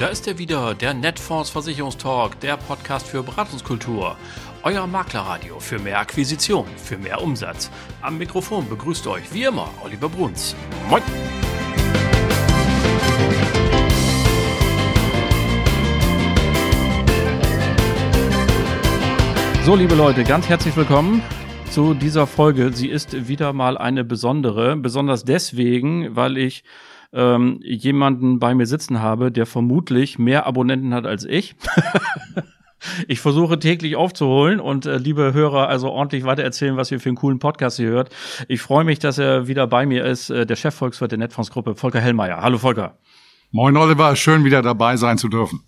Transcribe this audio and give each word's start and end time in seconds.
da 0.00 0.06
ist 0.06 0.26
er 0.26 0.38
wieder, 0.38 0.74
der 0.74 0.94
Netfonds 0.94 1.50
Versicherungstalk, 1.50 2.40
der 2.40 2.56
Podcast 2.56 3.06
für 3.06 3.22
Beratungskultur. 3.22 4.16
Euer 4.62 4.86
Maklerradio 4.86 5.60
für 5.60 5.78
mehr 5.78 6.00
Akquisition, 6.00 6.64
für 6.78 6.96
mehr 6.96 7.22
Umsatz. 7.22 7.70
Am 8.00 8.16
Mikrofon 8.16 8.66
begrüßt 8.66 9.06
euch 9.08 9.30
wie 9.34 9.44
immer 9.44 9.68
Oliver 9.84 10.08
Bruns. 10.08 10.56
Moin! 10.88 11.02
So, 19.66 19.76
liebe 19.76 19.94
Leute, 19.94 20.24
ganz 20.24 20.48
herzlich 20.48 20.74
willkommen 20.76 21.22
zu 21.70 21.92
dieser 21.92 22.26
Folge. 22.26 22.72
Sie 22.72 22.88
ist 22.88 23.28
wieder 23.28 23.52
mal 23.52 23.76
eine 23.76 24.02
besondere, 24.04 24.76
besonders 24.76 25.26
deswegen, 25.26 26.16
weil 26.16 26.38
ich 26.38 26.64
ähm, 27.12 27.60
jemanden 27.62 28.38
bei 28.38 28.54
mir 28.54 28.66
sitzen 28.66 29.00
habe, 29.00 29.32
der 29.32 29.46
vermutlich 29.46 30.18
mehr 30.18 30.46
Abonnenten 30.46 30.94
hat 30.94 31.06
als 31.06 31.24
ich. 31.24 31.56
Ich 33.08 33.20
versuche 33.20 33.58
täglich 33.58 33.96
aufzuholen 33.96 34.58
und 34.58 34.86
äh, 34.86 34.96
liebe 34.96 35.34
Hörer, 35.34 35.68
also 35.68 35.90
ordentlich 35.90 36.24
weitererzählen, 36.24 36.78
was 36.78 36.90
ihr 36.90 36.98
für 36.98 37.10
einen 37.10 37.16
coolen 37.16 37.38
Podcast 37.38 37.76
hier 37.76 37.90
hört. 37.90 38.08
Ich 38.48 38.62
freue 38.62 38.84
mich, 38.84 38.98
dass 38.98 39.18
er 39.18 39.48
wieder 39.48 39.66
bei 39.66 39.84
mir 39.84 40.04
ist, 40.04 40.30
äh, 40.30 40.46
der 40.46 40.56
Chefvolkswirt 40.56 41.10
der 41.10 41.18
Netfondsgruppe, 41.18 41.74
Volker 41.74 42.00
Hellmeier. 42.00 42.40
Hallo 42.40 42.56
Volker. 42.56 42.96
Moin 43.52 43.76
Oliver, 43.76 44.14
schön 44.14 44.44
wieder 44.44 44.62
dabei 44.62 44.96
sein 44.96 45.18
zu 45.18 45.28
dürfen. 45.28 45.64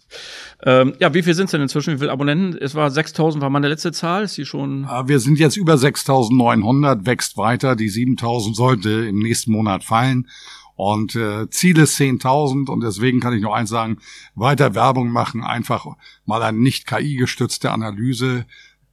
Ähm, 0.64 0.94
ja, 1.00 1.12
wie 1.14 1.22
viel 1.22 1.34
sind 1.34 1.46
es 1.46 1.50
denn 1.50 1.62
inzwischen? 1.62 1.94
Wie 1.94 1.98
viele 1.98 2.12
Abonnenten? 2.12 2.56
Es 2.56 2.76
war 2.76 2.88
6000 2.88 3.42
war 3.42 3.50
meine 3.50 3.66
letzte 3.66 3.90
Zahl. 3.90 4.22
Ist 4.22 4.36
die 4.36 4.44
schon? 4.44 4.84
Ah, 4.84 5.08
wir 5.08 5.18
sind 5.18 5.40
jetzt 5.40 5.56
über 5.56 5.76
6900, 5.76 7.04
wächst 7.06 7.36
weiter. 7.36 7.74
Die 7.74 7.88
7000 7.88 8.54
sollte 8.54 8.90
im 8.90 9.18
nächsten 9.18 9.50
Monat 9.50 9.82
fallen. 9.82 10.28
Und 10.74 11.14
äh, 11.14 11.48
Ziel 11.50 11.78
ist 11.78 11.98
10.000 11.98 12.70
und 12.70 12.80
deswegen 12.80 13.20
kann 13.20 13.34
ich 13.34 13.42
nur 13.42 13.54
eins 13.54 13.70
sagen, 13.70 13.98
weiter 14.34 14.74
Werbung 14.74 15.10
machen, 15.10 15.44
einfach 15.44 15.86
mal 16.24 16.42
eine 16.42 16.58
nicht 16.58 16.86
KI-gestützte 16.86 17.70
Analyse, 17.70 18.46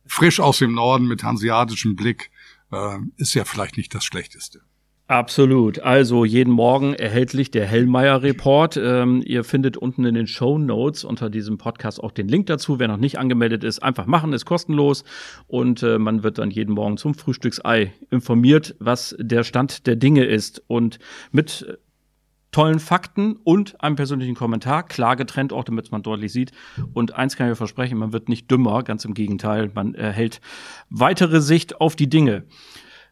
frisch 0.06 0.40
aus 0.40 0.60
dem 0.60 0.74
Norden 0.74 1.08
mit 1.08 1.24
hanseatischem 1.24 1.96
Blick, 1.96 2.32
äh, 2.72 2.98
ist 3.18 3.34
ja 3.34 3.46
vielleicht 3.46 3.78
nicht 3.78 3.94
das 3.96 4.04
Schlechteste. 4.04 4.62
Absolut. 5.10 5.80
Also 5.80 6.24
jeden 6.24 6.54
Morgen 6.54 6.94
erhältlich 6.94 7.50
der 7.50 7.66
Hellmeier 7.66 8.22
Report. 8.22 8.78
Ähm, 8.78 9.24
ihr 9.26 9.44
findet 9.44 9.76
unten 9.76 10.06
in 10.06 10.14
den 10.14 10.28
Show 10.28 10.60
Notes 10.60 11.04
unter 11.04 11.32
diesem 11.32 11.58
Podcast 11.58 12.00
auch 12.00 12.12
den 12.12 12.28
Link 12.28 12.46
dazu. 12.46 12.78
Wer 12.78 12.90
noch 12.90 12.98
nicht 12.98 13.18
angemeldet 13.18 13.64
ist, 13.64 13.82
einfach 13.82 14.06
machen, 14.06 14.34
ist 14.34 14.46
kostenlos 14.46 15.04
und 15.48 15.82
äh, 15.82 15.98
man 15.98 16.22
wird 16.22 16.38
dann 16.38 16.52
jeden 16.52 16.76
Morgen 16.76 16.98
zum 16.98 17.16
Frühstücksei 17.16 17.92
informiert, 18.12 18.76
was 18.78 19.16
der 19.18 19.44
Stand 19.44 19.88
der 19.88 19.96
Dinge 19.96 20.26
ist 20.26 20.62
und 20.68 21.00
mit 21.32 21.80
tollen 22.52 22.80
Fakten 22.80 23.36
und 23.44 23.82
einem 23.82 23.96
persönlichen 23.96 24.36
Kommentar, 24.36 24.84
klar 24.84 25.16
getrennt, 25.16 25.54
auch 25.54 25.64
damit 25.64 25.92
man 25.92 26.04
deutlich 26.04 26.32
sieht. 26.32 26.52
Und 26.94 27.16
eins 27.16 27.36
kann 27.36 27.52
ich 27.52 27.58
versprechen, 27.58 27.98
man 27.98 28.14
wird 28.14 28.30
nicht 28.30 28.52
dümmer, 28.52 28.84
ganz 28.84 29.06
im 29.06 29.16
Gegenteil, 29.16 29.72
man 29.74 29.96
erhält 29.96 30.40
weitere 30.92 31.42
Sicht 31.42 31.82
auf 31.82 31.96
die 31.96 32.10
Dinge. 32.10 32.44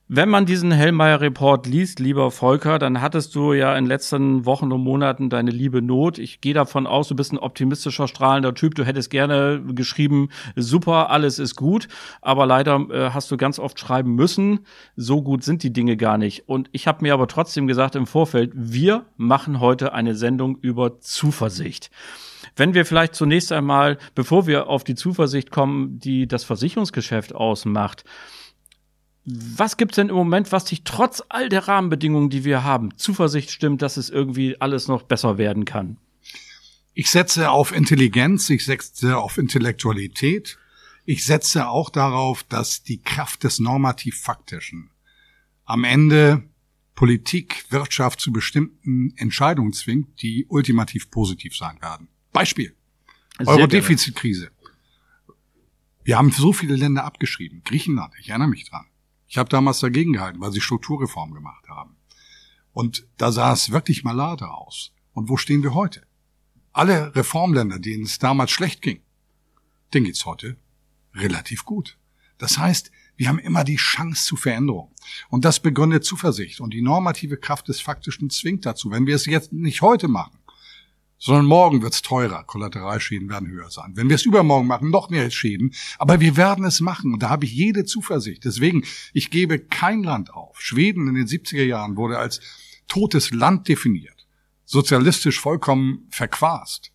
Wenn 0.09 0.29
man 0.29 0.45
diesen 0.45 0.71
Hellmeier-Report 0.71 1.67
liest, 1.67 1.99
lieber 1.99 2.31
Volker, 2.31 2.79
dann 2.79 3.01
hattest 3.01 3.35
du 3.35 3.51
ja 3.51 3.77
in 3.77 3.83
den 3.83 3.89
letzten 3.89 4.45
Wochen 4.45 4.71
und 4.71 4.81
Monaten 4.81 5.29
deine 5.29 5.51
liebe 5.51 5.81
Not. 5.81 6.17
Ich 6.17 6.39
gehe 6.39 6.53
davon 6.53 6.87
aus, 6.87 7.09
du 7.09 7.15
bist 7.15 7.33
ein 7.33 7.37
optimistischer, 7.37 8.07
strahlender 8.07 8.53
Typ. 8.53 8.73
Du 8.75 8.85
hättest 8.85 9.09
gerne 9.09 9.61
geschrieben, 9.73 10.29
super, 10.55 11.09
alles 11.09 11.39
ist 11.39 11.57
gut. 11.57 11.89
Aber 12.21 12.45
leider 12.45 12.87
äh, 12.89 13.09
hast 13.09 13.29
du 13.31 13.35
ganz 13.35 13.59
oft 13.59 13.77
schreiben 13.81 14.15
müssen, 14.15 14.61
so 14.95 15.21
gut 15.21 15.43
sind 15.43 15.61
die 15.61 15.73
Dinge 15.73 15.97
gar 15.97 16.17
nicht. 16.17 16.47
Und 16.47 16.69
ich 16.71 16.87
habe 16.87 17.03
mir 17.03 17.13
aber 17.13 17.27
trotzdem 17.27 17.67
gesagt 17.67 17.97
im 17.97 18.07
Vorfeld, 18.07 18.53
wir 18.55 19.07
machen 19.17 19.59
heute 19.59 19.91
eine 19.91 20.15
Sendung 20.15 20.57
über 20.61 21.01
Zuversicht. 21.01 21.91
Wenn 22.55 22.73
wir 22.73 22.85
vielleicht 22.85 23.13
zunächst 23.13 23.51
einmal, 23.51 23.97
bevor 24.15 24.47
wir 24.47 24.67
auf 24.67 24.85
die 24.85 24.95
Zuversicht 24.95 25.51
kommen, 25.51 25.99
die 25.99 26.29
das 26.29 26.45
Versicherungsgeschäft 26.45 27.35
ausmacht, 27.35 28.05
was 29.29 29.75
gibt's 29.75 29.95
denn 29.95 30.07
im 30.07 30.15
Moment, 30.15 30.53
was 30.53 30.63
dich 30.63 30.83
trotz 30.83 31.21
all 31.27 31.49
der 31.49 31.67
Rahmenbedingungen, 31.67 32.29
die 32.29 32.45
wir 32.45 32.63
haben, 32.63 32.97
Zuversicht 32.97 33.51
stimmt, 33.51 33.81
dass 33.81 33.97
es 33.97 34.09
irgendwie 34.09 34.61
alles 34.61 34.87
noch 34.87 35.03
besser 35.03 35.37
werden 35.37 35.65
kann? 35.65 35.97
Ich 36.93 37.11
setze 37.11 37.51
auf 37.51 37.73
Intelligenz, 37.73 38.49
ich 38.49 38.63
setze 38.63 39.17
auf 39.17 39.37
Intellektualität. 39.37 40.57
Ich 41.03 41.25
setze 41.25 41.67
auch 41.67 41.89
darauf, 41.89 42.43
dass 42.43 42.83
die 42.83 43.01
Kraft 43.01 43.43
des 43.43 43.59
Normativ-Faktischen 43.59 44.91
am 45.65 45.83
Ende 45.83 46.43
Politik, 46.95 47.65
Wirtschaft 47.69 48.19
zu 48.21 48.31
bestimmten 48.31 49.13
Entscheidungen 49.17 49.73
zwingt, 49.73 50.21
die 50.21 50.45
ultimativ 50.47 51.11
positiv 51.11 51.55
sein 51.55 51.79
werden. 51.81 52.07
Beispiel. 52.33 52.75
Euro-Defizitkrise. 53.45 54.51
Wir 56.03 56.17
haben 56.17 56.31
so 56.31 56.53
viele 56.53 56.75
Länder 56.75 57.03
abgeschrieben. 57.03 57.61
Griechenland, 57.63 58.13
ich 58.19 58.29
erinnere 58.29 58.47
mich 58.47 58.69
dran. 58.69 58.85
Ich 59.27 59.37
habe 59.37 59.49
damals 59.49 59.79
dagegen 59.79 60.13
gehalten, 60.13 60.39
weil 60.39 60.51
sie 60.51 60.61
Strukturreform 60.61 61.33
gemacht 61.33 61.67
haben. 61.69 61.97
Und 62.73 63.07
da 63.17 63.31
sah 63.31 63.53
es 63.53 63.71
wirklich 63.71 64.03
malade 64.03 64.49
aus. 64.49 64.93
Und 65.13 65.29
wo 65.29 65.37
stehen 65.37 65.63
wir 65.63 65.73
heute? 65.73 66.05
Alle 66.71 67.15
Reformländer, 67.15 67.79
denen 67.79 68.03
es 68.03 68.19
damals 68.19 68.51
schlecht 68.51 68.81
ging, 68.81 69.01
denen 69.93 70.05
geht's 70.05 70.25
heute 70.25 70.57
relativ 71.13 71.65
gut. 71.65 71.97
Das 72.37 72.57
heißt, 72.57 72.91
wir 73.15 73.27
haben 73.27 73.39
immer 73.39 73.63
die 73.63 73.77
Chance 73.77 74.25
zu 74.25 74.35
Veränderung. 74.35 74.93
Und 75.29 75.43
das 75.43 75.59
begründet 75.59 76.05
Zuversicht. 76.05 76.61
Und 76.61 76.73
die 76.73 76.83
normative 76.83 77.37
Kraft 77.37 77.67
des 77.67 77.81
Faktischen 77.81 78.29
zwingt 78.29 78.65
dazu. 78.65 78.91
Wenn 78.91 79.07
wir 79.07 79.15
es 79.15 79.25
jetzt 79.25 79.51
nicht 79.51 79.81
heute 79.81 80.07
machen, 80.07 80.37
sondern 81.17 81.45
morgen 81.45 81.81
wird's 81.81 82.01
teurer. 82.01 82.43
Kollateralschäden 82.43 83.29
werden 83.29 83.47
höher 83.47 83.69
sein. 83.69 83.93
Wenn 83.95 84.09
wir 84.09 84.15
es 84.15 84.25
übermorgen 84.25 84.67
machen, 84.67 84.89
noch 84.89 85.09
mehr 85.09 85.29
Schäden. 85.31 85.73
Aber 85.97 86.19
wir 86.19 86.37
werden 86.37 86.65
es 86.65 86.79
machen. 86.79 87.13
Und 87.13 87.23
da 87.23 87.29
habe 87.29 87.45
ich 87.45 87.53
jede 87.53 87.85
Zuversicht. 87.85 88.45
Deswegen, 88.45 88.83
ich 89.13 89.31
gebe 89.31 89.59
kein 89.59 90.03
Land 90.03 90.33
auf. 90.33 90.61
Schweden 90.61 91.07
in 91.07 91.15
den 91.15 91.27
70er 91.27 91.63
Jahren 91.63 91.97
wurde 91.97 92.19
als 92.19 92.39
totes 92.87 93.31
Land 93.31 93.67
definiert. 93.67 94.27
Sozialistisch 94.65 95.39
vollkommen 95.39 96.07
verquast. 96.09 96.91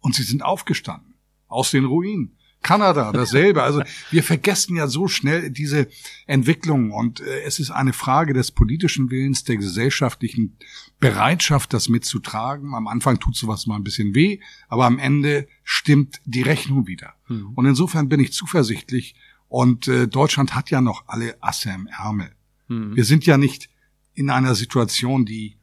Und 0.00 0.14
sie 0.14 0.22
sind 0.22 0.42
aufgestanden. 0.42 1.14
Aus 1.48 1.70
den 1.70 1.84
Ruinen. 1.84 2.38
Kanada, 2.62 3.12
dasselbe. 3.12 3.62
Also 3.62 3.82
wir 4.10 4.22
vergessen 4.22 4.76
ja 4.76 4.86
so 4.86 5.08
schnell 5.08 5.50
diese 5.50 5.88
Entwicklung 6.26 6.90
und 6.90 7.20
äh, 7.20 7.42
es 7.42 7.58
ist 7.58 7.70
eine 7.70 7.92
Frage 7.92 8.34
des 8.34 8.50
politischen 8.50 9.10
Willens, 9.10 9.44
der 9.44 9.56
gesellschaftlichen 9.56 10.58
Bereitschaft, 11.00 11.72
das 11.72 11.88
mitzutragen. 11.88 12.74
Am 12.74 12.88
Anfang 12.88 13.20
tut 13.20 13.36
sowas 13.36 13.66
mal 13.66 13.76
ein 13.76 13.84
bisschen 13.84 14.14
weh, 14.14 14.40
aber 14.68 14.84
am 14.86 14.98
Ende 14.98 15.46
stimmt 15.62 16.20
die 16.24 16.42
Rechnung 16.42 16.86
wieder. 16.86 17.14
Mhm. 17.28 17.52
Und 17.54 17.66
insofern 17.66 18.08
bin 18.08 18.20
ich 18.20 18.32
zuversichtlich 18.32 19.14
und 19.48 19.88
äh, 19.88 20.08
Deutschland 20.08 20.54
hat 20.54 20.70
ja 20.70 20.80
noch 20.80 21.04
alle 21.06 21.40
Asse 21.42 21.70
im 21.70 21.86
Ärmel. 21.86 22.34
Mhm. 22.66 22.96
Wir 22.96 23.04
sind 23.04 23.26
ja 23.26 23.38
nicht 23.38 23.70
in 24.14 24.30
einer 24.30 24.54
Situation, 24.54 25.24
die 25.24 25.56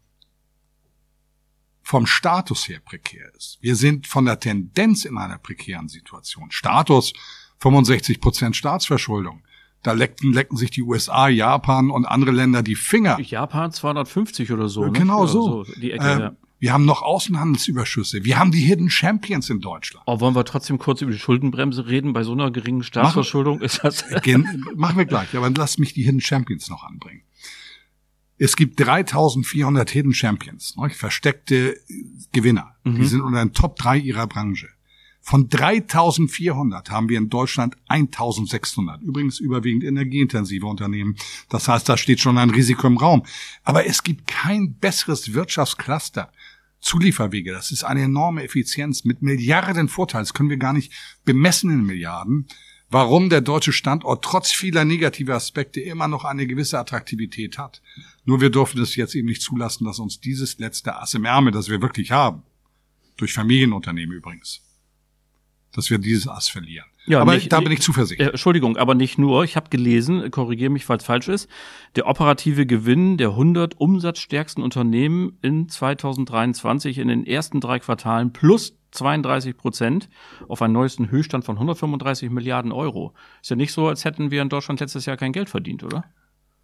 vom 1.83 2.07
Status 2.07 2.67
her 2.67 2.79
prekär 2.83 3.31
ist. 3.35 3.59
Wir 3.61 3.75
sind 3.75 4.07
von 4.07 4.25
der 4.25 4.39
Tendenz 4.39 5.05
in 5.05 5.17
einer 5.17 5.37
prekären 5.37 5.87
Situation. 5.87 6.49
Status 6.49 7.13
65 7.59 8.19
Prozent 8.19 8.55
Staatsverschuldung. 8.55 9.43
Da 9.85 9.91
lecken, 9.91 10.33
lecken 10.33 10.57
sich 10.57 10.71
die 10.71 10.81
USA, 10.81 11.27
Japan 11.27 11.91
und 11.91 12.05
andere 12.05 12.31
Länder 12.31 12.63
die 12.63 12.73
Finger. 12.73 13.19
Japan 13.19 13.71
250 13.71 14.51
oder 14.51 14.67
so. 14.67 14.85
Ne? 14.85 14.93
Genau 14.93 15.27
so. 15.27 15.63
so 15.63 15.73
die 15.79 15.91
Ecke, 15.91 16.03
äh, 16.03 16.19
ja. 16.19 16.35
Wir 16.57 16.73
haben 16.73 16.85
noch 16.85 17.03
Außenhandelsüberschüsse. 17.03 18.25
Wir 18.25 18.39
haben 18.39 18.49
die 18.49 18.61
Hidden 18.61 18.89
Champions 18.89 19.51
in 19.51 19.59
Deutschland. 19.59 20.03
Oh, 20.07 20.19
wollen 20.21 20.35
wir 20.35 20.43
trotzdem 20.43 20.79
kurz 20.79 21.03
über 21.03 21.11
die 21.11 21.19
Schuldenbremse 21.19 21.85
reden? 21.85 22.13
Bei 22.13 22.23
so 22.23 22.31
einer 22.31 22.49
geringen 22.49 22.81
Staatsverschuldung 22.81 23.61
ist 23.61 23.83
das. 23.83 24.03
machen 24.75 24.97
wir 24.97 25.05
gleich, 25.05 25.37
aber 25.37 25.51
lass 25.55 25.77
mich 25.77 25.93
die 25.93 26.01
Hidden 26.01 26.21
Champions 26.21 26.67
noch 26.67 26.83
anbringen. 26.83 27.21
Es 28.39 28.55
gibt 28.55 28.79
3400 28.79 29.87
Hidden 29.87 30.15
Champions, 30.15 30.75
ne, 30.77 30.89
versteckte 30.89 31.77
Gewinner. 32.31 32.75
Mhm. 32.83 32.95
Die 32.95 33.05
sind 33.05 33.21
unter 33.21 33.37
den 33.37 33.53
Top 33.53 33.75
3 33.75 33.99
ihrer 33.99 34.25
Branche. 34.25 34.69
Von 35.27 35.49
3400 35.49 36.91
haben 36.91 37.09
wir 37.09 37.17
in 37.17 37.29
Deutschland 37.29 37.75
1600. 37.87 39.01
Übrigens 39.01 39.39
überwiegend 39.39 39.83
energieintensive 39.83 40.67
Unternehmen. 40.67 41.15
Das 41.49 41.67
heißt, 41.67 41.89
da 41.89 41.97
steht 41.97 42.19
schon 42.19 42.37
ein 42.37 42.51
Risiko 42.51 42.85
im 42.85 42.97
Raum. 42.97 43.23
Aber 43.63 43.87
es 43.87 44.03
gibt 44.03 44.27
kein 44.27 44.75
besseres 44.75 45.33
Wirtschaftscluster. 45.33 46.31
Zulieferwege, 46.79 47.51
das 47.51 47.71
ist 47.71 47.83
eine 47.83 48.03
enorme 48.03 48.43
Effizienz 48.43 49.03
mit 49.03 49.23
Milliarden 49.23 49.89
Vorteilen. 49.89 50.25
Das 50.25 50.35
können 50.35 50.51
wir 50.51 50.57
gar 50.57 50.73
nicht 50.73 50.93
bemessen 51.25 51.71
in 51.71 51.83
Milliarden 51.83 52.47
warum 52.91 53.29
der 53.29 53.41
deutsche 53.41 53.73
Standort 53.73 54.23
trotz 54.23 54.51
vieler 54.51 54.85
negativer 54.85 55.33
Aspekte 55.33 55.81
immer 55.81 56.07
noch 56.07 56.23
eine 56.23 56.45
gewisse 56.47 56.79
Attraktivität 56.79 57.57
hat. 57.57 57.81
Nur 58.25 58.41
wir 58.41 58.51
dürfen 58.51 58.79
es 58.79 58.95
jetzt 58.95 59.15
eben 59.15 59.27
nicht 59.27 59.41
zulassen, 59.41 59.85
dass 59.85 59.97
uns 59.97 60.19
dieses 60.19 60.59
letzte 60.59 60.95
Ass 60.95 61.15
im 61.15 61.25
Ärmel, 61.25 61.51
das 61.51 61.67
wir 61.67 61.81
wirklich 61.81 62.11
haben, 62.11 62.43
durch 63.17 63.33
Familienunternehmen 63.33 64.15
übrigens, 64.15 64.61
dass 65.75 65.89
wir 65.89 65.97
dieses 65.97 66.27
Ass 66.27 66.47
verlieren. 66.47 66.85
Ja, 67.05 67.21
aber 67.21 67.35
nicht, 67.35 67.51
da 67.51 67.59
bin 67.59 67.71
ich 67.71 67.81
zuversichtlich. 67.81 68.27
Entschuldigung, 68.27 68.77
aber 68.77 68.95
nicht 68.95 69.17
nur. 69.17 69.43
Ich 69.43 69.55
habe 69.55 69.69
gelesen, 69.69 70.31
korrigiere 70.31 70.71
mich, 70.71 70.85
falls 70.85 71.03
falsch 71.03 71.27
ist, 71.27 71.49
der 71.95 72.07
operative 72.07 72.65
Gewinn 72.65 73.17
der 73.17 73.29
100 73.29 73.79
umsatzstärksten 73.79 74.63
Unternehmen 74.63 75.37
in 75.41 75.69
2023 75.69 76.97
in 76.97 77.07
den 77.07 77.25
ersten 77.25 77.61
drei 77.61 77.79
Quartalen 77.79 78.33
plus 78.33 78.77
32 78.91 79.57
Prozent 79.57 80.09
auf 80.47 80.61
einen 80.61 80.73
neuesten 80.73 81.11
Höchststand 81.11 81.45
von 81.45 81.57
135 81.57 82.29
Milliarden 82.31 82.71
Euro. 82.71 83.13
Ist 83.41 83.49
ja 83.49 83.55
nicht 83.55 83.73
so, 83.73 83.87
als 83.87 84.05
hätten 84.05 84.31
wir 84.31 84.41
in 84.41 84.49
Deutschland 84.49 84.79
letztes 84.79 85.05
Jahr 85.05 85.17
kein 85.17 85.33
Geld 85.33 85.49
verdient, 85.49 85.83
oder? 85.83 86.05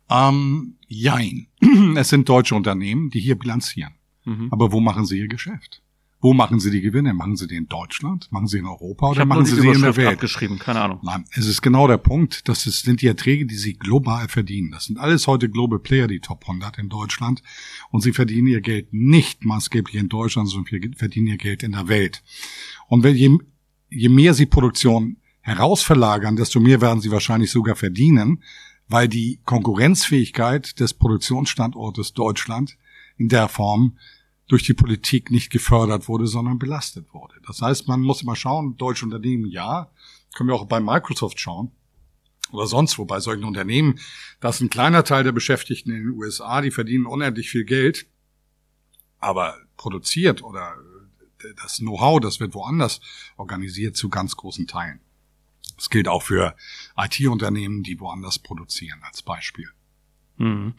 Ähm, 0.10 0.75
jein. 0.88 1.48
Es 1.96 2.10
sind 2.10 2.28
deutsche 2.28 2.56
Unternehmen, 2.56 3.10
die 3.10 3.19
hier 3.19 3.38
bilanzieren. 3.38 3.94
Mhm. 4.25 4.48
Aber 4.52 4.72
wo 4.72 4.80
machen 4.80 5.06
sie 5.06 5.19
ihr 5.19 5.28
Geschäft? 5.28 5.81
Wo 6.24 6.34
machen 6.34 6.60
Sie 6.60 6.70
die 6.70 6.82
Gewinne? 6.82 7.16
Machen 7.16 7.36
Sie 7.36 7.48
die 7.48 7.56
in 7.56 7.68
Deutschland? 7.68 8.32
Machen 8.32 8.46
Sie 8.46 8.60
in 8.60 8.68
Europa 8.68 9.10
oder 9.10 9.26
machen 9.26 9.44
Sie 9.46 9.60
sie 9.60 9.68
in 9.68 9.82
der 9.82 9.98
Welt? 9.98 10.14
abgeschrieben, 10.14 10.60
keine 10.60 10.82
Ahnung. 10.82 11.00
Nein, 11.02 11.26
es 11.32 11.48
ist 11.48 11.64
genau 11.64 11.88
der 11.88 11.98
Punkt. 11.98 12.48
Das 12.48 12.68
ist, 12.68 12.84
sind 12.84 13.02
die 13.02 13.08
Erträge, 13.08 13.48
die 13.48 13.56
Sie 13.56 13.74
global 13.74 14.28
verdienen. 14.28 14.70
Das 14.70 14.86
sind 14.86 15.00
alles 15.00 15.26
heute 15.26 15.50
Global 15.50 15.80
Player, 15.80 16.08
die 16.08 16.20
Top 16.20 16.44
100 16.44 16.78
in 16.78 16.90
Deutschland. 16.90 17.42
Und 17.90 18.02
sie 18.02 18.14
verdienen 18.14 18.48
ihr 18.48 18.62
Geld 18.62 18.94
nicht 18.94 19.44
maßgeblich 19.44 19.96
in 19.96 20.10
Deutschland, 20.10 20.48
sondern 20.48 20.72
wir 20.72 20.92
verdienen 20.96 21.28
ihr 21.28 21.38
Geld 21.38 21.64
in 21.64 21.72
der 21.72 21.88
Welt. 21.88 22.22
Und 22.88 23.02
wenn 23.02 23.16
je, 23.16 23.36
je 23.90 24.10
mehr 24.10 24.36
Sie 24.36 24.46
Produktion 24.46 25.18
herausverlagern, 25.42 26.36
desto 26.36 26.60
mehr 26.60 26.82
werden 26.82 27.02
Sie 27.02 27.10
wahrscheinlich 27.10 27.50
sogar 27.50 27.76
verdienen, 27.76 28.44
weil 28.88 29.08
die 29.08 29.40
Konkurrenzfähigkeit 29.46 30.80
des 30.80 30.94
Produktionsstandortes 30.94 32.14
Deutschland 32.14 32.78
in 33.18 33.28
der 33.28 33.48
Form 33.48 33.98
durch 34.51 34.63
die 34.63 34.74
Politik 34.74 35.31
nicht 35.31 35.50
gefördert 35.50 36.09
wurde, 36.09 36.27
sondern 36.27 36.59
belastet 36.59 37.13
wurde. 37.13 37.36
Das 37.48 37.62
heißt, 37.62 37.88
man 37.88 38.01
muss 38.01 38.21
immer 38.21 38.36
schauen, 38.36 38.75
deutsche 38.75 39.06
Unternehmen 39.06 39.45
ja, 39.45 39.89
können 40.36 40.50
wir 40.50 40.56
auch 40.56 40.65
bei 40.65 40.81
Microsoft 40.81 41.39
schauen 41.39 41.71
oder 42.51 42.68
sonst 42.68 42.98
wo 42.98 43.06
bei 43.06 43.21
solchen 43.21 43.45
Unternehmen, 43.45 43.98
das 44.42 44.56
ist 44.56 44.62
ein 44.62 44.69
kleiner 44.69 45.06
Teil 45.06 45.24
der 45.24 45.31
Beschäftigten 45.31 45.92
in 45.92 46.03
den 46.03 46.09
USA, 46.09 46.59
die 46.59 46.71
verdienen 46.71 47.06
unendlich 47.06 47.50
viel 47.50 47.63
Geld, 47.63 48.07
aber 49.19 49.56
produziert 49.77 50.44
oder 50.44 50.75
das 51.63 51.77
Know-how, 51.77 52.19
das 52.19 52.42
wird 52.42 52.53
woanders 52.53 53.00
organisiert 53.38 53.95
zu 53.95 54.09
ganz 54.09 54.36
großen 54.36 54.68
Teilen. 54.68 55.00
Das 55.77 55.89
gilt 55.89 56.09
auch 56.09 56.24
für 56.24 56.57
IT-Unternehmen, 56.98 57.83
die 57.83 58.01
woanders 58.01 58.38
produzieren, 58.38 59.00
als 59.03 59.21
Beispiel. 59.21 59.69
Mhm. 60.36 60.74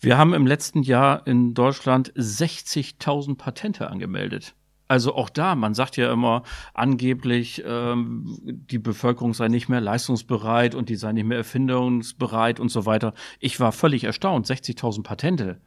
Wir 0.00 0.18
haben 0.18 0.34
im 0.34 0.46
letzten 0.46 0.82
Jahr 0.82 1.26
in 1.26 1.54
Deutschland 1.54 2.12
60.000 2.14 3.36
Patente 3.36 3.90
angemeldet. 3.90 4.54
Also 4.88 5.14
auch 5.14 5.30
da, 5.30 5.56
man 5.56 5.74
sagt 5.74 5.96
ja 5.96 6.12
immer 6.12 6.44
angeblich, 6.72 7.62
ähm, 7.66 8.38
die 8.44 8.78
Bevölkerung 8.78 9.34
sei 9.34 9.48
nicht 9.48 9.68
mehr 9.68 9.80
leistungsbereit 9.80 10.74
und 10.76 10.88
die 10.88 10.94
sei 10.94 11.12
nicht 11.12 11.26
mehr 11.26 11.38
erfindungsbereit 11.38 12.60
und 12.60 12.68
so 12.68 12.86
weiter. 12.86 13.12
Ich 13.40 13.58
war 13.58 13.72
völlig 13.72 14.04
erstaunt, 14.04 14.46
60.000 14.46 15.02
Patente. 15.02 15.60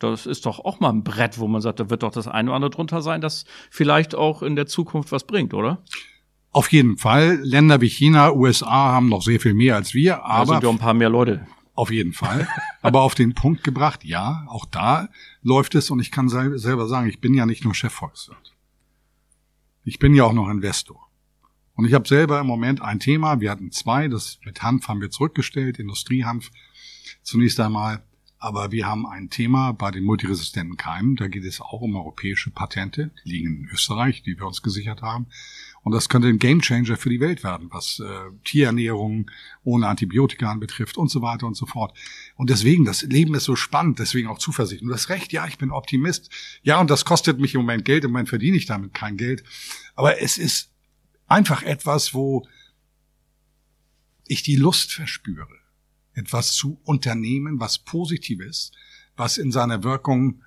Das 0.00 0.26
ist 0.26 0.44
doch 0.44 0.58
auch 0.58 0.80
mal 0.80 0.90
ein 0.90 1.04
Brett, 1.04 1.38
wo 1.38 1.46
man 1.46 1.60
sagt, 1.60 1.78
da 1.78 1.88
wird 1.88 2.02
doch 2.02 2.10
das 2.10 2.26
eine 2.26 2.50
oder 2.50 2.56
andere 2.56 2.70
drunter 2.70 3.00
sein, 3.00 3.20
das 3.20 3.44
vielleicht 3.70 4.16
auch 4.16 4.42
in 4.42 4.56
der 4.56 4.66
Zukunft 4.66 5.12
was 5.12 5.24
bringt, 5.24 5.54
oder? 5.54 5.82
Auf 6.50 6.72
jeden 6.72 6.98
Fall. 6.98 7.38
Länder 7.42 7.80
wie 7.80 7.88
China, 7.88 8.32
USA 8.32 8.92
haben 8.92 9.08
noch 9.08 9.22
sehr 9.22 9.38
viel 9.38 9.54
mehr 9.54 9.76
als 9.76 9.94
wir, 9.94 10.24
aber. 10.24 10.46
Da 10.46 10.52
sind 10.54 10.64
ja 10.64 10.70
ein 10.70 10.78
paar 10.78 10.94
mehr 10.94 11.10
Leute. 11.10 11.46
Auf 11.74 11.90
jeden 11.90 12.12
Fall. 12.12 12.48
Aber 12.82 13.02
auf 13.02 13.14
den 13.14 13.34
Punkt 13.34 13.64
gebracht, 13.64 14.04
ja, 14.04 14.44
auch 14.48 14.64
da 14.64 15.08
läuft 15.42 15.74
es 15.74 15.90
und 15.90 16.00
ich 16.00 16.12
kann 16.12 16.28
selber 16.28 16.86
sagen, 16.86 17.08
ich 17.08 17.20
bin 17.20 17.34
ja 17.34 17.46
nicht 17.46 17.64
nur 17.64 17.74
Chefvolkswirt. 17.74 18.54
Ich 19.84 19.98
bin 19.98 20.14
ja 20.14 20.24
auch 20.24 20.32
noch 20.32 20.48
Investor. 20.48 21.08
Und 21.74 21.86
ich 21.86 21.94
habe 21.94 22.06
selber 22.06 22.40
im 22.40 22.46
Moment 22.46 22.80
ein 22.80 23.00
Thema, 23.00 23.40
wir 23.40 23.50
hatten 23.50 23.72
zwei, 23.72 24.06
das 24.06 24.38
mit 24.44 24.62
Hanf 24.62 24.86
haben 24.86 25.00
wir 25.00 25.10
zurückgestellt, 25.10 25.78
Industriehanf 25.78 26.50
zunächst 27.22 27.58
einmal. 27.58 28.04
Aber 28.38 28.70
wir 28.70 28.86
haben 28.86 29.06
ein 29.06 29.30
Thema 29.30 29.72
bei 29.72 29.90
den 29.90 30.04
multiresistenten 30.04 30.76
Keimen, 30.76 31.16
da 31.16 31.28
geht 31.28 31.44
es 31.44 31.60
auch 31.60 31.80
um 31.80 31.96
europäische 31.96 32.50
Patente, 32.50 33.10
die 33.24 33.30
liegen 33.30 33.56
in 33.56 33.68
Österreich, 33.72 34.22
die 34.22 34.38
wir 34.38 34.46
uns 34.46 34.62
gesichert 34.62 35.02
haben. 35.02 35.26
Und 35.84 35.92
das 35.92 36.08
könnte 36.08 36.28
ein 36.28 36.38
Gamechanger 36.38 36.96
für 36.96 37.10
die 37.10 37.20
Welt 37.20 37.44
werden, 37.44 37.68
was 37.70 38.00
äh, 38.00 38.30
Tierernährung 38.44 39.30
ohne 39.64 39.86
Antibiotika 39.86 40.50
anbetrifft 40.50 40.96
und 40.96 41.10
so 41.10 41.20
weiter 41.20 41.46
und 41.46 41.56
so 41.56 41.66
fort. 41.66 41.96
Und 42.36 42.48
deswegen, 42.48 42.86
das 42.86 43.02
Leben 43.02 43.34
ist 43.34 43.44
so 43.44 43.54
spannend, 43.54 43.98
deswegen 43.98 44.28
auch 44.28 44.38
Zuversicht. 44.38 44.82
Und 44.82 44.88
das 44.88 45.10
Recht, 45.10 45.32
ja, 45.32 45.46
ich 45.46 45.58
bin 45.58 45.70
Optimist. 45.70 46.30
Ja, 46.62 46.80
und 46.80 46.88
das 46.88 47.04
kostet 47.04 47.38
mich 47.38 47.54
im 47.54 47.60
Moment 47.60 47.84
Geld, 47.84 48.02
im 48.04 48.12
Moment 48.12 48.30
verdiene 48.30 48.56
ich 48.56 48.64
damit 48.64 48.94
kein 48.94 49.18
Geld. 49.18 49.44
Aber 49.94 50.22
es 50.22 50.38
ist 50.38 50.72
einfach 51.26 51.62
etwas, 51.62 52.14
wo 52.14 52.48
ich 54.26 54.42
die 54.42 54.56
Lust 54.56 54.90
verspüre, 54.90 55.58
etwas 56.14 56.52
zu 56.54 56.80
unternehmen, 56.84 57.60
was 57.60 57.78
positiv 57.78 58.40
ist, 58.40 58.72
was 59.16 59.36
in 59.36 59.52
seiner 59.52 59.84
Wirkung 59.84 60.42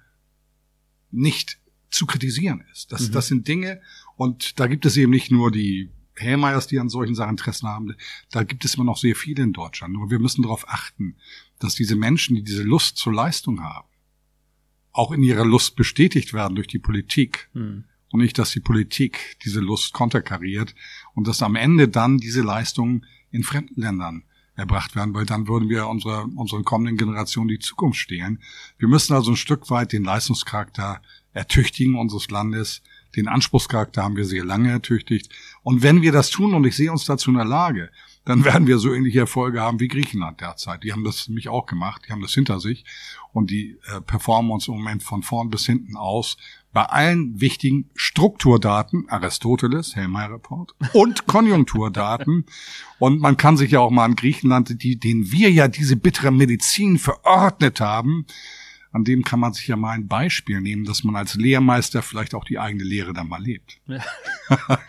nicht 1.12 1.60
zu 1.90 2.06
kritisieren 2.06 2.64
ist. 2.72 2.92
Das, 2.92 3.10
mhm. 3.10 3.12
das 3.14 3.28
sind 3.28 3.48
Dinge, 3.48 3.82
und 4.16 4.60
da 4.60 4.68
gibt 4.68 4.86
es 4.86 4.98
eben 4.98 5.12
nicht 5.12 5.32
nur 5.32 5.52
die 5.52 5.92
Hellmeyers, 6.16 6.68
die 6.68 6.80
an 6.80 6.90
solchen 6.90 7.16
Sachen 7.16 7.32
Interessen 7.32 7.68
haben. 7.68 7.96
Da 8.32 8.44
gibt 8.44 8.66
es 8.66 8.76
immer 8.76 8.84
noch 8.84 8.98
sehr 8.98 9.16
viele 9.16 9.44
in 9.44 9.54
Deutschland. 9.54 9.94
Nur 9.94 10.10
wir 10.10 10.20
müssen 10.20 10.42
darauf 10.42 10.68
achten, 10.68 11.16
dass 11.60 11.76
diese 11.76 11.96
Menschen, 11.96 12.36
die 12.36 12.44
diese 12.44 12.64
Lust 12.64 12.98
zur 12.98 13.14
Leistung 13.14 13.62
haben, 13.62 13.88
auch 14.92 15.12
in 15.12 15.22
ihrer 15.22 15.46
Lust 15.46 15.76
bestätigt 15.76 16.34
werden 16.34 16.56
durch 16.56 16.68
die 16.68 16.80
Politik. 16.80 17.50
Hm. 17.54 17.84
Und 18.12 18.22
nicht, 18.22 18.40
dass 18.40 18.52
die 18.52 18.62
Politik 18.62 19.38
diese 19.44 19.60
Lust 19.60 19.94
konterkariert 19.94 20.74
und 21.14 21.28
dass 21.28 21.44
am 21.44 21.56
Ende 21.56 21.88
dann 21.90 22.18
diese 22.18 22.42
Leistungen 22.42 23.06
in 23.32 23.44
fremden 23.44 23.82
Ländern 23.82 24.24
erbracht 24.58 24.96
werden, 24.96 25.14
weil 25.14 25.26
dann 25.26 25.48
würden 25.48 25.70
wir 25.70 25.88
unserer, 25.88 26.28
unseren 26.36 26.66
kommenden 26.66 26.98
Generationen 26.98 27.48
die 27.48 27.60
Zukunft 27.60 28.00
stehlen. 28.00 28.42
Wir 28.78 28.88
müssen 28.88 29.14
also 29.14 29.32
ein 29.32 29.38
Stück 29.38 29.70
weit 29.70 29.94
den 29.94 30.04
Leistungscharakter 30.04 31.02
ertüchtigen 31.34 31.96
unseres 31.96 32.30
Landes, 32.30 32.82
den 33.16 33.28
Anspruchscharakter 33.28 34.04
haben 34.04 34.16
wir 34.16 34.26
sehr 34.26 34.44
lange 34.44 34.72
ertüchtigt. 34.72 35.32
Und 35.64 35.82
wenn 35.82 36.02
wir 36.02 36.12
das 36.12 36.30
tun, 36.30 36.54
und 36.54 36.66
ich 36.66 36.76
sehe 36.76 36.92
uns 36.92 37.06
dazu 37.06 37.30
in 37.30 37.38
der 37.38 37.46
Lage, 37.46 37.90
dann 38.28 38.44
werden 38.44 38.68
wir 38.68 38.78
so 38.78 38.94
ähnliche 38.94 39.20
Erfolge 39.20 39.62
haben 39.62 39.80
wie 39.80 39.88
Griechenland 39.88 40.42
derzeit. 40.42 40.84
Die 40.84 40.92
haben 40.92 41.06
das 41.06 41.30
nämlich 41.30 41.48
auch 41.48 41.66
gemacht, 41.66 42.02
die 42.06 42.12
haben 42.12 42.22
das 42.22 42.34
hinter 42.34 42.60
sich 42.60 42.84
und 43.32 43.50
die 43.50 43.78
äh, 43.86 44.02
performen 44.02 44.52
uns 44.52 44.68
im 44.68 44.74
Moment 44.74 45.02
von 45.02 45.24
vorn 45.24 45.50
bis 45.50 45.66
hinten 45.66 45.96
aus 45.96 46.36
bei 46.74 46.84
allen 46.84 47.40
wichtigen 47.40 47.90
Strukturdaten, 47.96 49.08
Aristoteles, 49.08 49.96
Hellmeyer 49.96 50.34
Report, 50.34 50.76
und 50.92 51.26
Konjunkturdaten. 51.28 52.46
Und 53.00 53.22
man 53.22 53.38
kann 53.38 53.56
sich 53.56 53.72
ja 53.72 53.80
auch 53.80 53.92
mal 53.92 54.04
an 54.04 54.18
Griechenland, 54.18 54.84
die, 54.84 55.00
denen 55.00 55.32
wir 55.32 55.50
ja 55.50 55.70
diese 55.70 55.96
bittere 55.96 56.32
Medizin 56.32 57.00
verordnet 57.00 57.80
haben, 57.80 58.26
an 58.98 59.04
dem 59.04 59.24
kann 59.24 59.40
man 59.40 59.54
sich 59.54 59.68
ja 59.68 59.76
mal 59.76 59.92
ein 59.92 60.08
Beispiel 60.08 60.60
nehmen, 60.60 60.84
dass 60.84 61.04
man 61.04 61.16
als 61.16 61.36
Lehrmeister 61.36 62.02
vielleicht 62.02 62.34
auch 62.34 62.44
die 62.44 62.58
eigene 62.58 62.84
Lehre 62.84 63.14
dann 63.14 63.30
mal 63.30 63.40
lebt. 63.40 63.78
Ja. 63.86 64.00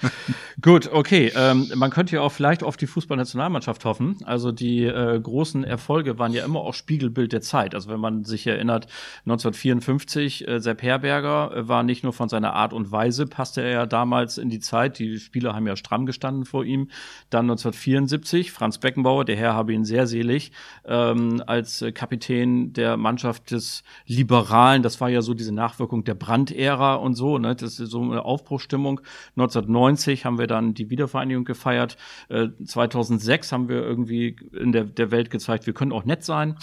Gut, 0.63 0.91
okay. 0.91 1.31
Ähm, 1.37 1.71
man 1.77 1.91
könnte 1.91 2.17
ja 2.17 2.23
auch 2.23 2.33
vielleicht 2.33 2.63
auf 2.63 2.79
die 2.79 2.87
Fußballnationalmannschaft 2.87 3.85
hoffen. 3.85 4.17
Also 4.25 4.51
die 4.51 4.85
äh, 4.85 5.21
großen 5.21 5.63
Erfolge 5.63 6.19
waren 6.19 6.33
ja 6.33 6.43
immer 6.43 6.61
auch 6.61 6.73
Spiegelbild 6.73 7.33
der 7.33 7.43
Zeit. 7.43 7.75
Also 7.75 7.91
wenn 7.91 8.01
man 8.01 8.25
sich 8.25 8.47
erinnert, 8.47 8.87
1954, 9.27 10.49
äh, 10.49 10.59
Sepp 10.59 10.83
Herberger 10.83 11.55
äh, 11.55 11.69
war 11.69 11.83
nicht 11.83 12.03
nur 12.03 12.15
von 12.15 12.31
seiner 12.31 12.55
Art 12.55 12.73
und 12.73 12.91
Weise, 12.91 13.27
passte 13.27 13.61
er 13.61 13.71
ja 13.71 13.87
damals 13.87 14.39
in 14.39 14.49
die 14.49 14.59
Zeit. 14.59 14.99
Die 14.99 15.19
Spieler 15.19 15.55
haben 15.55 15.67
ja 15.67 15.77
stramm 15.77 16.07
gestanden 16.07 16.47
vor 16.47 16.65
ihm. 16.65 16.89
Dann 17.29 17.45
1974, 17.45 18.53
Franz 18.53 18.79
Beckenbauer, 18.79 19.27
der 19.27 19.37
Herr 19.37 19.53
habe 19.53 19.75
ihn 19.75 19.85
sehr 19.85 20.07
selig, 20.07 20.51
ähm, 20.87 21.43
als 21.47 21.85
Kapitän 21.93 22.73
der 22.73 22.97
Mannschaft 22.97 23.51
des 23.51 23.83
Liberalen. 24.07 24.83
Das 24.83 25.01
war 25.01 25.09
ja 25.09 25.23
so 25.23 25.35
diese 25.35 25.53
Nachwirkung 25.53 26.05
der 26.05 26.15
Brandära 26.15 26.95
und 26.95 27.15
so. 27.15 27.39
Ne? 27.39 27.55
Das 27.55 27.79
ist 27.79 27.91
so 27.91 28.03
eine 28.03 28.25
Aufbruchstimmung. 28.25 29.01
1990 29.37 30.25
haben 30.25 30.39
wir 30.39 30.47
dann 30.47 30.75
die 30.75 30.91
Wiedervereinigung 30.91 31.45
gefeiert. 31.45 31.97
Äh, 32.29 32.49
2006 32.65 33.53
haben 33.53 33.69
wir 33.69 33.83
irgendwie 33.83 34.37
in 34.53 34.73
der, 34.73 34.85
der 34.85 35.11
Welt 35.11 35.31
gezeigt, 35.31 35.67
wir 35.67 35.75
können 35.75 35.93
auch 35.93 36.05
nett 36.05 36.25
sein. 36.25 36.57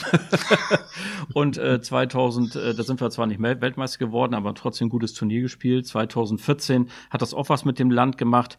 und 1.34 1.58
äh, 1.58 1.82
2000, 1.82 2.56
äh, 2.56 2.76
da 2.76 2.84
sind 2.84 3.02
wir 3.02 3.10
zwar 3.10 3.28
nicht 3.28 3.42
Weltmeister 3.42 4.00
geworden, 4.00 4.34
aber 4.34 4.54
trotzdem 4.54 4.90
gutes 4.90 5.14
Turnier 5.14 5.42
gespielt. 5.42 5.88
2014 5.88 6.90
hat 7.10 7.22
das 7.22 7.34
auch 7.34 7.50
was 7.50 7.66
mit 7.66 7.80
dem 7.80 7.92
Land 7.92 8.18
gemacht. 8.18 8.58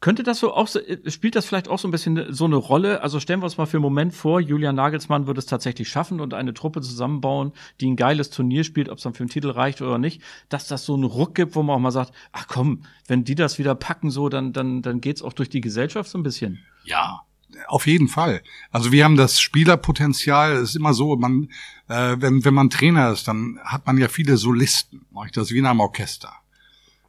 Könnte 0.00 0.22
das 0.22 0.40
so 0.40 0.52
auch, 0.52 0.68
äh, 0.74 1.10
spielt 1.10 1.36
das 1.36 1.46
vielleicht 1.46 1.68
auch 1.68 1.78
so 1.78 1.88
ein 1.88 1.90
bisschen 1.90 2.32
so 2.32 2.44
eine 2.44 2.56
Rolle? 2.56 3.02
Also 3.02 3.18
stellen 3.18 3.40
wir 3.40 3.44
uns 3.44 3.56
mal 3.56 3.66
für 3.66 3.78
einen 3.78 3.82
Moment 3.82 4.14
vor, 4.14 4.40
Julian 4.40 4.74
Nagelsmann 4.74 5.26
würde 5.26 5.38
es 5.38 5.46
tatsächlich 5.46 5.88
schaffen 5.88 6.20
und 6.20 6.34
eine 6.34 6.52
Truppe 6.52 6.82
zusammenbauen, 6.82 7.52
die 7.80 7.90
ein 7.90 7.96
geiles 7.96 8.30
Turnier 8.30 8.64
spielt, 8.64 8.88
ob 8.88 8.98
es 8.98 9.04
dann 9.04 9.14
für 9.14 9.22
einen 9.22 9.30
Titel 9.30 9.50
reicht 9.50 9.80
oder 9.80 9.98
nicht, 9.98 10.20
dass 10.48 10.68
das 10.68 10.84
so 10.84 10.94
einen 10.94 11.04
Ruck 11.04 11.34
gibt, 11.34 11.54
wo 11.54 11.62
man 11.62 11.76
auch 11.76 11.80
mal 11.80 11.90
sagt, 11.90 12.12
ach 12.32 12.46
komm, 12.46 12.82
wenn 13.06 13.24
die 13.24 13.34
das 13.34 13.58
wieder 13.58 13.74
packen 13.74 14.10
so, 14.10 14.28
dann, 14.28 14.52
dann, 14.52 14.82
dann 14.82 15.00
geht's 15.00 15.22
auch 15.22 15.32
durch 15.32 15.48
die 15.48 15.62
Gesellschaft 15.62 16.10
so 16.10 16.18
ein 16.18 16.22
bisschen. 16.22 16.58
Ja, 16.84 17.22
auf 17.68 17.86
jeden 17.86 18.08
Fall. 18.08 18.42
Also 18.70 18.92
wir 18.92 19.04
haben 19.04 19.16
das 19.16 19.40
Spielerpotenzial. 19.40 20.52
Es 20.52 20.70
ist 20.70 20.76
immer 20.76 20.94
so, 20.94 21.16
man, 21.16 21.48
äh, 21.88 22.16
wenn 22.18 22.44
wenn 22.44 22.54
man 22.54 22.70
Trainer 22.70 23.12
ist, 23.12 23.28
dann 23.28 23.58
hat 23.64 23.86
man 23.86 23.96
ja 23.98 24.08
viele 24.08 24.36
Solisten. 24.36 25.06
Mache 25.10 25.26
ich 25.26 25.32
das 25.32 25.50
wie 25.50 25.58
in 25.58 25.66
einem 25.66 25.80
Orchester. 25.80 26.32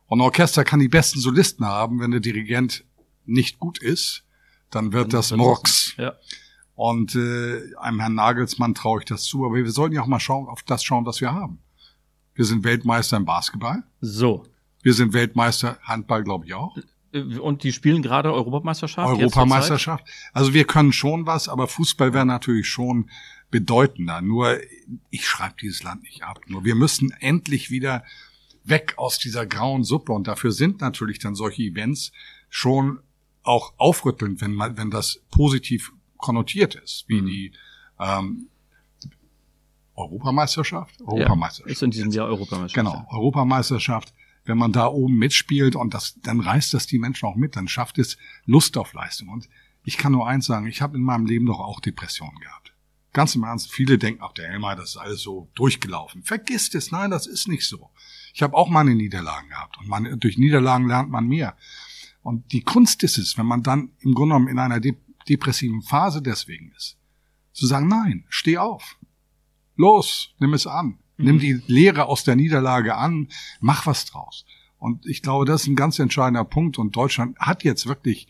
Und 0.08 0.20
ein 0.20 0.24
Orchester 0.24 0.64
kann 0.64 0.80
die 0.80 0.88
besten 0.88 1.20
Solisten 1.20 1.66
haben, 1.66 2.00
wenn 2.00 2.12
der 2.12 2.20
Dirigent 2.20 2.86
nicht 3.26 3.60
gut 3.60 3.78
ist, 3.78 4.24
dann 4.70 4.94
wird 4.94 5.14
dann 5.14 5.20
das 5.20 5.32
Murks. 5.32 5.94
Ja. 5.98 6.14
Und 6.76 7.16
äh, 7.16 7.76
einem 7.78 8.00
Herrn 8.00 8.16
Nagelsmann 8.16 8.76
traue 8.76 9.00
ich 9.00 9.06
das 9.06 9.24
zu, 9.24 9.46
aber 9.46 9.56
wir 9.56 9.70
sollten 9.72 9.96
ja 9.96 10.02
auch 10.02 10.08
mal 10.08 10.20
schauen, 10.20 10.48
auf 10.48 10.64
das 10.64 10.84
schauen, 10.84 11.06
was 11.06 11.22
wir 11.22 11.34
haben. 11.34 11.60
Wir 12.36 12.46
sind 12.46 12.64
Weltmeister 12.64 13.18
im 13.18 13.26
Basketball. 13.26 13.84
So. 14.00 14.46
Wir 14.84 14.94
sind 14.94 15.14
Weltmeister, 15.14 15.80
Handball 15.82 16.24
glaube 16.24 16.46
ich 16.46 16.54
auch. 16.54 16.78
Äh, 17.12 17.40
und 17.40 17.64
die 17.64 17.74
spielen 17.74 18.02
gerade 18.02 18.32
Europameisterschaft. 18.32 19.10
Europameisterschaft. 19.10 20.06
Also 20.34 20.54
wir 20.54 20.66
können 20.66 20.94
schon 20.94 21.26
was, 21.26 21.50
aber 21.50 21.68
Fußball 21.68 22.14
wäre 22.14 22.26
natürlich 22.26 22.68
schon 22.70 23.10
bedeutender. 23.50 24.22
Nur 24.22 24.58
ich 25.10 25.28
schreibe 25.28 25.56
dieses 25.62 25.84
Land 25.84 26.04
nicht 26.04 26.24
ab. 26.24 26.42
Nur 26.48 26.64
wir 26.64 26.76
müssen 26.76 27.12
endlich 27.20 27.72
wieder 27.72 28.04
weg 28.68 28.94
aus 28.98 29.20
dieser 29.20 29.46
grauen 29.46 29.84
Suppe. 29.84 30.12
Und 30.12 30.28
dafür 30.28 30.52
sind 30.52 30.82
natürlich 30.82 31.20
dann 31.20 31.36
solche 31.36 31.64
Events 31.64 32.12
schon 32.50 33.00
auch 33.44 33.74
aufrüttelnd, 33.78 34.42
wenn 34.42 34.54
man, 34.54 34.78
wenn 34.78 34.92
das 34.92 35.24
positiv 35.32 35.92
konnotiert 36.18 36.76
ist, 36.76 37.06
wie 37.08 37.22
mhm. 37.22 37.26
die 37.28 37.54
ähm, 38.00 38.50
Europameisterschaft? 39.96 41.02
Europameisterschaft. 41.02 41.68
Ja, 41.68 41.72
ist 41.72 41.84
in 41.84 41.92
diesem 41.92 42.12
Jahr 42.12 42.28
Europameisterschaft. 42.28 42.76
Genau, 42.76 43.08
Europameisterschaft. 43.10 44.14
Wenn 44.46 44.58
man 44.58 44.72
da 44.72 44.88
oben 44.88 45.18
mitspielt 45.18 45.76
und 45.76 45.94
das, 45.94 46.18
dann 46.22 46.40
reißt 46.40 46.74
das 46.74 46.88
die 46.88 47.00
Menschen 47.00 47.28
auch 47.28 47.36
mit, 47.36 47.56
dann 47.56 47.68
schafft 47.68 47.98
es 47.98 48.18
Lust 48.46 48.78
auf 48.78 48.94
Leistung. 48.94 49.28
Und 49.30 49.50
ich 49.84 49.98
kann 49.98 50.14
nur 50.14 50.28
eins 50.28 50.46
sagen, 50.46 50.68
ich 50.68 50.82
habe 50.82 50.98
in 50.98 51.04
meinem 51.04 51.26
Leben 51.26 51.46
doch 51.46 51.60
auch 51.60 51.82
Depressionen 51.82 52.40
gehabt. 52.40 52.74
Ganz 53.12 53.36
im 53.36 53.44
Ernst, 53.44 53.72
viele 53.72 53.98
denken, 53.98 54.22
ach 54.24 54.34
der 54.34 54.50
Elmar, 54.50 54.76
das 54.76 54.92
ist 54.92 54.98
alles 54.98 55.22
so 55.22 55.50
durchgelaufen. 55.56 56.24
Vergisst 56.24 56.76
es, 56.76 56.92
nein, 56.92 57.10
das 57.10 57.26
ist 57.26 57.48
nicht 57.48 57.68
so. 57.68 57.90
Ich 58.38 58.44
habe 58.44 58.56
auch 58.56 58.70
meine 58.70 58.94
Niederlagen 58.94 59.50
gehabt 59.50 59.80
und 59.80 59.88
man, 59.88 60.20
durch 60.20 60.38
Niederlagen 60.38 60.88
lernt 60.88 61.10
man 61.10 61.28
mehr. 61.28 61.58
Und 62.22 62.52
die 62.52 62.62
Kunst 62.62 63.02
ist 63.02 63.18
es, 63.18 63.36
wenn 63.36 63.48
man 63.48 63.64
dann 63.64 63.94
im 64.02 64.14
Grunde 64.14 64.36
genommen 64.36 64.48
in 64.48 64.60
einer 64.60 64.80
de 64.80 64.96
depressiven 65.28 65.82
Phase 65.82 66.22
deswegen 66.22 66.72
ist, 66.78 67.00
zu 67.52 67.66
sagen, 67.66 67.88
nein, 67.88 68.26
steh 68.30 68.60
auf. 68.60 69.00
Los, 69.76 70.36
nimm 70.38 70.54
es 70.54 70.68
an. 70.68 71.00
Mhm. 71.18 71.26
Nimm 71.26 71.40
die 71.40 71.62
Lehre 71.66 72.06
aus 72.06 72.26
der 72.26 72.36
Niederlage 72.36 72.94
an, 72.96 73.30
mach 73.60 73.88
was 73.88 74.06
draus. 74.06 74.46
Und 74.78 75.08
ich 75.08 75.24
glaube, 75.24 75.46
das 75.46 75.64
ist 75.64 75.68
ein 75.70 75.76
ganz 75.76 75.98
entscheidender 75.98 76.46
Punkt. 76.46 76.78
Und 76.78 76.96
Deutschland 76.96 77.40
hat 77.40 77.64
jetzt 77.64 77.88
wirklich 77.88 78.28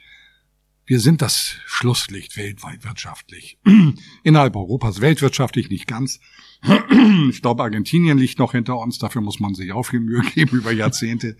wir 0.87 1.01
sind 1.01 1.21
das 1.21 1.57
Schlusslicht 1.65 2.37
weltweit 2.37 2.85
wirtschaftlich. 2.85 3.59
Innerhalb 4.23 4.55
Europas 4.55 5.01
weltwirtschaftlich 5.01 5.69
nicht 5.69 5.87
ganz. 5.87 6.19
Ich 7.29 7.41
glaube, 7.41 7.63
Argentinien 7.63 8.17
liegt 8.17 8.39
noch 8.39 8.53
hinter 8.53 8.79
uns. 8.79 8.97
Dafür 8.97 9.21
muss 9.21 9.39
man 9.39 9.53
sich 9.53 9.73
auch 9.73 9.83
viel 9.83 9.99
Mühe 9.99 10.21
geben 10.33 10.57
über 10.57 10.71
Jahrzehnte. 10.71 11.35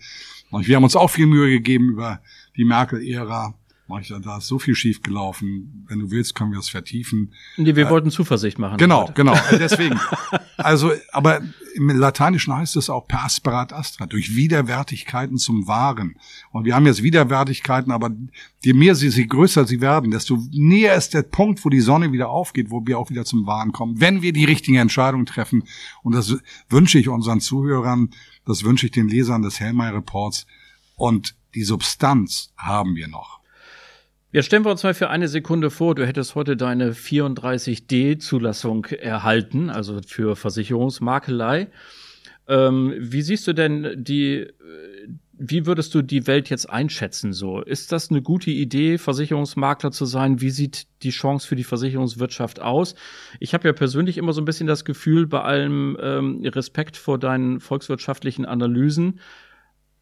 Und 0.50 0.68
wir 0.68 0.76
haben 0.76 0.84
uns 0.84 0.96
auch 0.96 1.08
viel 1.08 1.26
Mühe 1.26 1.48
gegeben 1.48 1.90
über 1.90 2.22
die 2.56 2.64
Merkel-Ära. 2.64 3.57
Da 3.88 4.36
ist 4.36 4.46
so 4.46 4.58
viel 4.58 4.74
schief 4.74 5.02
gelaufen. 5.02 5.84
Wenn 5.88 6.00
du 6.00 6.10
willst, 6.10 6.34
können 6.34 6.52
wir 6.52 6.58
es 6.58 6.68
vertiefen. 6.68 7.32
Nee, 7.56 7.74
wir 7.74 7.86
äh, 7.86 7.90
wollten 7.90 8.10
Zuversicht 8.10 8.58
machen. 8.58 8.76
Genau, 8.76 9.04
heute. 9.04 9.14
genau. 9.14 9.34
Deswegen. 9.50 9.98
Also, 10.58 10.92
aber 11.12 11.40
im 11.74 11.88
Lateinischen 11.88 12.54
heißt 12.54 12.76
es 12.76 12.90
auch 12.90 13.08
per 13.08 13.24
asperat 13.24 13.72
astra, 13.72 14.04
durch 14.04 14.36
Widerwärtigkeiten 14.36 15.38
zum 15.38 15.66
Wahren. 15.68 16.16
Und 16.50 16.66
wir 16.66 16.74
haben 16.74 16.84
jetzt 16.84 17.02
Widerwärtigkeiten, 17.02 17.90
aber 17.90 18.10
je 18.62 18.74
mehr 18.74 18.94
sie, 18.94 19.08
je 19.08 19.24
größer 19.24 19.66
sie 19.66 19.80
werden, 19.80 20.10
desto 20.10 20.38
näher 20.52 20.94
ist 20.94 21.14
der 21.14 21.22
Punkt, 21.22 21.64
wo 21.64 21.70
die 21.70 21.80
Sonne 21.80 22.12
wieder 22.12 22.28
aufgeht, 22.28 22.70
wo 22.70 22.86
wir 22.86 22.98
auch 22.98 23.08
wieder 23.08 23.24
zum 23.24 23.46
Wahren 23.46 23.72
kommen, 23.72 24.00
wenn 24.00 24.20
wir 24.20 24.34
die 24.34 24.44
richtigen 24.44 24.76
Entscheidungen 24.76 25.24
treffen. 25.24 25.64
Und 26.02 26.14
das 26.14 26.36
wünsche 26.68 26.98
ich 26.98 27.08
unseren 27.08 27.40
Zuhörern, 27.40 28.10
das 28.44 28.64
wünsche 28.64 28.84
ich 28.84 28.92
den 28.92 29.08
Lesern 29.08 29.40
des 29.40 29.60
Hellmeier 29.60 29.94
Reports. 29.94 30.46
Und 30.96 31.36
die 31.54 31.62
Substanz 31.62 32.52
haben 32.56 32.94
wir 32.94 33.08
noch. 33.08 33.37
Jetzt 34.30 34.44
stellen 34.44 34.66
wir 34.66 34.70
uns 34.70 34.82
mal 34.82 34.92
für 34.92 35.08
eine 35.08 35.26
Sekunde 35.26 35.70
vor, 35.70 35.94
du 35.94 36.06
hättest 36.06 36.34
heute 36.34 36.54
deine 36.54 36.92
34D-Zulassung 36.92 38.84
erhalten, 38.84 39.70
also 39.70 40.00
für 40.06 40.36
Versicherungsmakelei. 40.36 41.68
Ähm, 42.46 42.94
wie 42.98 43.22
siehst 43.22 43.46
du 43.46 43.54
denn 43.54 43.94
die, 43.96 44.46
wie 45.32 45.64
würdest 45.64 45.94
du 45.94 46.02
die 46.02 46.26
Welt 46.26 46.50
jetzt 46.50 46.68
einschätzen 46.68 47.32
so? 47.32 47.62
Ist 47.62 47.90
das 47.90 48.10
eine 48.10 48.20
gute 48.20 48.50
Idee, 48.50 48.98
Versicherungsmakler 48.98 49.92
zu 49.92 50.04
sein? 50.04 50.42
Wie 50.42 50.50
sieht 50.50 50.88
die 51.02 51.10
Chance 51.10 51.48
für 51.48 51.56
die 51.56 51.64
Versicherungswirtschaft 51.64 52.60
aus? 52.60 52.96
Ich 53.40 53.54
habe 53.54 53.66
ja 53.66 53.72
persönlich 53.72 54.18
immer 54.18 54.34
so 54.34 54.42
ein 54.42 54.46
bisschen 54.46 54.66
das 54.66 54.84
Gefühl, 54.84 55.26
bei 55.26 55.40
allem 55.40 55.96
ähm, 56.02 56.42
Respekt 56.44 56.98
vor 56.98 57.18
deinen 57.18 57.60
volkswirtschaftlichen 57.60 58.44
Analysen, 58.44 59.20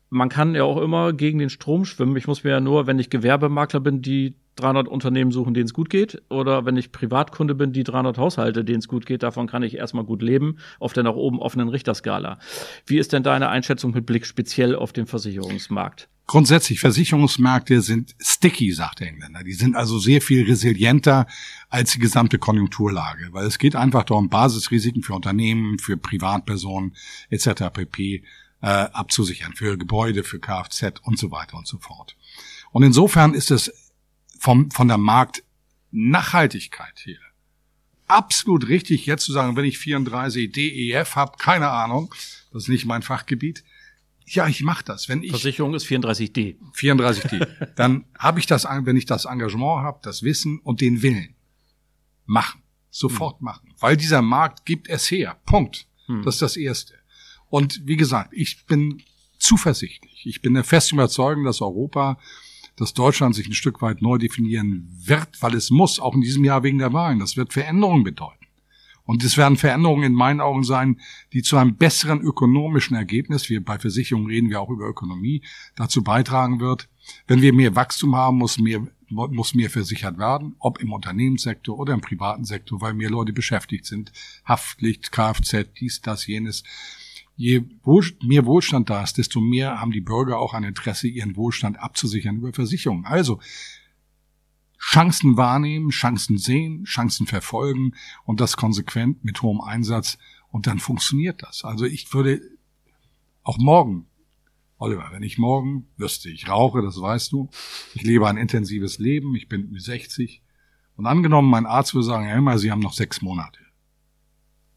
man 0.09 0.29
kann 0.29 0.55
ja 0.55 0.65
auch 0.65 0.81
immer 0.81 1.13
gegen 1.13 1.39
den 1.39 1.51
Strom 1.51 1.85
schwimmen. 1.85 2.17
Ich 2.17 2.27
muss 2.27 2.45
mir 2.45 2.51
ja 2.51 2.61
nur, 2.61 2.87
wenn 2.87 2.99
ich 2.99 3.11
Gewerbemakler 3.11 3.81
bin, 3.81 4.03
die 4.03 4.35
300 4.57 4.89
Unternehmen 4.89 5.33
suchen, 5.33 5.53
denen 5.53 5.67
es 5.67 5.75
gut 5.75 5.91
geht. 5.91 6.23
Oder 6.31 6.65
wenn 6.65 6.77
ich 6.77 6.93
Privatkunde 6.93 7.55
bin, 7.55 7.73
die 7.73 7.85
300 7.85 8.17
Haushalte, 8.17 8.65
denen 8.65 8.79
es 8.79 8.89
gut 8.89 9.05
geht. 9.05 9.23
Davon 9.23 9.47
kann 9.47 9.63
ich 9.63 9.77
erstmal 9.77 10.05
gut 10.05 10.23
leben, 10.23 10.59
auf 10.81 10.93
der 10.93 11.03
nach 11.03 11.15
oben 11.15 11.41
offenen 11.41 11.69
Richterskala. 11.69 12.39
Wie 12.87 12.99
ist 12.99 13.13
denn 13.13 13.23
deine 13.23 13.49
Einschätzung 13.49 13.93
mit 13.93 14.07
Blick 14.07 14.27
speziell 14.27 14.75
auf 14.75 14.93
den 14.93 15.07
Versicherungsmarkt? 15.07 16.09
Grundsätzlich, 16.29 16.81
Versicherungsmärkte 16.81 17.83
sind 17.83 18.17
sticky, 18.21 18.73
sagt 18.73 18.99
der 18.99 19.09
Engländer. 19.09 19.45
Die 19.45 19.53
sind 19.53 19.77
also 19.77 19.99
sehr 19.99 20.21
viel 20.21 20.45
resilienter 20.45 21.27
als 21.69 21.93
die 21.93 22.01
gesamte 22.01 22.39
Konjunkturlage, 22.39 23.29
weil 23.31 23.47
es 23.47 23.59
geht 23.59 23.77
einfach 23.77 24.03
darum, 24.03 24.29
Basisrisiken 24.29 25.03
für 25.03 25.15
Unternehmen, 25.15 25.79
für 25.79 25.97
Privatpersonen 25.97 26.97
etc. 27.31 27.71
pp 27.73 28.25
äh, 28.63 28.67
abzusichern 28.67 29.53
für 29.55 29.77
Gebäude, 29.77 30.25
für 30.25 30.41
Kfz 30.41 31.01
und 31.03 31.19
so 31.19 31.31
weiter 31.31 31.57
und 31.57 31.67
so 31.67 31.79
fort. 31.79 32.17
Und 32.73 32.83
insofern 32.83 33.35
ist 33.35 33.51
es 33.51 33.73
vom, 34.39 34.71
von 34.71 34.89
der 34.89 34.99
Marktnachhaltigkeit 34.99 37.05
her 37.05 37.19
absolut 38.09 38.69
richtig, 38.69 39.07
jetzt 39.07 39.25
zu 39.25 39.33
sagen, 39.33 39.57
wenn 39.57 39.65
ich 39.65 39.79
34 39.79 40.51
DEF 40.51 41.17
habe, 41.17 41.37
keine 41.39 41.71
Ahnung, 41.71 42.15
das 42.53 42.65
ist 42.65 42.69
nicht 42.69 42.87
mein 42.87 43.03
Fachgebiet. 43.03 43.65
Ja, 44.29 44.49
ich 44.49 44.63
mache 44.63 44.85
das. 44.85 45.09
Wenn 45.09 45.23
ich 45.23 45.31
Versicherung 45.31 45.75
ist 45.75 45.87
34D. 45.87 46.57
34D. 46.75 47.47
Dann 47.77 48.07
habe 48.19 48.41
ich 48.41 48.47
das, 48.47 48.65
wenn 48.65 48.97
ich 48.97 49.07
das 49.07 49.25
Engagement 49.25 49.85
habe, 49.85 50.01
das 50.03 50.23
Wissen 50.23 50.59
und 50.61 50.81
den 50.81 51.03
Willen 51.03 51.35
machen, 52.25 52.63
sofort 52.91 53.39
hm. 53.39 53.45
machen, 53.45 53.75
weil 53.79 53.97
dieser 53.97 54.23
Markt 54.23 54.65
gibt 54.65 54.89
es 54.89 55.11
her. 55.11 55.37
Punkt. 55.47 55.87
Hm. 56.07 56.25
Das 56.25 56.37
ist 56.37 56.43
das 56.43 56.57
Erste. 56.57 56.95
Und 57.49 57.83
wie 57.85 57.97
gesagt, 57.97 58.33
ich 58.33 58.67
bin 58.67 59.03
zuversichtlich. 59.39 60.27
Ich 60.27 60.43
bin 60.43 60.55
der 60.55 60.65
festen 60.65 60.97
Überzeugung, 60.97 61.45
dass 61.45 61.61
Europa, 61.61 62.19
dass 62.77 62.95
Deutschland 62.95 63.35
sich 63.35 63.47
ein 63.47 63.55
Stück 63.55 63.83
weit 63.83 64.03
neu 64.03 64.19
definieren 64.19 64.89
wird, 65.05 65.41
weil 65.41 65.55
es 65.55 65.71
muss, 65.71 66.01
auch 66.01 66.15
in 66.15 66.21
diesem 66.21 66.45
Jahr 66.45 66.63
wegen 66.63 66.79
der 66.79 66.93
Wahlen. 66.93 67.19
Das 67.19 67.37
wird 67.37 67.53
Veränderungen 67.53 68.05
bedeuten. 68.05 68.47
Und 69.05 69.23
es 69.23 69.37
werden 69.37 69.57
Veränderungen 69.57 70.03
in 70.03 70.13
meinen 70.15 70.41
Augen 70.41 70.65
sein, 70.65 71.01
die 71.33 71.43
zu 71.43 71.57
einem 71.57 71.77
besseren 71.77 72.21
ökonomischen 72.21 72.97
Ergebnis, 72.97 73.49
wir 73.49 73.65
bei 73.65 73.79
Versicherungen 73.79 74.27
reden 74.27 74.51
wir 74.51 74.61
auch 74.61 74.69
über 74.69 74.89
Ökonomie, 74.89 75.43
dazu 75.77 76.03
beitragen 76.03 76.59
wird. 76.59 76.89
Wenn 77.29 77.41
wir 77.41 77.53
mehr 77.53 77.77
Wachstum 77.77 78.17
haben, 78.17 78.39
muss 78.39 78.59
mehr, 78.59 78.85
muss 79.09 79.55
mehr 79.55 79.71
versichert 79.71 80.19
werden, 80.19 80.57
ob 80.59 80.81
im 80.81 80.93
Unternehmenssektor 80.93 81.79
oder 81.79 81.95
im 81.95 82.01
privaten 82.01 82.45
Sektor, 82.45 82.81
weil 82.81 82.95
mehr 82.95 83.11
Leute 83.11 83.33
beschäftigt 83.33 83.87
sind. 83.87 84.11
Haftpflicht, 84.45 85.13
Kfz, 85.13 85.69
dies, 85.79 86.01
das, 86.01 86.27
jenes 86.27 86.65
je 87.37 87.63
mehr 88.23 88.47
Wohlstand 88.47 88.91
da 88.91 89.03
ist, 89.03 89.19
desto 89.19 89.41
mehr 89.41 89.81
haben 89.81 89.93
die 89.93 90.01
Bürger 90.01 90.39
auch 90.39 90.55
ein 90.55 90.65
Interesse, 90.65 91.07
ihren 91.07 91.37
Wohlstand 91.37 91.79
abzusichern 91.79 92.37
über 92.37 92.53
Versicherungen. 92.53 93.05
Also 93.05 93.41
Chancen 94.79 95.37
wahrnehmen, 95.37 95.91
Chancen 95.91 96.39
sehen, 96.39 96.85
Chancen 96.85 97.27
verfolgen 97.27 97.95
und 98.25 98.41
das 98.41 98.57
konsequent 98.57 99.25
mit 99.25 99.43
hohem 99.43 99.61
Einsatz 99.61 100.19
und 100.49 100.67
dann 100.67 100.79
funktioniert 100.79 101.43
das. 101.43 101.65
Also 101.65 101.85
ich 101.85 102.13
würde 102.13 102.41
auch 103.43 103.59
morgen, 103.59 104.07
Oliver, 104.79 105.09
wenn 105.13 105.23
ich 105.23 105.39
morgen 105.39 105.89
wüsste, 105.97 106.31
ich 106.31 106.49
rauche, 106.49 106.83
das 106.83 107.01
weißt 107.01 107.33
du, 107.33 107.51
ich 107.95 108.03
lebe 108.03 108.29
ein 108.29 108.37
intensives 108.37 108.99
Leben, 108.99 109.35
ich 109.35 109.49
bin 109.49 109.75
60 109.79 110.43
und 110.97 111.07
angenommen, 111.07 111.51
mein 111.51 111.67
Arzt 111.67 111.95
würde 111.95 112.07
sagen, 112.07 112.25
Herr 112.25 112.35
Helmer, 112.35 112.59
Sie 112.59 112.71
haben 112.71 112.81
noch 112.81 112.95
sechs 112.95 113.21
Monate 113.23 113.66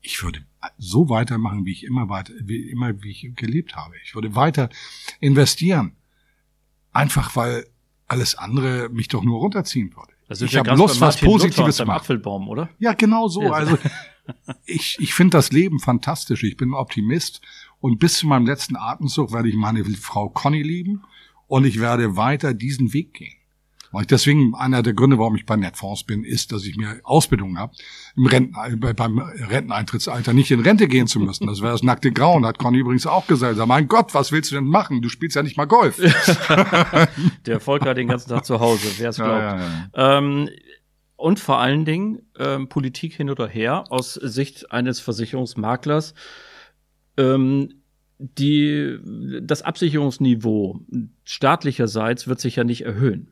ich 0.01 0.23
würde 0.23 0.45
so 0.77 1.09
weitermachen, 1.09 1.65
wie 1.65 1.71
ich 1.71 1.83
immer 1.83 2.09
weiter, 2.09 2.33
wie 2.41 2.69
immer, 2.69 3.01
wie 3.03 3.11
ich 3.11 3.31
gelebt 3.35 3.75
habe. 3.75 3.95
Ich 4.03 4.15
würde 4.15 4.35
weiter 4.35 4.69
investieren. 5.19 5.95
Einfach 6.91 7.35
weil 7.35 7.67
alles 8.07 8.35
andere 8.35 8.89
mich 8.89 9.07
doch 9.07 9.23
nur 9.23 9.39
runterziehen 9.39 9.93
würde. 9.95 10.13
ich 10.45 10.55
habe 10.57 10.75
Lust, 10.75 10.99
was 11.01 11.17
Positives 11.17 11.77
zu 11.77 11.85
machen. 11.85 11.97
Apfelbaum, 11.97 12.47
oder? 12.47 12.69
Ja, 12.79 12.93
genau 12.93 13.27
so. 13.27 13.43
Ja. 13.43 13.51
Also 13.51 13.77
ich, 14.65 14.97
ich 14.99 15.13
finde 15.13 15.37
das 15.37 15.51
Leben 15.51 15.79
fantastisch. 15.79 16.43
Ich 16.43 16.57
bin 16.57 16.73
Optimist 16.73 17.41
und 17.79 17.99
bis 17.99 18.15
zu 18.15 18.27
meinem 18.27 18.45
letzten 18.45 18.75
Atemzug 18.75 19.31
werde 19.31 19.49
ich 19.49 19.55
meine 19.55 19.83
Frau 19.85 20.29
Conny 20.29 20.63
lieben 20.63 21.03
und 21.47 21.65
ich 21.65 21.79
werde 21.79 22.15
weiter 22.15 22.53
diesen 22.53 22.93
Weg 22.93 23.13
gehen. 23.13 23.38
Und 23.91 24.11
deswegen 24.11 24.53
einer 24.55 24.83
der 24.83 24.93
Gründe, 24.93 25.17
warum 25.17 25.35
ich 25.35 25.45
bei 25.45 25.55
Netfonds 25.55 26.03
bin, 26.03 26.23
ist, 26.23 26.51
dass 26.51 26.65
ich 26.65 26.77
mir 26.77 26.99
Ausbildung 27.03 27.57
habe, 27.57 27.73
im 28.15 28.25
Renten, 28.27 28.79
beim 28.95 29.19
Renteneintrittstsalter 29.19 30.33
nicht 30.33 30.51
in 30.51 30.59
Rente 30.59 30.87
gehen 30.87 31.07
zu 31.07 31.19
müssen. 31.19 31.47
Das 31.47 31.61
wäre 31.61 31.71
das 31.71 31.83
nackte 31.83 32.11
Grauen, 32.11 32.45
hat 32.45 32.59
Conny 32.59 32.79
übrigens 32.79 33.07
auch 33.07 33.25
gesagt. 33.27 33.57
Mein 33.67 33.87
Gott, 33.87 34.13
was 34.13 34.31
willst 34.31 34.51
du 34.51 34.55
denn 34.55 34.65
machen? 34.65 35.01
Du 35.01 35.09
spielst 35.09 35.35
ja 35.35 35.43
nicht 35.43 35.57
mal 35.57 35.65
Golf. 35.65 35.97
der 37.45 37.59
Volker 37.59 37.93
den 37.93 38.07
ganzen 38.07 38.29
Tag 38.29 38.45
zu 38.45 38.59
Hause, 38.59 38.87
wer 38.97 39.09
es 39.09 39.15
glaubt. 39.15 39.29
Ja, 39.31 39.57
ja, 39.57 39.89
ja. 39.95 40.17
Ähm, 40.17 40.49
und 41.15 41.39
vor 41.39 41.59
allen 41.59 41.83
Dingen 41.83 42.21
ähm, 42.37 42.69
Politik 42.69 43.13
hin 43.13 43.29
oder 43.29 43.47
her 43.47 43.85
aus 43.89 44.13
Sicht 44.13 44.71
eines 44.71 44.99
Versicherungsmaklers. 44.99 46.13
Ähm, 47.17 47.73
die, 48.19 48.99
das 49.41 49.61
Absicherungsniveau 49.61 50.81
staatlicherseits 51.23 52.27
wird 52.27 52.39
sich 52.39 52.57
ja 52.57 52.63
nicht 52.63 52.85
erhöhen. 52.85 53.29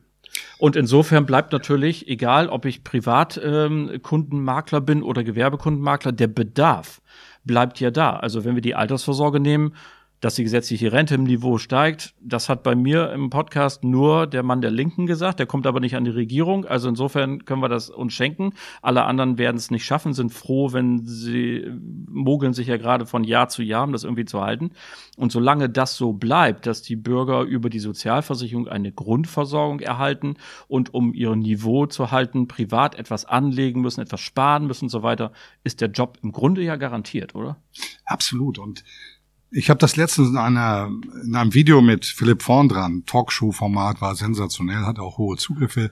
Und 0.58 0.76
insofern 0.76 1.26
bleibt 1.26 1.52
natürlich, 1.52 2.08
egal 2.08 2.48
ob 2.48 2.64
ich 2.64 2.84
Privatkundenmakler 2.84 4.78
ähm, 4.78 4.84
bin 4.84 5.02
oder 5.02 5.24
Gewerbekundenmakler, 5.24 6.12
der 6.12 6.26
Bedarf 6.26 7.00
bleibt 7.44 7.80
ja 7.80 7.90
da. 7.90 8.16
Also 8.16 8.44
wenn 8.44 8.54
wir 8.54 8.62
die 8.62 8.74
Altersvorsorge 8.74 9.40
nehmen, 9.40 9.74
dass 10.20 10.34
die 10.34 10.42
gesetzliche 10.42 10.92
Rente 10.92 11.14
im 11.14 11.24
Niveau 11.24 11.58
steigt. 11.58 12.14
Das 12.20 12.48
hat 12.48 12.62
bei 12.62 12.74
mir 12.74 13.12
im 13.12 13.30
Podcast 13.30 13.84
nur 13.84 14.26
der 14.26 14.42
Mann 14.42 14.60
der 14.60 14.70
Linken 14.70 15.06
gesagt. 15.06 15.38
Der 15.38 15.46
kommt 15.46 15.66
aber 15.66 15.80
nicht 15.80 15.94
an 15.94 16.04
die 16.04 16.10
Regierung. 16.10 16.64
Also 16.64 16.88
insofern 16.88 17.44
können 17.44 17.62
wir 17.62 17.68
das 17.68 17.88
uns 17.88 18.14
schenken. 18.14 18.52
Alle 18.82 19.04
anderen 19.04 19.38
werden 19.38 19.56
es 19.56 19.70
nicht 19.70 19.84
schaffen, 19.84 20.14
sind 20.14 20.32
froh, 20.32 20.72
wenn 20.72 21.04
sie 21.04 21.70
mogeln 22.08 22.52
sich 22.52 22.66
ja 22.66 22.78
gerade 22.78 23.06
von 23.06 23.22
Jahr 23.22 23.48
zu 23.48 23.62
Jahr, 23.62 23.84
um 23.84 23.92
das 23.92 24.04
irgendwie 24.04 24.24
zu 24.24 24.40
halten. 24.40 24.70
Und 25.16 25.30
solange 25.30 25.68
das 25.68 25.96
so 25.96 26.12
bleibt, 26.12 26.66
dass 26.66 26.82
die 26.82 26.96
Bürger 26.96 27.42
über 27.42 27.70
die 27.70 27.78
Sozialversicherung 27.78 28.66
eine 28.66 28.90
Grundversorgung 28.90 29.80
erhalten 29.80 30.34
und 30.66 30.94
um 30.94 31.14
ihr 31.14 31.36
Niveau 31.36 31.86
zu 31.86 32.10
halten, 32.10 32.48
privat 32.48 32.96
etwas 32.96 33.24
anlegen 33.24 33.82
müssen, 33.82 34.00
etwas 34.00 34.20
sparen 34.20 34.66
müssen 34.66 34.86
und 34.86 34.90
so 34.90 35.02
weiter, 35.02 35.32
ist 35.62 35.80
der 35.80 35.90
Job 35.90 36.18
im 36.22 36.32
Grunde 36.32 36.62
ja 36.62 36.76
garantiert, 36.76 37.34
oder? 37.34 37.56
Absolut. 38.04 38.58
Und 38.58 38.82
ich 39.50 39.70
habe 39.70 39.78
das 39.78 39.96
letztens 39.96 40.30
in, 40.30 40.36
einer, 40.36 40.90
in 41.24 41.34
einem 41.34 41.54
Video 41.54 41.80
mit 41.80 42.04
Philipp 42.04 42.42
Vorn 42.42 42.68
dran, 42.68 43.04
Talkshow-Format, 43.06 44.00
war 44.00 44.14
sensationell, 44.14 44.84
hat 44.84 44.98
auch 44.98 45.18
hohe 45.18 45.36
Zugriffe, 45.36 45.90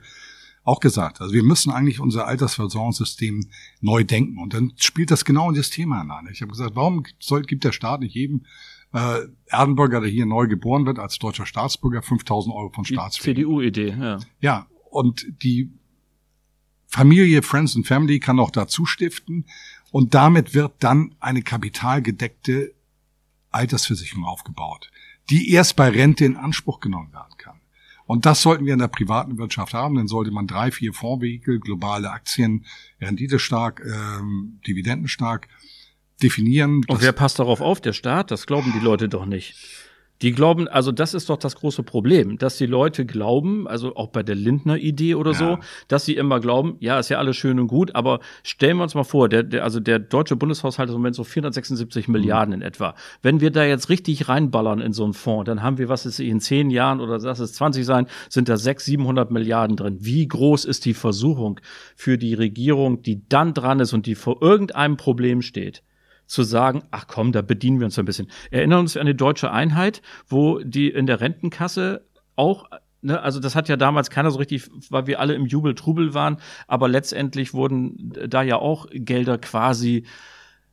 auch 0.62 0.80
gesagt. 0.80 1.20
Also 1.20 1.32
wir 1.32 1.42
müssen 1.42 1.70
eigentlich 1.70 2.00
unser 2.00 2.26
Altersversorgungssystem 2.26 3.46
neu 3.80 4.04
denken. 4.04 4.38
Und 4.38 4.52
dann 4.52 4.72
spielt 4.76 5.10
das 5.10 5.24
genau 5.24 5.48
in 5.48 5.54
das 5.54 5.70
Thema 5.70 6.00
hinein. 6.00 6.28
Ich 6.32 6.42
habe 6.42 6.50
gesagt, 6.50 6.74
warum 6.74 7.04
soll, 7.18 7.42
gibt 7.42 7.64
der 7.64 7.72
Staat 7.72 8.00
nicht 8.00 8.14
jedem 8.14 8.44
äh, 8.92 9.20
Erdenbürger, 9.46 10.00
der 10.00 10.10
hier 10.10 10.26
neu 10.26 10.48
geboren 10.48 10.84
wird, 10.84 10.98
als 10.98 11.18
deutscher 11.18 11.46
Staatsbürger, 11.46 12.02
5000 12.02 12.54
Euro 12.54 12.70
von 12.70 12.84
Staatswegen? 12.84 13.42
CDU-Idee, 13.42 13.96
ja. 13.98 14.18
Ja, 14.40 14.66
und 14.90 15.26
die 15.42 15.70
Familie, 16.88 17.42
Friends 17.42 17.76
and 17.76 17.86
Family 17.86 18.20
kann 18.20 18.38
auch 18.38 18.50
dazu 18.50 18.86
stiften. 18.86 19.46
Und 19.92 20.14
damit 20.14 20.54
wird 20.54 20.74
dann 20.80 21.14
eine 21.20 21.42
kapitalgedeckte 21.42 22.75
Altersversicherung 23.56 24.24
aufgebaut, 24.24 24.90
die 25.30 25.50
erst 25.50 25.76
bei 25.76 25.88
Rente 25.88 26.24
in 26.24 26.36
Anspruch 26.36 26.80
genommen 26.80 27.12
werden 27.12 27.36
kann. 27.38 27.60
Und 28.06 28.24
das 28.24 28.40
sollten 28.40 28.64
wir 28.64 28.72
in 28.72 28.78
der 28.78 28.88
privaten 28.88 29.36
Wirtschaft 29.36 29.74
haben. 29.74 29.96
Dann 29.96 30.06
sollte 30.06 30.30
man 30.30 30.46
drei, 30.46 30.70
vier 30.70 30.92
Fondsvehikel, 30.92 31.58
globale 31.58 32.10
Aktien, 32.10 32.64
renditestark, 33.00 33.82
ähm, 33.84 34.60
dividendenstark 34.66 35.48
definieren. 36.22 36.82
Und 36.86 37.02
wer 37.02 37.12
passt 37.12 37.40
darauf 37.40 37.60
auf? 37.60 37.80
Der 37.80 37.92
Staat? 37.92 38.30
Das 38.30 38.46
glauben 38.46 38.72
die 38.72 38.84
Leute 38.84 39.08
doch 39.08 39.26
nicht. 39.26 39.56
Die 40.22 40.32
glauben, 40.32 40.66
also 40.66 40.92
das 40.92 41.14
ist 41.14 41.28
doch 41.28 41.36
das 41.36 41.56
große 41.56 41.82
Problem, 41.82 42.38
dass 42.38 42.56
die 42.56 42.66
Leute 42.66 43.04
glauben, 43.04 43.68
also 43.68 43.94
auch 43.96 44.08
bei 44.08 44.22
der 44.22 44.34
Lindner 44.34 44.78
Idee 44.78 45.14
oder 45.14 45.32
ja. 45.32 45.36
so, 45.36 45.58
dass 45.88 46.04
sie 46.06 46.16
immer 46.16 46.40
glauben, 46.40 46.76
ja, 46.80 46.98
ist 46.98 47.10
ja 47.10 47.18
alles 47.18 47.36
schön 47.36 47.60
und 47.60 47.68
gut, 47.68 47.94
aber 47.94 48.20
stellen 48.42 48.78
wir 48.78 48.84
uns 48.84 48.94
mal 48.94 49.04
vor, 49.04 49.28
der, 49.28 49.42
der 49.42 49.62
also 49.62 49.78
der 49.78 49.98
deutsche 49.98 50.36
Bundeshaushalt 50.36 50.88
ist 50.88 50.94
im 50.94 51.00
Moment 51.00 51.16
so 51.16 51.24
476 51.24 52.08
mhm. 52.08 52.12
Milliarden 52.12 52.54
in 52.54 52.62
etwa. 52.62 52.94
Wenn 53.22 53.40
wir 53.40 53.50
da 53.50 53.64
jetzt 53.64 53.90
richtig 53.90 54.28
reinballern 54.28 54.80
in 54.80 54.92
so 54.92 55.04
einen 55.04 55.12
Fonds, 55.12 55.46
dann 55.46 55.62
haben 55.62 55.76
wir, 55.78 55.88
was 55.88 56.06
ist 56.06 56.18
in 56.18 56.40
zehn 56.40 56.70
Jahren 56.70 57.00
oder 57.00 57.18
lass 57.18 57.38
es 57.38 57.52
20 57.52 57.84
sein, 57.84 58.06
sind 58.28 58.48
da 58.48 58.56
600, 58.56 58.96
700 58.96 59.30
Milliarden 59.30 59.76
drin. 59.76 59.98
Wie 60.00 60.26
groß 60.26 60.64
ist 60.64 60.84
die 60.84 60.94
Versuchung 60.94 61.60
für 61.94 62.18
die 62.18 62.34
Regierung, 62.34 63.02
die 63.02 63.28
dann 63.28 63.52
dran 63.52 63.80
ist 63.80 63.92
und 63.92 64.06
die 64.06 64.14
vor 64.14 64.40
irgendeinem 64.42 64.96
Problem 64.96 65.42
steht? 65.42 65.82
Zu 66.26 66.42
sagen, 66.42 66.82
ach 66.90 67.06
komm, 67.06 67.32
da 67.32 67.42
bedienen 67.42 67.78
wir 67.78 67.86
uns 67.86 67.98
ein 67.98 68.04
bisschen. 68.04 68.28
Erinnern 68.50 68.80
uns 68.80 68.96
an 68.96 69.06
die 69.06 69.16
deutsche 69.16 69.50
Einheit, 69.50 70.02
wo 70.28 70.58
die 70.60 70.88
in 70.88 71.06
der 71.06 71.20
Rentenkasse 71.20 72.06
auch 72.36 72.66
Ne, 73.02 73.22
also 73.22 73.38
das 73.38 73.54
hat 73.54 73.68
ja 73.68 73.76
damals 73.76 74.10
keiner 74.10 74.32
so 74.32 74.38
richtig, 74.38 74.68
weil 74.90 75.06
wir 75.06 75.20
alle 75.20 75.34
im 75.34 75.46
Jubel 75.46 75.76
Trubel 75.76 76.12
waren, 76.12 76.38
aber 76.66 76.88
letztendlich 76.88 77.54
wurden 77.54 78.12
da 78.26 78.42
ja 78.42 78.56
auch 78.56 78.86
Gelder 78.90 79.38
quasi 79.38 80.04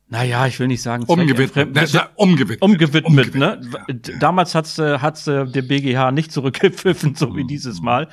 naja, 0.08 0.46
ich 0.46 0.60
will 0.60 0.66
nicht 0.66 0.82
sagen, 0.82 1.04
umgewidmet, 1.04 1.74
ne, 1.74 2.08
umgewidmet, 2.16 2.62
umgewidmet, 2.62 3.04
umgewidmet 3.06 3.62
ne? 3.62 3.86
Ja. 3.88 4.16
Damals 4.18 4.54
hat's, 4.54 4.78
äh, 4.78 4.98
hat's 4.98 5.26
äh, 5.26 5.46
der 5.46 5.62
BGH 5.62 6.10
nicht 6.12 6.30
zurückgepfiffen, 6.30 7.14
so 7.14 7.34
wie 7.36 7.44
dieses 7.44 7.80
Mal. 7.80 8.08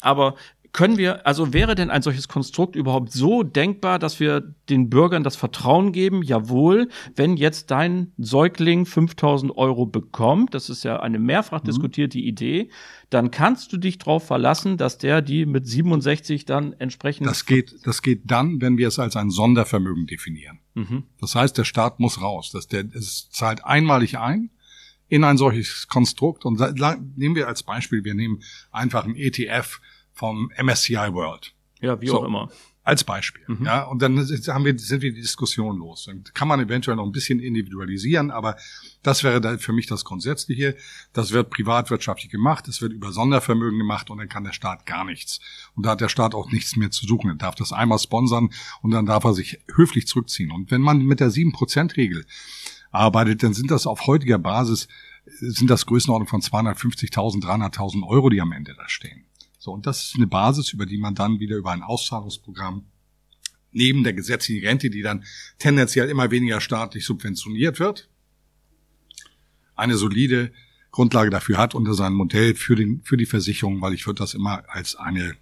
Aber 0.00 0.36
können 0.74 0.98
wir, 0.98 1.24
also 1.24 1.52
wäre 1.52 1.76
denn 1.76 1.88
ein 1.88 2.02
solches 2.02 2.26
Konstrukt 2.26 2.74
überhaupt 2.74 3.12
so 3.12 3.44
denkbar, 3.44 4.00
dass 4.00 4.18
wir 4.18 4.40
den 4.68 4.90
Bürgern 4.90 5.22
das 5.22 5.36
Vertrauen 5.36 5.92
geben, 5.92 6.24
jawohl, 6.24 6.88
wenn 7.14 7.36
jetzt 7.36 7.70
dein 7.70 8.12
Säugling 8.18 8.84
5000 8.84 9.56
Euro 9.56 9.86
bekommt, 9.86 10.52
das 10.52 10.68
ist 10.68 10.82
ja 10.82 10.98
eine 10.98 11.20
mehrfach 11.20 11.62
mhm. 11.62 11.66
diskutierte 11.66 12.18
Idee, 12.18 12.70
dann 13.08 13.30
kannst 13.30 13.72
du 13.72 13.76
dich 13.76 13.98
darauf 13.98 14.26
verlassen, 14.26 14.76
dass 14.76 14.98
der 14.98 15.22
die 15.22 15.46
mit 15.46 15.68
67 15.68 16.44
dann 16.44 16.72
entsprechend. 16.72 17.28
Das 17.28 17.46
geht, 17.46 17.76
das 17.84 18.02
geht 18.02 18.22
dann, 18.24 18.60
wenn 18.60 18.76
wir 18.76 18.88
es 18.88 18.98
als 18.98 19.14
ein 19.14 19.30
Sondervermögen 19.30 20.08
definieren. 20.08 20.58
Mhm. 20.74 21.04
Das 21.20 21.36
heißt, 21.36 21.56
der 21.56 21.64
Staat 21.64 22.00
muss 22.00 22.20
raus. 22.20 22.50
Dass 22.50 22.66
der, 22.66 22.84
es 22.92 23.30
zahlt 23.30 23.64
einmalig 23.64 24.18
ein 24.18 24.50
in 25.06 25.22
ein 25.22 25.36
solches 25.36 25.86
Konstrukt 25.86 26.44
und 26.44 26.58
nehmen 27.16 27.36
wir 27.36 27.46
als 27.46 27.62
Beispiel, 27.62 28.02
wir 28.02 28.14
nehmen 28.14 28.42
einfach 28.72 29.04
ein 29.04 29.14
ETF 29.14 29.80
vom 30.14 30.50
MSCI 30.56 31.12
World. 31.12 31.52
Ja, 31.80 32.00
wie 32.00 32.06
so, 32.06 32.20
auch 32.20 32.24
immer. 32.24 32.48
Als 32.86 33.02
Beispiel. 33.02 33.42
Mhm. 33.46 33.64
Ja, 33.64 33.84
und 33.84 34.02
dann 34.02 34.18
haben 34.18 34.64
wir, 34.66 34.78
sind 34.78 35.00
wir 35.00 35.12
die 35.12 35.20
Diskussion 35.22 35.78
los. 35.78 36.04
Dann 36.04 36.22
kann 36.34 36.48
man 36.48 36.60
eventuell 36.60 36.96
noch 36.96 37.06
ein 37.06 37.12
bisschen 37.12 37.40
individualisieren, 37.40 38.30
aber 38.30 38.56
das 39.02 39.24
wäre 39.24 39.40
da 39.40 39.56
für 39.56 39.72
mich 39.72 39.86
das 39.86 40.04
Grundsätzliche. 40.04 40.76
Das 41.14 41.32
wird 41.32 41.48
privatwirtschaftlich 41.48 42.30
gemacht, 42.30 42.68
es 42.68 42.82
wird 42.82 42.92
über 42.92 43.10
Sondervermögen 43.10 43.78
gemacht 43.78 44.10
und 44.10 44.18
dann 44.18 44.28
kann 44.28 44.44
der 44.44 44.52
Staat 44.52 44.84
gar 44.84 45.04
nichts. 45.04 45.40
Und 45.74 45.86
da 45.86 45.90
hat 45.90 46.02
der 46.02 46.10
Staat 46.10 46.34
auch 46.34 46.50
nichts 46.52 46.76
mehr 46.76 46.90
zu 46.90 47.06
suchen. 47.06 47.30
Er 47.30 47.36
darf 47.36 47.54
das 47.54 47.72
einmal 47.72 47.98
sponsern 47.98 48.50
und 48.82 48.90
dann 48.90 49.06
darf 49.06 49.24
er 49.24 49.32
sich 49.32 49.60
höflich 49.74 50.06
zurückziehen. 50.06 50.52
Und 50.52 50.70
wenn 50.70 50.82
man 50.82 50.98
mit 50.98 51.20
der 51.20 51.30
7%-Regel 51.30 52.26
arbeitet, 52.90 53.42
dann 53.42 53.54
sind 53.54 53.70
das 53.70 53.86
auf 53.86 54.06
heutiger 54.06 54.38
Basis, 54.38 54.88
sind 55.24 55.70
das 55.70 55.86
Größenordnung 55.86 56.28
von 56.28 56.42
250.000, 56.42 57.42
300.000 57.42 58.06
Euro, 58.06 58.28
die 58.28 58.42
am 58.42 58.52
Ende 58.52 58.74
da 58.74 58.88
stehen. 58.88 59.24
So, 59.64 59.72
und 59.72 59.86
das 59.86 60.08
ist 60.08 60.16
eine 60.16 60.26
Basis, 60.26 60.74
über 60.74 60.84
die 60.84 60.98
man 60.98 61.14
dann 61.14 61.40
wieder 61.40 61.56
über 61.56 61.70
ein 61.70 61.80
Auszahlungsprogramm 61.80 62.84
neben 63.72 64.04
der 64.04 64.12
gesetzlichen 64.12 64.62
Rente, 64.62 64.90
die 64.90 65.00
dann 65.00 65.24
tendenziell 65.58 66.10
immer 66.10 66.30
weniger 66.30 66.60
staatlich 66.60 67.06
subventioniert 67.06 67.80
wird, 67.80 68.10
eine 69.74 69.96
solide 69.96 70.52
Grundlage 70.90 71.30
dafür 71.30 71.56
hat 71.56 71.74
unter 71.74 71.94
seinem 71.94 72.12
Modell 72.12 72.54
für, 72.54 72.76
den, 72.76 73.00
für 73.04 73.16
die 73.16 73.24
Versicherung, 73.24 73.80
weil 73.80 73.94
ich 73.94 74.06
würde 74.06 74.18
das 74.18 74.34
immer 74.34 74.64
als 74.68 74.96
eine 74.96 75.34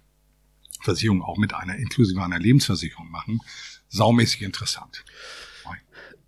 Versicherung 0.79 1.21
auch 1.21 1.37
mit 1.37 1.53
einer 1.53 1.75
inklusive 1.75 2.23
einer 2.23 2.39
Lebensversicherung 2.39 3.11
machen, 3.11 3.41
saumäßig 3.89 4.43
interessant. 4.43 5.03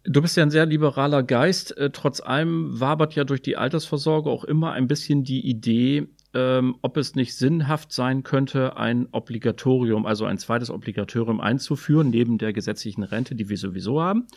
Du 0.08 0.22
bist 0.22 0.38
ja 0.38 0.44
ein 0.44 0.52
sehr 0.52 0.66
liberaler 0.66 1.24
Geist. 1.24 1.76
Äh, 1.78 1.90
trotz 1.92 2.20
allem 2.20 2.80
wabert 2.80 3.16
ja 3.16 3.24
durch 3.24 3.42
die 3.42 3.58
Altersvorsorge 3.58 4.30
auch 4.30 4.44
immer 4.44 4.74
ein 4.74 4.88
bisschen 4.88 5.24
die 5.24 5.48
Idee, 5.48 6.08
ähm, 6.36 6.76
ob 6.82 6.98
es 6.98 7.16
nicht 7.16 7.36
sinnhaft 7.36 7.92
sein 7.92 8.24
könnte, 8.24 8.78
ein 8.78 9.08
Obligatorium, 9.12 10.06
also 10.06 10.26
ein 10.26 10.38
zweites 10.38 10.70
Obligatorium 10.70 11.40
einzuführen, 11.40 12.10
neben 12.10 12.38
der 12.38 12.54
gesetzlichen 12.54 13.04
Rente, 13.04 13.36
die 13.36 13.50
wir 13.50 13.58
sowieso 13.58 14.02
haben. 14.02 14.28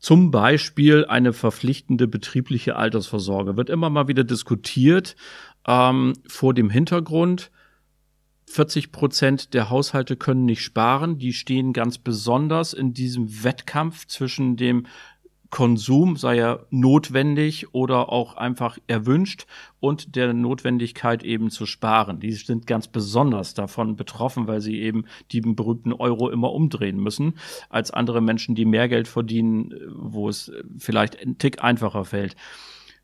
Zum 0.00 0.30
Beispiel 0.30 1.04
eine 1.06 1.32
verpflichtende 1.32 2.08
betriebliche 2.08 2.76
Altersvorsorge. 2.76 3.56
Wird 3.56 3.70
immer 3.70 3.90
mal 3.90 4.08
wieder 4.08 4.24
diskutiert 4.24 5.14
ähm, 5.66 6.14
vor 6.26 6.52
dem 6.52 6.70
Hintergrund, 6.70 7.50
40 8.50 8.90
Prozent 8.90 9.54
der 9.54 9.70
Haushalte 9.70 10.16
können 10.16 10.44
nicht 10.44 10.62
sparen. 10.62 11.18
Die 11.18 11.32
stehen 11.32 11.72
ganz 11.72 11.98
besonders 11.98 12.72
in 12.72 12.92
diesem 12.92 13.44
Wettkampf 13.44 14.06
zwischen 14.06 14.56
dem 14.56 14.86
Konsum 15.50 16.16
sei 16.16 16.38
er 16.38 16.66
notwendig 16.70 17.74
oder 17.74 18.10
auch 18.10 18.36
einfach 18.36 18.78
erwünscht 18.86 19.46
und 19.80 20.14
der 20.14 20.32
Notwendigkeit 20.32 21.24
eben 21.24 21.50
zu 21.50 21.66
sparen. 21.66 22.20
Die 22.20 22.32
sind 22.32 22.68
ganz 22.68 22.86
besonders 22.86 23.54
davon 23.54 23.96
betroffen, 23.96 24.46
weil 24.46 24.60
sie 24.60 24.80
eben 24.80 25.04
die 25.32 25.40
berühmten 25.40 25.92
Euro 25.92 26.30
immer 26.30 26.52
umdrehen 26.52 26.98
müssen, 26.98 27.34
als 27.68 27.90
andere 27.90 28.20
Menschen, 28.20 28.54
die 28.54 28.64
mehr 28.64 28.88
Geld 28.88 29.08
verdienen, 29.08 29.74
wo 29.92 30.28
es 30.28 30.52
vielleicht 30.78 31.20
ein 31.20 31.38
Tick 31.38 31.62
einfacher 31.62 32.04
fällt. 32.04 32.36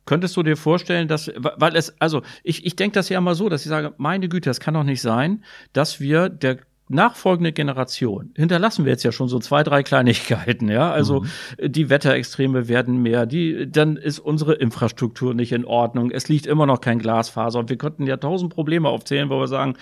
Könntest 0.05 0.37
du 0.37 0.43
dir 0.43 0.55
vorstellen, 0.55 1.09
dass, 1.09 1.29
weil 1.35 1.75
es, 1.75 1.99
also 1.99 2.21
ich, 2.43 2.65
ich 2.65 2.77
denke 2.77 2.93
das 2.93 3.09
ja 3.09 3.17
immer 3.17 3.35
so, 3.35 3.49
dass 3.49 3.63
ich 3.63 3.67
sage, 3.67 3.93
meine 3.97 4.29
Güte, 4.29 4.49
das 4.49 4.61
kann 4.61 4.73
doch 4.73 4.85
nicht 4.85 5.01
sein, 5.01 5.43
dass 5.73 5.99
wir 5.99 6.29
der 6.29 6.59
nachfolgende 6.89 7.51
Generation 7.51 8.31
hinterlassen 8.35 8.85
wir 8.85 8.91
jetzt 8.91 9.03
ja 9.03 9.11
schon 9.11 9.27
so 9.27 9.39
zwei, 9.39 9.63
drei 9.63 9.83
Kleinigkeiten, 9.83 10.69
ja. 10.69 10.91
Also 10.91 11.21
mhm. 11.21 11.71
die 11.71 11.89
Wetterextreme 11.89 12.67
werden 12.67 13.01
mehr, 13.01 13.25
die, 13.25 13.69
dann 13.69 13.97
ist 13.97 14.19
unsere 14.19 14.53
Infrastruktur 14.53 15.33
nicht 15.33 15.51
in 15.51 15.65
Ordnung, 15.65 16.11
es 16.11 16.29
liegt 16.29 16.45
immer 16.45 16.65
noch 16.65 16.81
kein 16.81 16.99
Glasfaser 16.99 17.59
und 17.59 17.69
wir 17.69 17.77
könnten 17.77 18.07
ja 18.07 18.17
tausend 18.17 18.53
Probleme 18.53 18.89
aufzählen, 18.89 19.29
wo 19.29 19.39
wir 19.39 19.47
sagen, 19.47 19.75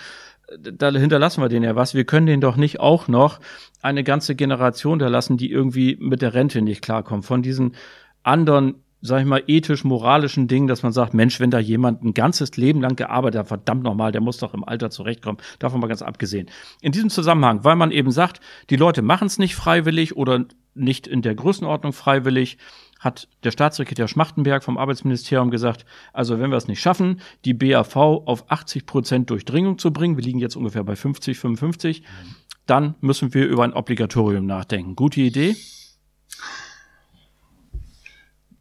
da 0.60 0.90
hinterlassen 0.90 1.42
wir 1.42 1.48
den 1.48 1.64
ja 1.64 1.74
was. 1.74 1.94
Wir 1.94 2.04
können 2.04 2.26
den 2.26 2.40
doch 2.40 2.56
nicht 2.56 2.78
auch 2.80 3.08
noch 3.08 3.40
eine 3.82 4.04
ganze 4.04 4.36
Generation 4.36 4.98
da 4.98 5.08
lassen, 5.08 5.36
die 5.36 5.50
irgendwie 5.50 5.96
mit 6.00 6.22
der 6.22 6.34
Rente 6.34 6.62
nicht 6.62 6.82
klarkommt. 6.82 7.24
Von 7.24 7.42
diesen 7.42 7.74
anderen 8.22 8.76
sag 9.06 9.20
ich 9.20 9.26
mal, 9.26 9.42
ethisch-moralischen 9.46 10.48
Dingen, 10.48 10.66
dass 10.66 10.82
man 10.82 10.92
sagt, 10.92 11.14
Mensch, 11.14 11.40
wenn 11.40 11.50
da 11.50 11.58
jemand 11.58 12.02
ein 12.02 12.14
ganzes 12.14 12.56
Leben 12.56 12.80
lang 12.80 12.96
gearbeitet 12.96 13.40
hat, 13.40 13.48
verdammt 13.48 13.82
nochmal, 13.82 14.12
der 14.12 14.20
muss 14.20 14.38
doch 14.38 14.54
im 14.54 14.64
Alter 14.64 14.90
zurechtkommen. 14.90 15.38
Davon 15.58 15.80
mal 15.80 15.86
ganz 15.86 16.02
abgesehen. 16.02 16.48
In 16.80 16.92
diesem 16.92 17.10
Zusammenhang, 17.10 17.64
weil 17.64 17.76
man 17.76 17.90
eben 17.90 18.10
sagt, 18.10 18.40
die 18.70 18.76
Leute 18.76 19.02
machen 19.02 19.26
es 19.26 19.38
nicht 19.38 19.54
freiwillig 19.54 20.16
oder 20.16 20.44
nicht 20.74 21.06
in 21.06 21.22
der 21.22 21.34
Größenordnung 21.34 21.92
freiwillig, 21.92 22.58
hat 22.98 23.28
der 23.44 23.50
Staatssekretär 23.50 24.08
Schmachtenberg 24.08 24.64
vom 24.64 24.78
Arbeitsministerium 24.78 25.50
gesagt, 25.50 25.84
also 26.12 26.40
wenn 26.40 26.50
wir 26.50 26.56
es 26.56 26.68
nicht 26.68 26.80
schaffen, 26.80 27.20
die 27.44 27.54
BAV 27.54 27.96
auf 27.96 28.50
80 28.50 28.86
Prozent 28.86 29.30
Durchdringung 29.30 29.78
zu 29.78 29.92
bringen, 29.92 30.16
wir 30.16 30.24
liegen 30.24 30.38
jetzt 30.38 30.56
ungefähr 30.56 30.84
bei 30.84 30.96
50, 30.96 31.38
55, 31.38 32.02
dann 32.66 32.94
müssen 33.00 33.32
wir 33.34 33.46
über 33.46 33.64
ein 33.64 33.74
Obligatorium 33.74 34.46
nachdenken. 34.46 34.96
Gute 34.96 35.20
Idee? 35.20 35.56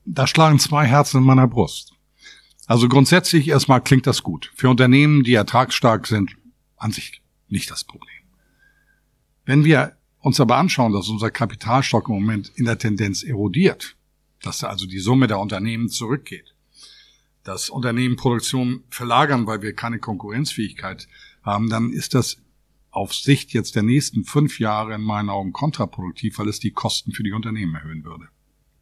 Da 0.05 0.27
schlagen 0.27 0.59
zwei 0.59 0.85
Herzen 0.85 1.17
in 1.17 1.23
meiner 1.23 1.47
Brust. 1.47 1.93
Also 2.67 2.87
grundsätzlich 2.87 3.47
erstmal 3.47 3.81
klingt 3.81 4.07
das 4.07 4.23
gut. 4.23 4.51
Für 4.55 4.69
Unternehmen, 4.69 5.23
die 5.23 5.33
ertragsstark 5.33 6.07
sind, 6.07 6.35
an 6.77 6.91
sich 6.91 7.21
nicht 7.47 7.69
das 7.69 7.83
Problem. 7.83 8.09
Wenn 9.45 9.63
wir 9.63 9.95
uns 10.19 10.39
aber 10.39 10.57
anschauen, 10.57 10.93
dass 10.93 11.09
unser 11.09 11.29
Kapitalstock 11.29 12.07
im 12.07 12.15
Moment 12.15 12.51
in 12.55 12.65
der 12.65 12.77
Tendenz 12.77 13.23
erodiert, 13.23 13.95
dass 14.41 14.63
also 14.63 14.87
die 14.87 14.99
Summe 14.99 15.27
der 15.27 15.39
Unternehmen 15.39 15.89
zurückgeht, 15.89 16.55
dass 17.43 17.69
Unternehmen 17.69 18.15
Produktion 18.15 18.83
verlagern, 18.89 19.45
weil 19.45 19.61
wir 19.61 19.73
keine 19.73 19.99
Konkurrenzfähigkeit 19.99 21.07
haben, 21.43 21.69
dann 21.69 21.91
ist 21.91 22.15
das 22.15 22.37
auf 22.89 23.13
Sicht 23.13 23.53
jetzt 23.53 23.75
der 23.75 23.83
nächsten 23.83 24.23
fünf 24.23 24.59
Jahre 24.59 24.95
in 24.95 25.01
meinen 25.01 25.29
Augen 25.29 25.51
kontraproduktiv, 25.51 26.39
weil 26.39 26.47
es 26.47 26.59
die 26.59 26.71
Kosten 26.71 27.11
für 27.11 27.23
die 27.23 27.33
Unternehmen 27.33 27.75
erhöhen 27.75 28.03
würde. 28.03 28.29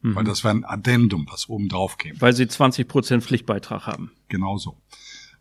Mhm. 0.03 0.15
Weil 0.15 0.23
das 0.25 0.43
wäre 0.43 0.53
ein 0.53 0.65
Addendum, 0.65 1.25
was 1.31 1.49
oben 1.49 1.69
drauf 1.69 1.97
käme. 1.97 2.21
Weil 2.21 2.33
sie 2.33 2.47
20 2.47 2.87
Prozent 2.87 3.23
Pflichtbeitrag 3.23 3.87
haben. 3.87 4.11
Genauso. 4.27 4.77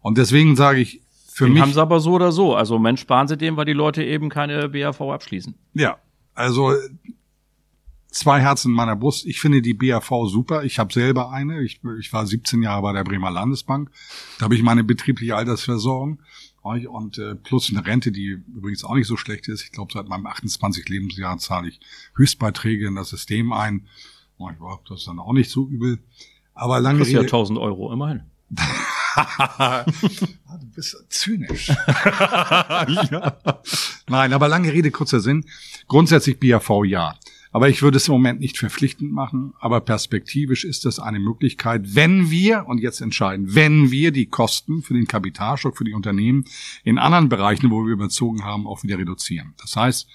Und 0.01 0.17
deswegen 0.19 0.57
sage 0.57 0.81
ich, 0.81 1.03
für 1.27 1.45
den 1.45 1.55
mich. 1.55 1.63
haben 1.63 1.73
sie 1.73 1.81
aber 1.81 2.01
so 2.01 2.13
oder 2.13 2.33
so. 2.33 2.55
Also 2.55 2.79
Mensch, 2.79 3.01
sparen 3.01 3.29
sie 3.29 3.37
dem, 3.37 3.57
weil 3.57 3.65
die 3.65 3.73
Leute 3.73 4.05
eben 4.05 4.29
keine 4.29 4.69
BAV 4.69 5.01
abschließen. 5.01 5.55
Ja, 5.75 5.99
also 6.35 6.75
zwei 8.11 8.41
Herzen 8.41 8.71
in 8.71 8.77
meiner 8.77 8.95
Brust. 8.95 9.27
Ich 9.27 9.41
finde 9.41 9.63
die 9.63 9.75
BAV 9.75 10.29
super. 10.29 10.65
Ich 10.65 10.79
habe 10.79 10.93
selber 10.93 11.33
eine. 11.33 11.63
Ich, 11.63 11.81
ich 11.99 12.13
war 12.13 12.27
17 12.27 12.63
Jahre 12.63 12.83
bei 12.83 12.93
der 12.93 13.05
Bremer 13.05 13.31
Landesbank. 13.31 13.91
Da 14.39 14.45
habe 14.45 14.55
ich 14.55 14.63
meine 14.63 14.85
betriebliche 14.85 15.35
Altersversorgung 15.35 16.21
und 16.63 17.19
äh, 17.19 17.35
plus 17.35 17.71
eine 17.71 17.85
Rente, 17.85 18.13
die 18.13 18.41
übrigens 18.55 18.85
auch 18.85 18.95
nicht 18.95 19.09
so 19.09 19.17
schlecht 19.17 19.49
ist. 19.49 19.65
Ich 19.65 19.73
glaube, 19.73 19.93
seit 19.93 20.09
meinem 20.09 20.27
28 20.27 20.89
Lebensjahr 20.89 21.39
zahle 21.39 21.69
ich 21.69 21.81
Höchstbeiträge 22.15 22.87
in 22.87 22.95
das 22.95 23.09
System 23.09 23.53
ein. 23.53 23.89
Ich 24.39 24.59
glaube, 24.59 24.83
das 24.89 25.01
ist 25.01 25.09
dann 25.09 25.19
auch 25.19 25.33
nicht 25.33 25.51
so 25.51 25.69
übel. 25.69 25.99
Aber 26.55 26.81
lange 26.81 27.01
das 27.01 27.09
ist 27.09 27.15
ja 27.15 27.21
1000 27.21 27.59
Euro 27.59 27.93
immerhin. 27.93 28.23
du 28.51 28.63
bist 30.75 30.97
zynisch. 31.09 31.69
ja. 31.69 33.37
Nein, 34.09 34.33
aber 34.33 34.49
lange 34.49 34.73
Rede, 34.73 34.91
kurzer 34.91 35.21
Sinn. 35.21 35.45
Grundsätzlich 35.89 36.39
BAV 36.39 36.85
ja. 36.85 37.15
Aber 37.55 37.69
ich 37.69 37.83
würde 37.83 37.99
es 37.99 38.09
im 38.09 38.13
Moment 38.13 38.41
nicht 38.41 38.59
verpflichtend 38.59 39.13
machen. 39.13 39.53
Aber 39.61 39.81
perspektivisch 39.81 40.65
ist 40.65 40.87
das 40.87 40.99
eine 40.99 41.21
Möglichkeit, 41.21 41.95
wenn 41.95 42.31
wir, 42.31 42.67
und 42.67 42.79
jetzt 42.79 43.01
entscheiden, 43.01 43.55
wenn 43.55 43.91
wir 43.91 44.11
die 44.11 44.27
Kosten 44.27 44.83
für 44.83 44.95
den 44.95 45.07
Kapitalstock 45.07 45.77
für 45.77 45.85
die 45.85 45.95
Unternehmen 45.95 46.45
in 46.83 46.99
anderen 46.99 47.29
Bereichen, 47.29 47.71
wo 47.71 47.85
wir 47.85 47.93
überzogen 47.93 48.45
haben, 48.45 48.67
auch 48.67 48.83
wieder 48.83 48.99
reduzieren. 48.99 49.55
Das 49.61 49.77
heißt, 49.77 50.09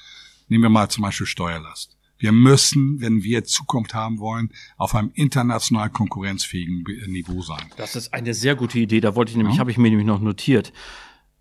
nehmen 0.47 0.63
wir 0.63 0.69
mal 0.69 0.89
zum 0.89 1.03
Beispiel 1.03 1.27
Steuerlast. 1.27 1.96
Wir 2.17 2.31
müssen, 2.31 2.99
wenn 3.01 3.23
wir 3.23 3.43
Zukunft 3.43 3.93
haben 3.93 4.19
wollen, 4.19 4.49
auf 4.77 4.95
einem 4.95 5.11
international 5.13 5.89
konkurrenzfähigen 5.89 6.83
Niveau 7.07 7.41
sein. 7.41 7.65
Das 7.77 7.95
ist 7.95 8.13
eine 8.13 8.33
sehr 8.33 8.55
gute 8.55 8.79
Idee. 8.79 9.01
Da 9.01 9.15
wollte 9.15 9.31
ich 9.31 9.37
nämlich, 9.37 9.55
ja. 9.55 9.59
habe 9.59 9.71
ich 9.71 9.77
mir 9.77 9.89
nämlich 9.89 10.07
noch 10.07 10.21
notiert. 10.21 10.73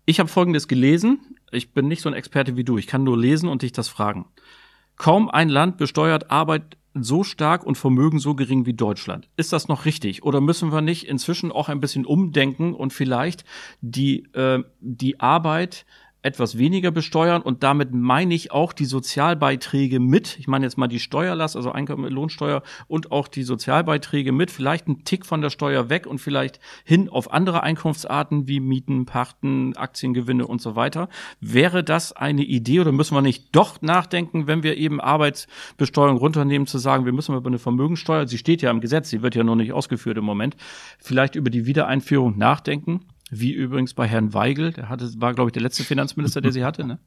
Ich 0.05 0.19
habe 0.19 0.29
Folgendes 0.29 0.67
gelesen. 0.67 1.19
Ich 1.51 1.73
bin 1.73 1.87
nicht 1.87 2.01
so 2.01 2.09
ein 2.09 2.15
Experte 2.15 2.55
wie 2.55 2.63
du. 2.63 2.77
Ich 2.77 2.87
kann 2.87 3.03
nur 3.03 3.17
lesen 3.17 3.49
und 3.49 3.61
dich 3.61 3.71
das 3.71 3.89
fragen. 3.89 4.25
Kaum 4.95 5.29
ein 5.29 5.49
Land 5.49 5.77
besteuert 5.77 6.31
Arbeit 6.31 6.77
so 6.93 7.23
stark 7.23 7.63
und 7.63 7.77
Vermögen 7.77 8.19
so 8.19 8.35
gering 8.35 8.65
wie 8.65 8.73
Deutschland. 8.73 9.29
Ist 9.37 9.53
das 9.53 9.67
noch 9.67 9.85
richtig? 9.85 10.23
Oder 10.23 10.41
müssen 10.41 10.71
wir 10.71 10.81
nicht 10.81 11.07
inzwischen 11.07 11.51
auch 11.51 11.69
ein 11.69 11.79
bisschen 11.79 12.05
umdenken 12.05 12.73
und 12.73 12.93
vielleicht 12.93 13.45
die, 13.81 14.23
äh, 14.33 14.63
die 14.79 15.19
Arbeit 15.19 15.85
etwas 16.27 16.57
weniger 16.57 16.91
besteuern 16.91 17.41
und 17.41 17.63
damit 17.63 17.93
meine 17.93 18.33
ich 18.33 18.51
auch 18.51 18.73
die 18.73 18.85
Sozialbeiträge 18.85 19.99
mit. 19.99 20.37
Ich 20.39 20.47
meine 20.47 20.65
jetzt 20.65 20.77
mal 20.77 20.87
die 20.87 20.99
Steuerlast, 20.99 21.55
also 21.55 21.71
Einkommen, 21.71 22.11
Lohnsteuer 22.11 22.63
und 22.87 23.11
auch 23.11 23.27
die 23.29 23.43
Sozialbeiträge 23.43 24.33
mit. 24.33 24.51
Vielleicht 24.51 24.87
ein 24.87 25.05
Tick 25.05 25.25
von 25.25 25.41
der 25.41 25.49
Steuer 25.49 25.89
weg 25.89 26.05
und 26.05 26.19
vielleicht 26.19 26.59
hin 26.83 27.07
auf 27.07 27.31
andere 27.31 27.63
Einkunftsarten 27.63 28.47
wie 28.47 28.59
Mieten, 28.59 29.05
Pachten, 29.05 29.75
Aktiengewinne 29.77 30.45
und 30.45 30.61
so 30.61 30.75
weiter. 30.75 31.07
Wäre 31.39 31.83
das 31.83 32.11
eine 32.11 32.43
Idee 32.43 32.81
oder 32.81 32.91
müssen 32.91 33.15
wir 33.15 33.21
nicht 33.21 33.55
doch 33.55 33.81
nachdenken, 33.81 34.47
wenn 34.47 34.63
wir 34.63 34.77
eben 34.77 34.99
Arbeitsbesteuerung 34.99 36.17
runternehmen, 36.17 36.67
zu 36.67 36.77
sagen, 36.77 37.05
wir 37.05 37.13
müssen 37.13 37.35
über 37.35 37.47
eine 37.47 37.59
Vermögensteuer, 37.59 38.27
sie 38.27 38.37
steht 38.37 38.61
ja 38.61 38.69
im 38.69 38.81
Gesetz, 38.81 39.09
sie 39.09 39.21
wird 39.21 39.35
ja 39.35 39.43
noch 39.43 39.55
nicht 39.55 39.71
ausgeführt 39.71 40.17
im 40.17 40.25
Moment, 40.25 40.57
vielleicht 40.99 41.35
über 41.35 41.49
die 41.49 41.65
Wiedereinführung 41.65 42.37
nachdenken? 42.37 43.05
Wie 43.29 43.51
übrigens 43.51 43.93
bei 43.93 44.07
Herrn 44.07 44.33
Weigel, 44.33 44.71
der 44.71 44.89
hatte, 44.89 45.11
war, 45.17 45.33
glaube 45.33 45.49
ich, 45.49 45.53
der 45.53 45.61
letzte 45.61 45.83
Finanzminister, 45.83 46.39
der 46.39 46.51
sie 46.51 46.63
hatte, 46.63 46.85
ne? 46.85 46.99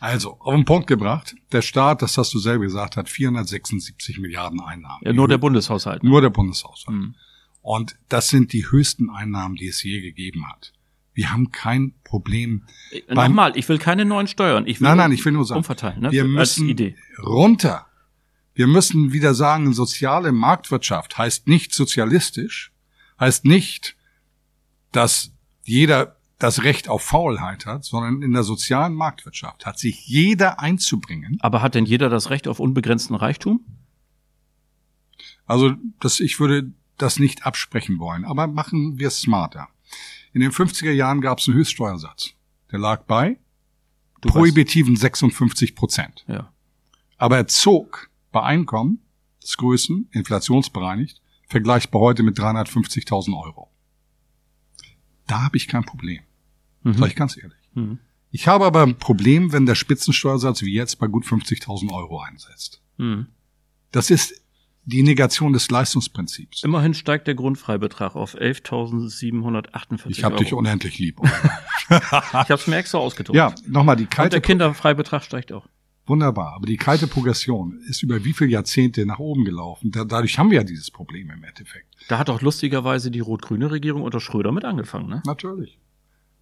Also, 0.00 0.38
auf 0.38 0.54
den 0.54 0.64
Punkt 0.64 0.86
gebracht, 0.86 1.34
der 1.50 1.62
Staat, 1.62 2.02
das 2.02 2.16
hast 2.16 2.32
du 2.32 2.38
selber 2.38 2.64
gesagt, 2.64 2.96
hat 2.96 3.08
476 3.08 4.20
Milliarden 4.20 4.60
Einnahmen. 4.60 5.02
Ja, 5.04 5.12
nur 5.12 5.26
der 5.26 5.38
Bundeshaushalt. 5.38 6.04
Ne? 6.04 6.10
Nur 6.10 6.20
der 6.20 6.30
Bundeshaushalt. 6.30 6.96
Mhm. 6.96 7.14
Und 7.62 7.96
das 8.08 8.28
sind 8.28 8.52
die 8.52 8.70
höchsten 8.70 9.10
Einnahmen, 9.10 9.56
die 9.56 9.66
es 9.66 9.82
je 9.82 10.00
gegeben 10.00 10.48
hat. 10.48 10.72
Wir 11.12 11.32
haben 11.32 11.50
kein 11.50 11.94
Problem. 12.04 12.62
Äh, 12.92 13.12
nochmal, 13.12 13.56
ich 13.56 13.68
will 13.68 13.78
keine 13.78 14.04
neuen 14.04 14.28
Steuern. 14.28 14.68
Ich 14.68 14.80
will 14.80 14.86
nein, 14.86 14.98
nein, 14.98 15.12
ich 15.12 15.24
will 15.24 15.32
nur 15.32 15.44
sagen, 15.44 15.58
umverteilen. 15.58 16.00
Ne? 16.00 16.12
Wir 16.12 16.24
müssen 16.24 16.94
runter. 17.20 17.86
Wir 18.54 18.68
müssen 18.68 19.12
wieder 19.12 19.34
sagen, 19.34 19.72
soziale 19.72 20.30
Marktwirtschaft 20.30 21.18
heißt 21.18 21.48
nicht 21.48 21.74
sozialistisch, 21.74 22.72
heißt 23.18 23.44
nicht, 23.44 23.96
dass 24.92 25.32
jeder 25.68 26.16
das 26.38 26.62
Recht 26.62 26.88
auf 26.88 27.02
Faulheit 27.02 27.66
hat, 27.66 27.84
sondern 27.84 28.22
in 28.22 28.32
der 28.32 28.44
sozialen 28.44 28.94
Marktwirtschaft 28.94 29.66
hat 29.66 29.78
sich 29.78 30.06
jeder 30.06 30.60
einzubringen. 30.60 31.38
Aber 31.40 31.62
hat 31.62 31.74
denn 31.74 31.84
jeder 31.84 32.08
das 32.08 32.30
Recht 32.30 32.46
auf 32.46 32.60
unbegrenzten 32.60 33.16
Reichtum? 33.16 33.60
Also, 35.46 35.74
das, 36.00 36.20
ich 36.20 36.38
würde 36.38 36.72
das 36.96 37.18
nicht 37.18 37.46
absprechen 37.46 37.98
wollen, 37.98 38.24
aber 38.24 38.46
machen 38.46 38.98
wir 38.98 39.08
es 39.08 39.20
smarter. 39.20 39.68
In 40.32 40.40
den 40.40 40.52
50er 40.52 40.92
Jahren 40.92 41.20
gab 41.20 41.38
es 41.38 41.48
einen 41.48 41.56
Höchststeuersatz. 41.56 42.34
Der 42.70 42.78
lag 42.78 43.04
bei 43.04 43.38
du 44.20 44.28
prohibitiven 44.28 44.94
weißt. 44.94 45.02
56 45.02 45.74
Prozent. 45.74 46.24
Ja. 46.28 46.52
Aber 47.16 47.36
er 47.36 47.46
zog 47.46 48.10
bei 48.30 48.42
Einkommensgrößen, 48.42 50.08
inflationsbereinigt, 50.12 51.20
vergleichbar 51.48 52.00
heute 52.00 52.22
mit 52.22 52.38
350.000 52.38 53.42
Euro. 53.42 53.67
Da 55.28 55.44
habe 55.44 55.56
ich 55.56 55.68
kein 55.68 55.84
Problem. 55.84 56.20
Mhm. 56.82 56.94
Sag 56.94 57.08
ich 57.08 57.16
ganz 57.16 57.36
ehrlich. 57.36 57.70
Mhm. 57.74 57.98
Ich 58.30 58.48
habe 58.48 58.66
aber 58.66 58.82
ein 58.82 58.98
Problem, 58.98 59.52
wenn 59.52 59.64
der 59.64 59.76
Spitzensteuersatz 59.76 60.62
wie 60.62 60.74
jetzt 60.74 60.98
bei 60.98 61.06
gut 61.06 61.24
50.000 61.24 61.92
Euro 61.92 62.20
einsetzt. 62.20 62.82
Mhm. 62.96 63.28
Das 63.92 64.10
ist 64.10 64.42
die 64.84 65.02
Negation 65.02 65.52
des 65.52 65.70
Leistungsprinzips. 65.70 66.64
Immerhin 66.64 66.94
steigt 66.94 67.26
der 67.26 67.34
Grundfreibetrag 67.34 68.16
auf 68.16 68.34
11.748 68.34 70.06
Ich 70.08 70.24
habe 70.24 70.36
dich 70.36 70.54
unendlich 70.54 70.98
lieb. 70.98 71.20
ich 71.90 71.90
habe 71.90 72.54
es 72.54 72.66
mir 72.66 72.76
extra 72.76 72.98
ausgedruckt. 72.98 73.36
Ja, 73.36 73.54
nochmal 73.66 73.96
die 73.96 74.06
kalte... 74.06 74.24
Und 74.24 74.32
der 74.32 74.40
Kinderfreibetrag 74.40 75.22
steigt 75.22 75.52
auch. 75.52 75.68
Wunderbar. 76.08 76.54
Aber 76.54 76.66
die 76.66 76.76
kalte 76.76 77.06
Progression 77.06 77.80
ist 77.86 78.02
über 78.02 78.24
wie 78.24 78.32
viele 78.32 78.50
Jahrzehnte 78.50 79.04
nach 79.04 79.18
oben 79.18 79.44
gelaufen. 79.44 79.90
Da, 79.90 80.04
dadurch 80.04 80.38
haben 80.38 80.50
wir 80.50 80.58
ja 80.58 80.64
dieses 80.64 80.90
Problem 80.90 81.30
im 81.30 81.44
Endeffekt. 81.44 81.86
Da 82.08 82.18
hat 82.18 82.30
auch 82.30 82.40
lustigerweise 82.40 83.10
die 83.10 83.20
rot-grüne 83.20 83.70
Regierung 83.70 84.02
unter 84.02 84.20
Schröder 84.20 84.52
mit 84.52 84.64
angefangen, 84.64 85.08
ne? 85.08 85.22
Natürlich. 85.26 85.78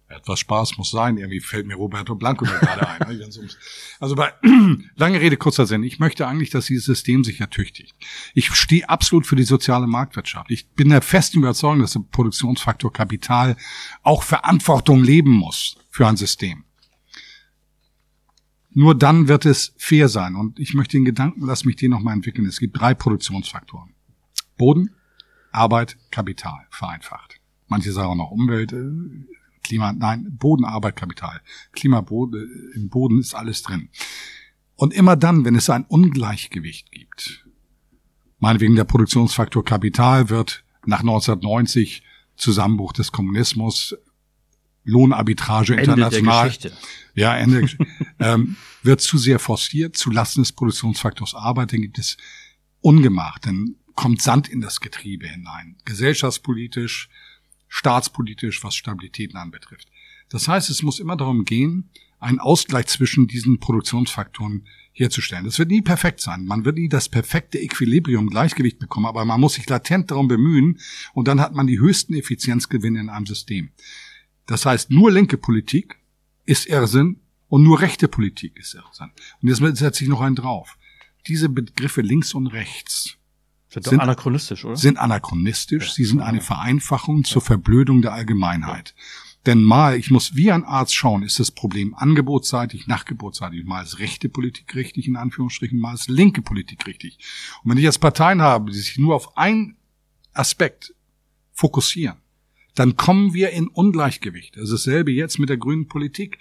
Etwas 0.09 0.39
Spaß 0.39 0.77
muss 0.77 0.89
sein. 0.89 1.17
Irgendwie 1.17 1.41
fällt 1.41 1.67
mir 1.67 1.75
Roberto 1.75 2.15
Blanco 2.15 2.45
gerade 2.45 2.87
ein. 2.87 3.17
Ne? 3.17 3.29
also 3.99 4.15
bei 4.15 4.31
lange 4.95 5.19
Rede, 5.19 5.35
kurzer 5.35 5.65
Sinn. 5.65 5.83
Ich 5.83 5.99
möchte 5.99 6.25
eigentlich, 6.25 6.49
dass 6.49 6.67
dieses 6.67 6.85
System 6.85 7.25
sich 7.25 7.41
ertüchtigt. 7.41 7.93
Ich 8.33 8.53
stehe 8.55 8.87
absolut 8.87 9.27
für 9.27 9.35
die 9.35 9.43
soziale 9.43 9.85
Marktwirtschaft. 9.85 10.49
Ich 10.49 10.69
bin 10.69 10.89
der 10.89 11.01
festen 11.01 11.39
Überzeugung, 11.39 11.81
dass 11.81 11.91
der 11.91 12.05
Produktionsfaktor 12.09 12.93
Kapital 12.93 13.57
auch 14.01 14.23
Verantwortung 14.23 15.03
leben 15.03 15.31
muss 15.31 15.75
für 15.89 16.07
ein 16.07 16.15
System. 16.15 16.63
Nur 18.77 18.93
dann 18.93 19.27
wird 19.27 19.45
es 19.45 19.73
fair 19.77 20.07
sein. 20.07 20.35
Und 20.35 20.59
ich 20.59 20.73
möchte 20.75 20.97
den 20.97 21.05
Gedanken, 21.05 21.45
lass 21.45 21.65
mich 21.65 21.77
den 21.77 21.89
nochmal 21.89 22.13
entwickeln. 22.13 22.45
Es 22.45 22.59
gibt 22.59 22.79
drei 22.79 22.93
Produktionsfaktoren. 22.93 23.95
Boden, 24.57 24.91
Arbeit, 25.51 25.97
Kapital, 26.11 26.67
vereinfacht. 26.69 27.39
Manche 27.67 27.91
sagen 27.91 28.09
auch 28.09 28.15
noch 28.15 28.31
Umwelt, 28.31 28.73
äh, 28.73 28.85
Klima, 29.63 29.93
nein, 29.93 30.27
Boden, 30.37 30.63
Arbeit, 30.63 30.95
Kapital. 30.95 31.41
Klima, 31.71 32.01
Boden, 32.01 32.71
im 32.75 32.89
Boden 32.89 33.19
ist 33.19 33.33
alles 33.33 33.63
drin. 33.63 33.89
Und 34.75 34.93
immer 34.93 35.15
dann, 35.15 35.43
wenn 35.43 35.55
es 35.55 35.69
ein 35.69 35.85
Ungleichgewicht 35.85 36.91
gibt, 36.91 37.47
Meinetwegen 38.39 38.75
der 38.75 38.83
Produktionsfaktor 38.83 39.65
Kapital 39.65 40.29
wird 40.29 40.63
nach 40.85 40.99
1990 40.99 42.03
Zusammenbruch 42.35 42.93
des 42.93 43.11
Kommunismus, 43.11 43.97
Lohnarbitrage 44.87 45.73
Ende 45.73 45.91
international. 45.91 46.49
Der 46.49 46.57
Geschichte. 46.57 46.77
Ja, 47.13 47.35
Ende 47.35 47.67
ähm, 48.19 48.55
wird 48.83 49.01
zu 49.01 49.17
sehr 49.17 49.37
forciert, 49.37 49.97
zu 49.97 50.09
Lasten 50.11 50.41
des 50.41 50.53
Produktionsfaktors 50.53 51.35
Arbeit, 51.35 51.73
dann 51.73 51.81
gibt 51.81 51.99
es 51.99 52.17
Ungemach, 52.81 53.37
dann 53.39 53.75
kommt 53.95 54.21
Sand 54.21 54.47
in 54.47 54.61
das 54.61 54.79
Getriebe 54.79 55.27
hinein. 55.27 55.75
Gesellschaftspolitisch, 55.83 57.09
staatspolitisch, 57.67 58.63
was 58.63 58.75
Stabilitäten 58.75 59.37
anbetrifft. 59.37 59.89
Das 60.29 60.47
heißt, 60.47 60.69
es 60.69 60.83
muss 60.83 60.99
immer 60.99 61.17
darum 61.17 61.43
gehen, 61.43 61.89
einen 62.19 62.39
Ausgleich 62.39 62.87
zwischen 62.87 63.27
diesen 63.27 63.59
Produktionsfaktoren 63.59 64.65
herzustellen. 64.93 65.45
Das 65.45 65.59
wird 65.59 65.69
nie 65.69 65.81
perfekt 65.81 66.21
sein. 66.21 66.45
Man 66.45 66.65
wird 66.65 66.77
nie 66.77 66.89
das 66.89 67.09
perfekte 67.09 67.59
Equilibrium, 67.59 68.29
Gleichgewicht 68.29 68.79
bekommen, 68.79 69.05
aber 69.05 69.25
man 69.25 69.39
muss 69.39 69.53
sich 69.53 69.69
latent 69.69 70.11
darum 70.11 70.27
bemühen 70.27 70.79
und 71.13 71.27
dann 71.27 71.39
hat 71.41 71.53
man 71.53 71.67
die 71.67 71.79
höchsten 71.79 72.13
Effizienzgewinne 72.13 72.99
in 72.99 73.09
einem 73.09 73.25
System. 73.25 73.69
Das 74.47 74.65
heißt, 74.65 74.89
nur 74.89 75.11
linke 75.11 75.37
Politik 75.37 75.99
ist 76.45 76.65
Irrsinn 76.65 77.19
und 77.49 77.63
nur 77.63 77.79
rechte 77.81 78.07
Politik 78.07 78.57
ist 78.57 78.73
Irrsinn. 78.73 79.11
Und 79.41 79.49
jetzt 79.49 79.77
setze 79.77 80.03
ich 80.03 80.09
noch 80.09 80.21
einen 80.21 80.35
drauf. 80.35 80.77
Diese 81.27 81.49
Begriffe 81.49 82.01
links 82.01 82.33
und 82.33 82.47
rechts 82.47 83.17
Sind, 83.69 83.85
sind 83.85 83.99
anachronistisch, 83.99 84.63
oder? 84.63 84.77
sind 84.77 84.97
anachronistisch, 84.97 85.91
sie 85.93 86.05
sind 86.05 86.21
eine 86.21 86.41
Vereinfachung 86.41 87.25
zur 87.25 87.41
Verblödung 87.41 88.01
der 88.01 88.13
Allgemeinheit. 88.13 88.95
Denn 89.45 89.61
mal, 89.61 89.97
ich 89.97 90.11
muss 90.11 90.35
wie 90.35 90.51
ein 90.51 90.65
Arzt 90.65 90.95
schauen, 90.95 91.23
ist 91.23 91.39
das 91.39 91.51
Problem 91.51 91.93
angebotsseitig, 91.95 92.87
nachgebotsseitig. 92.87 93.65
Mal 93.65 93.83
ist 93.83 93.99
rechte 93.99 94.27
Politik 94.29 94.75
richtig, 94.75 95.07
in 95.07 95.15
Anführungsstrichen, 95.15 95.79
mal 95.79 95.93
ist 95.93 96.09
linke 96.09 96.41
Politik 96.41 96.85
richtig. 96.85 97.17
Und 97.63 97.71
wenn 97.71 97.77
ich 97.77 97.85
jetzt 97.85 97.99
Parteien 97.99 98.41
habe, 98.41 98.71
die 98.71 98.77
sich 98.77 98.97
nur 98.97 99.15
auf 99.15 99.37
einen 99.37 99.77
Aspekt 100.33 100.93
fokussieren, 101.53 102.17
dann 102.77 102.95
kommen 102.95 103.33
wir 103.33 103.49
in 103.49 103.67
Ungleichgewicht. 103.67 104.55
Das 104.55 104.65
ist 104.65 104.85
dasselbe 104.85 105.11
jetzt 105.11 105.39
mit 105.39 105.49
der 105.49 105.57
grünen 105.57 105.87
Politik. 105.87 106.37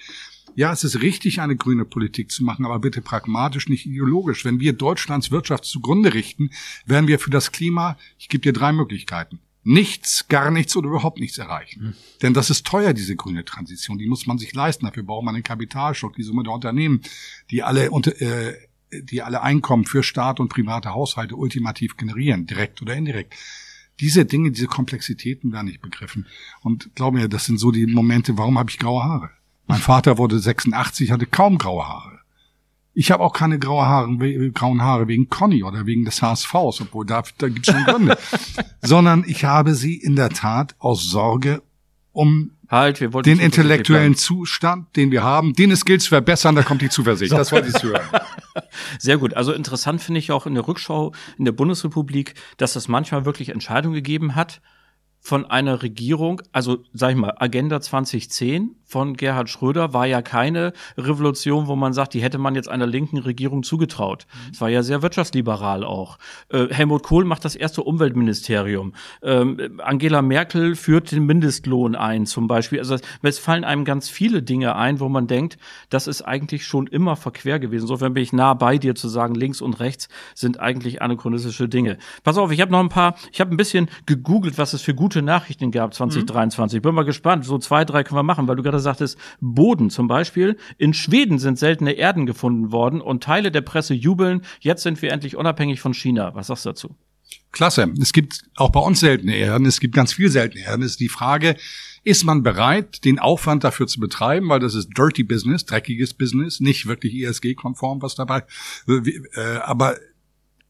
Ja, 0.55 0.71
es 0.71 0.85
ist 0.85 1.01
richtig, 1.01 1.41
eine 1.41 1.57
grüne 1.57 1.87
Politik 1.87 2.31
zu 2.31 2.45
machen, 2.45 2.67
aber 2.67 2.79
bitte 2.79 3.01
pragmatisch, 3.01 3.71
nicht 3.71 3.87
ideologisch. 3.87 4.45
Wenn 4.45 4.61
wir 4.61 4.75
Deutschlands 4.75 5.31
Wirtschaft 5.31 5.65
zugrunde 5.65 6.13
richten, 6.13 6.51
werden 6.85 7.09
wir 7.09 7.19
für 7.19 7.31
das 7.31 7.53
Klima, 7.53 7.97
ich 8.19 8.29
gebe 8.29 8.43
dir 8.43 8.53
drei 8.53 8.73
Möglichkeiten, 8.73 9.39
nichts, 9.65 10.29
gar 10.29 10.51
nichts 10.51 10.77
oder 10.77 10.89
überhaupt 10.89 11.21
nichts 11.21 11.39
erreichen. 11.39 11.83
Mhm. 11.83 11.95
Denn 12.21 12.35
das 12.35 12.51
ist 12.51 12.67
teuer, 12.67 12.93
diese 12.93 13.17
grüne 13.17 13.45
Transition. 13.47 13.97
Die 13.97 14.07
muss 14.07 14.27
man 14.27 14.37
sich 14.37 14.55
leisten. 14.55 14.85
Dafür 14.85 15.05
braucht 15.05 15.25
man 15.25 15.35
einen 15.35 15.45
Kapitalstock, 15.45 16.15
die 16.17 16.23
Summe 16.23 16.43
der 16.43 16.53
Unternehmen, 16.53 17.01
die 17.51 17.63
alle 17.63 17.91
unter, 17.91 18.21
äh, 18.21 18.55
die 18.93 19.23
alle 19.23 19.43
Einkommen 19.43 19.87
für 19.87 20.03
Staat 20.03 20.39
und 20.39 20.51
private 20.51 20.93
Haushalte 20.93 21.35
ultimativ 21.35 21.97
generieren, 21.97 22.47
direkt 22.47 22.83
oder 22.83 22.95
indirekt. 22.95 23.35
Diese 24.01 24.25
Dinge, 24.25 24.51
diese 24.51 24.67
Komplexitäten 24.67 25.53
werden 25.53 25.67
nicht 25.67 25.81
begriffen. 25.81 26.27
Und 26.61 26.91
glaub 26.95 27.15
mir, 27.15 27.29
das 27.29 27.47
sind 27.47 27.59
so 27.59 27.71
die 27.71 27.87
Momente, 27.87 28.37
warum 28.37 28.59
habe 28.59 28.71
ich 28.71 28.79
graue 28.79 29.03
Haare? 29.03 29.31
Mein 29.67 29.81
Vater 29.81 30.19
wurde 30.19 30.39
86, 30.39 31.11
hatte 31.11 31.27
kaum 31.27 31.59
graue 31.59 31.89
Haare. 31.89 32.21
Ich 32.95 33.11
habe 33.11 33.23
auch 33.23 33.33
keine 33.33 33.59
graue 33.59 33.85
Haare, 33.85 34.51
grauen 34.53 34.81
Haare 34.81 35.07
wegen 35.09 35.29
Conny 35.29 35.63
oder 35.63 35.85
wegen 35.87 36.05
des 36.05 36.23
HSVs, 36.23 36.81
obwohl 36.81 37.05
da, 37.05 37.23
da 37.39 37.49
gibt 37.49 37.69
es 37.69 37.75
schon 37.75 37.85
Gründe. 37.85 38.17
Sondern 38.81 39.25
ich 39.27 39.45
habe 39.45 39.75
sie 39.75 39.95
in 39.97 40.17
der 40.17 40.31
Tat 40.31 40.75
aus 40.79 41.05
Sorge 41.11 41.63
um 42.13 42.53
halt, 42.71 43.01
den 43.01 43.39
intellektuellen 43.39 44.15
Zustand, 44.15 44.97
den 44.97 45.11
wir 45.11 45.23
haben, 45.23 45.53
den 45.53 45.71
es 45.71 45.85
gilt 45.85 46.01
zu 46.01 46.09
verbessern, 46.09 46.55
da 46.55 46.63
kommt 46.63 46.81
die 46.81 46.89
Zuversicht. 46.89 47.31
So. 47.31 47.37
Das 47.37 47.53
wollte 47.53 47.69
ich 47.69 47.83
hören. 47.83 48.01
Sehr 48.99 49.19
gut. 49.19 49.35
Also 49.35 49.53
interessant 49.53 50.01
finde 50.03 50.19
ich 50.19 50.33
auch 50.33 50.47
in 50.47 50.55
der 50.55 50.67
Rückschau 50.67 51.13
in 51.39 51.45
der 51.45 51.53
Bundesrepublik, 51.53 52.35
dass 52.57 52.77
es 52.77 52.89
manchmal 52.89 53.25
wirklich 53.25 53.49
Entscheidungen 53.51 53.95
gegeben 53.95 54.35
hat, 54.35 54.61
von 55.27 55.45
einer 55.45 55.83
Regierung, 55.83 56.41
also 56.53 56.85
sag 56.93 57.11
ich 57.11 57.17
mal, 57.17 57.35
Agenda 57.39 57.81
2010 57.81 58.77
von 58.85 59.15
Gerhard 59.15 59.51
Schröder 59.51 59.93
war 59.93 60.07
ja 60.07 60.23
keine 60.23 60.73
Revolution, 60.97 61.67
wo 61.67 61.75
man 61.75 61.93
sagt, 61.93 62.15
die 62.15 62.23
hätte 62.23 62.39
man 62.39 62.55
jetzt 62.55 62.69
einer 62.69 62.87
linken 62.87 63.19
Regierung 63.19 63.65
zugetraut. 63.65 64.27
Mhm. 64.33 64.51
Es 64.53 64.61
war 64.61 64.69
ja 64.69 64.85
sehr 64.85 65.03
wirtschaftsliberal 65.03 65.83
auch. 65.83 66.19
Äh, 66.51 66.69
Helmut 66.69 67.03
Kohl 67.03 67.25
macht 67.25 67.45
das 67.45 67.57
erste 67.57 67.83
Umweltministerium. 67.83 68.95
Ähm, 69.23 69.81
Angela 69.83 70.23
Merkel 70.23 70.77
führt 70.77 71.11
den 71.11 71.27
Mindestlohn 71.27 71.97
ein 71.97 72.27
zum 72.27 72.47
Beispiel. 72.47 72.79
Also 72.79 72.97
es 73.23 73.39
fallen 73.41 73.65
einem 73.65 73.85
ganz 73.85 74.09
viele 74.09 74.45
Dinge 74.45 74.77
ein, 74.77 75.01
wo 75.01 75.09
man 75.09 75.27
denkt, 75.27 75.59
das 75.91 76.07
ist 76.07 76.23
eigentlich 76.23 76.65
schon 76.65 76.87
immer 76.87 77.17
verquer 77.17 77.59
gewesen. 77.59 77.85
Insofern 77.85 78.15
bin 78.15 78.23
ich 78.23 78.33
nah 78.33 78.55
bei 78.55 78.79
dir 78.79 78.95
zu 78.95 79.09
sagen, 79.09 79.35
links 79.35 79.61
und 79.61 79.81
rechts 79.81 80.09
sind 80.37 80.61
eigentlich 80.61 81.03
anachronistische 81.03 81.69
Dinge. 81.69 81.99
Pass 82.23 82.39
auf, 82.39 82.53
ich 82.53 82.61
habe 82.61 82.71
noch 82.71 82.81
ein 82.81 82.89
paar, 82.89 83.17
ich 83.33 83.41
habe 83.41 83.53
ein 83.53 83.57
bisschen 83.57 83.89
gegoogelt, 84.07 84.59
was 84.59 84.73
es 84.73 84.83
für 84.83 84.95
gute 84.95 85.16
Nachrichten 85.23 85.73
gab 85.73 85.93
2023. 85.93 86.79
Mhm. 86.79 86.83
Bin 86.83 86.95
mal 86.95 87.05
gespannt. 87.05 87.45
So 87.45 87.59
zwei, 87.59 87.85
drei 87.85 88.05
können 88.05 88.19
wir 88.19 88.23
machen, 88.23 88.47
weil 88.47 88.57
du 88.57 88.63
gerade 88.63 88.77
gerade 88.77 88.83
sagtest, 88.83 89.19
Boden 89.41 89.91
zum 89.91 90.09
Beispiel. 90.09 90.57
In 90.79 90.95
Schweden 90.95 91.39
sind 91.39 91.59
seltene 91.59 91.93
Erden 91.93 92.27
gefunden 92.27 92.73
worden 92.73 93.01
und 93.01 93.23
Teile 93.23 93.51
der 93.51 93.63
Presse 93.63 93.95
jubeln. 93.95 94.43
Jetzt 94.61 94.83
sind 94.83 95.01
wir 95.03 95.13
endlich 95.13 95.37
unabhängig 95.37 95.81
von 95.81 95.95
China. 95.95 96.35
Was 96.35 96.49
sagst 96.49 96.65
du 96.65 96.71
dazu? 96.71 96.97
Klasse. 97.53 97.93
Es 98.01 98.13
gibt 98.13 98.43
auch 98.57 98.71
bei 98.71 98.81
uns 98.81 99.01
seltene 99.01 99.35
Erden. 99.37 99.67
Es 99.67 99.81
gibt 99.81 99.95
ganz 99.95 100.13
viel 100.13 100.31
seltene 100.31 100.65
Erden. 100.65 100.83
Es 100.83 100.93
ist 100.93 101.01
die 101.01 101.09
Frage, 101.09 101.57
ist 102.05 102.25
man 102.25 102.43
bereit, 102.43 103.05
den 103.05 103.19
Aufwand 103.19 103.65
dafür 103.65 103.87
zu 103.87 103.99
betreiben, 103.99 104.49
weil 104.49 104.61
das 104.61 104.75
ist 104.75 104.91
dirty 104.97 105.25
Business, 105.25 105.65
dreckiges 105.65 106.15
Business, 106.15 106.61
nicht 106.61 106.87
wirklich 106.87 107.15
ESG-konform, 107.15 108.01
was 108.03 108.15
dabei, 108.15 108.45
äh, 108.87 109.57
aber 109.65 109.97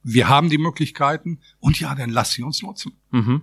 wir 0.03 0.29
haben 0.29 0.49
die 0.49 0.57
Möglichkeiten 0.57 1.41
und 1.59 1.79
ja, 1.79 1.95
dann 1.95 2.09
lass 2.09 2.33
sie 2.33 2.43
uns 2.43 2.63
nutzen. 2.63 2.93
Mhm. 3.11 3.43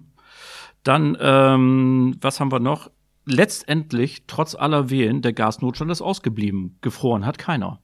Dann, 0.83 1.17
ähm, 1.19 2.17
was 2.21 2.39
haben 2.39 2.51
wir 2.51 2.59
noch? 2.59 2.89
letztendlich, 3.25 4.23
trotz 4.27 4.55
aller 4.55 4.89
Wehen, 4.89 5.21
der 5.21 5.33
Gasnotstand 5.33 5.91
ist 5.91 6.01
ausgeblieben. 6.01 6.77
Gefroren 6.81 7.25
hat 7.25 7.37
keiner. 7.37 7.81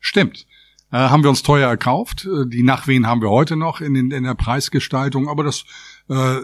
Stimmt. 0.00 0.46
Äh, 0.90 0.98
haben 0.98 1.22
wir 1.22 1.30
uns 1.30 1.42
teuer 1.42 1.68
erkauft. 1.68 2.26
Äh, 2.26 2.48
die 2.48 2.62
Nachwehen 2.62 3.06
haben 3.06 3.22
wir 3.22 3.30
heute 3.30 3.56
noch 3.56 3.80
in, 3.80 3.94
in, 3.94 4.10
in 4.10 4.24
der 4.24 4.34
Preisgestaltung. 4.34 5.28
Aber 5.28 5.44
das 5.44 5.64
äh, 6.08 6.40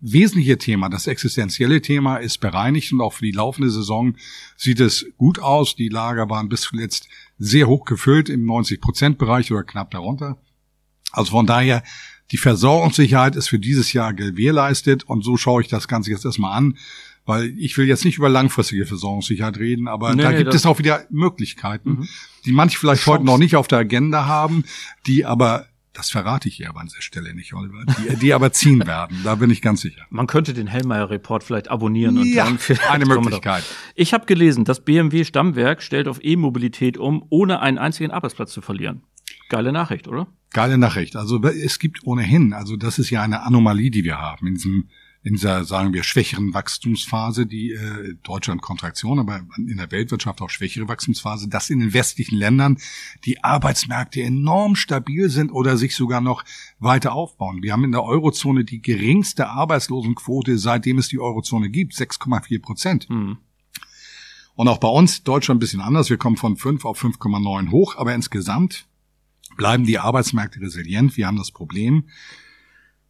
wesentliche 0.00 0.58
Thema, 0.58 0.88
das 0.88 1.06
existenzielle 1.06 1.82
Thema 1.82 2.16
ist 2.16 2.38
bereinigt 2.38 2.92
und 2.92 3.00
auch 3.00 3.14
für 3.14 3.24
die 3.24 3.32
laufende 3.32 3.70
Saison 3.70 4.16
sieht 4.56 4.80
es 4.80 5.06
gut 5.16 5.38
aus. 5.38 5.74
Die 5.74 5.88
Lager 5.88 6.28
waren 6.30 6.48
bis 6.48 6.62
zuletzt 6.62 7.08
sehr 7.38 7.66
hoch 7.66 7.84
gefüllt 7.84 8.28
im 8.28 8.44
90-Prozent-Bereich 8.44 9.50
oder 9.50 9.64
knapp 9.64 9.90
darunter. 9.90 10.38
Also 11.10 11.32
von 11.32 11.46
daher, 11.46 11.82
die 12.30 12.36
Versorgungssicherheit 12.36 13.36
ist 13.36 13.48
für 13.48 13.58
dieses 13.58 13.92
Jahr 13.92 14.12
gewährleistet 14.12 15.04
und 15.04 15.24
so 15.24 15.36
schaue 15.36 15.62
ich 15.62 15.68
das 15.68 15.88
Ganze 15.88 16.10
jetzt 16.10 16.24
erstmal 16.24 16.56
an. 16.56 16.76
Weil 17.24 17.52
ich 17.58 17.76
will 17.76 17.86
jetzt 17.86 18.06
nicht 18.06 18.16
über 18.16 18.30
langfristige 18.30 18.86
Versorgungssicherheit 18.86 19.58
reden, 19.58 19.86
aber 19.86 20.14
nee, 20.14 20.22
da 20.22 20.30
nee, 20.30 20.38
gibt 20.38 20.54
es 20.54 20.64
auch 20.64 20.78
wieder 20.78 21.04
Möglichkeiten, 21.10 21.90
mhm. 21.90 22.08
die 22.46 22.52
manche 22.52 22.78
vielleicht 22.78 23.02
Chance. 23.02 23.18
heute 23.18 23.26
noch 23.26 23.36
nicht 23.36 23.54
auf 23.54 23.68
der 23.68 23.80
Agenda 23.80 24.24
haben, 24.24 24.64
die 25.06 25.26
aber 25.26 25.66
das 25.98 26.10
verrate 26.10 26.48
ich 26.48 26.54
hier 26.54 26.68
aber 26.68 26.80
an 26.80 26.86
dieser 26.86 27.02
Stelle 27.02 27.34
nicht, 27.34 27.52
Oliver. 27.54 27.84
Die, 27.84 28.16
die 28.16 28.32
aber 28.32 28.52
ziehen 28.52 28.86
werden, 28.86 29.20
da 29.24 29.34
bin 29.34 29.50
ich 29.50 29.60
ganz 29.60 29.80
sicher. 29.80 30.02
Man 30.10 30.28
könnte 30.28 30.54
den 30.54 30.68
Hellmeier-Report 30.68 31.42
vielleicht 31.42 31.68
abonnieren 31.68 32.18
und 32.18 32.32
ja, 32.32 32.44
dann 32.44 32.58
vielleicht 32.58 32.88
eine 32.88 33.04
Möglichkeit. 33.04 33.64
Ich 33.96 34.14
habe 34.14 34.24
gelesen, 34.24 34.64
das 34.64 34.84
BMW 34.84 35.24
Stammwerk 35.24 35.82
stellt 35.82 36.06
auf 36.06 36.20
E-Mobilität 36.22 36.98
um, 36.98 37.26
ohne 37.30 37.60
einen 37.60 37.78
einzigen 37.78 38.12
Arbeitsplatz 38.12 38.52
zu 38.52 38.60
verlieren. 38.60 39.02
Geile 39.48 39.72
Nachricht, 39.72 40.08
oder? 40.08 40.28
Geile 40.50 40.78
Nachricht. 40.78 41.16
Also 41.16 41.42
es 41.42 41.78
gibt 41.78 42.06
ohnehin, 42.06 42.52
also 42.52 42.76
das 42.76 42.98
ist 42.98 43.10
ja 43.10 43.22
eine 43.22 43.42
Anomalie, 43.42 43.90
die 43.90 44.04
wir 44.04 44.18
haben 44.18 44.46
in 44.46 44.54
diesem 44.54 44.88
in 45.24 45.34
dieser, 45.34 45.64
sagen 45.64 45.92
wir, 45.92 46.04
schwächeren 46.04 46.54
Wachstumsphase, 46.54 47.46
die 47.46 47.72
äh, 47.72 48.14
Deutschland 48.22 48.62
Kontraktion, 48.62 49.18
aber 49.18 49.42
in 49.56 49.76
der 49.76 49.90
Weltwirtschaft 49.90 50.40
auch 50.40 50.48
schwächere 50.48 50.88
Wachstumsphase, 50.88 51.48
dass 51.48 51.70
in 51.70 51.80
den 51.80 51.92
westlichen 51.92 52.36
Ländern 52.36 52.78
die 53.24 53.42
Arbeitsmärkte 53.42 54.22
enorm 54.22 54.76
stabil 54.76 55.28
sind 55.28 55.50
oder 55.50 55.76
sich 55.76 55.96
sogar 55.96 56.20
noch 56.20 56.44
weiter 56.78 57.12
aufbauen. 57.12 57.62
Wir 57.62 57.72
haben 57.72 57.84
in 57.84 57.92
der 57.92 58.04
Eurozone 58.04 58.64
die 58.64 58.80
geringste 58.80 59.48
Arbeitslosenquote, 59.48 60.56
seitdem 60.56 60.98
es 60.98 61.08
die 61.08 61.18
Eurozone 61.18 61.68
gibt, 61.68 61.94
6,4 61.94 62.62
Prozent. 62.62 63.10
Mhm. 63.10 63.38
Und 64.54 64.68
auch 64.68 64.78
bei 64.78 64.88
uns, 64.88 65.24
Deutschland 65.24 65.58
ein 65.58 65.60
bisschen 65.60 65.80
anders. 65.80 66.10
Wir 66.10 66.16
kommen 66.16 66.36
von 66.36 66.56
5 66.56 66.84
auf 66.84 67.02
5,9 67.02 67.70
hoch, 67.70 67.96
aber 67.96 68.14
insgesamt 68.14 68.86
bleiben 69.58 69.84
die 69.84 69.98
Arbeitsmärkte 69.98 70.62
resilient. 70.62 71.18
Wir 71.18 71.26
haben 71.26 71.36
das 71.36 71.50
Problem, 71.50 72.04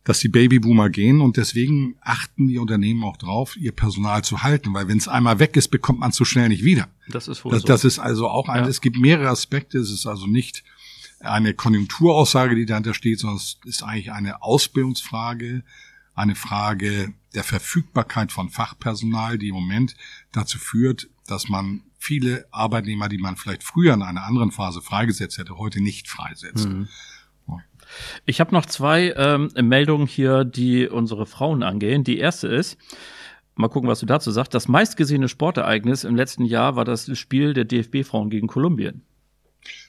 dass 0.02 0.18
die 0.18 0.28
Babyboomer 0.28 0.88
gehen 0.88 1.20
und 1.20 1.36
deswegen 1.36 1.96
achten 2.00 2.48
die 2.48 2.58
Unternehmen 2.58 3.04
auch 3.04 3.18
drauf, 3.18 3.56
ihr 3.56 3.72
Personal 3.72 4.24
zu 4.24 4.42
halten, 4.42 4.72
weil 4.72 4.88
wenn 4.88 4.96
es 4.96 5.06
einmal 5.06 5.38
weg 5.38 5.56
ist, 5.56 5.68
bekommt 5.68 6.00
man 6.00 6.10
es 6.10 6.16
so 6.16 6.24
schnell 6.24 6.48
nicht 6.48 6.64
wieder. 6.64 6.88
Das 7.08 7.28
ist 7.28 7.44
wohl 7.44 7.52
das, 7.52 7.60
so. 7.60 7.68
Das 7.68 7.84
ist 7.84 7.98
also 7.98 8.26
auch 8.28 8.48
ein, 8.48 8.64
ja. 8.64 8.68
es 8.68 8.80
gibt 8.80 8.96
mehrere 8.96 9.28
Aspekte, 9.28 9.78
es 9.78 9.92
ist 9.92 10.06
also 10.06 10.26
nicht 10.26 10.64
eine 11.20 11.52
Konjunkturaussage, 11.52 12.54
die 12.54 12.64
dahinter 12.64 12.94
steht, 12.94 13.20
sondern 13.20 13.36
es 13.36 13.58
ist 13.64 13.82
eigentlich 13.82 14.10
eine 14.10 14.42
Ausbildungsfrage, 14.42 15.62
eine 16.14 16.34
Frage 16.34 17.12
der 17.34 17.44
Verfügbarkeit 17.44 18.32
von 18.32 18.48
Fachpersonal, 18.48 19.36
die 19.36 19.48
im 19.48 19.54
Moment 19.54 19.94
dazu 20.32 20.58
führt, 20.58 21.08
dass 21.26 21.50
man 21.50 21.82
viele 21.98 22.46
Arbeitnehmer, 22.50 23.08
die 23.08 23.18
man 23.18 23.36
vielleicht 23.36 23.64
früher 23.64 23.92
in 23.94 24.02
einer 24.02 24.24
anderen 24.24 24.52
Phase 24.52 24.80
freigesetzt 24.80 25.38
hätte, 25.38 25.58
heute 25.58 25.82
nicht 25.82 26.08
freisetzt. 26.08 26.68
Mhm. 26.68 26.88
Ich 28.26 28.40
habe 28.40 28.54
noch 28.54 28.66
zwei 28.66 29.14
ähm, 29.16 29.50
Meldungen 29.60 30.06
hier, 30.06 30.44
die 30.44 30.88
unsere 30.88 31.26
Frauen 31.26 31.62
angehen. 31.62 32.04
Die 32.04 32.18
erste 32.18 32.46
ist, 32.46 32.76
mal 33.54 33.68
gucken, 33.68 33.88
was 33.88 34.00
du 34.00 34.06
dazu 34.06 34.30
sagst, 34.30 34.54
das 34.54 34.68
meistgesehene 34.68 35.28
Sportereignis 35.28 36.04
im 36.04 36.14
letzten 36.14 36.44
Jahr 36.44 36.76
war 36.76 36.84
das 36.84 37.16
Spiel 37.18 37.54
der 37.54 37.64
DFB-Frauen 37.64 38.30
gegen 38.30 38.46
Kolumbien. 38.46 39.02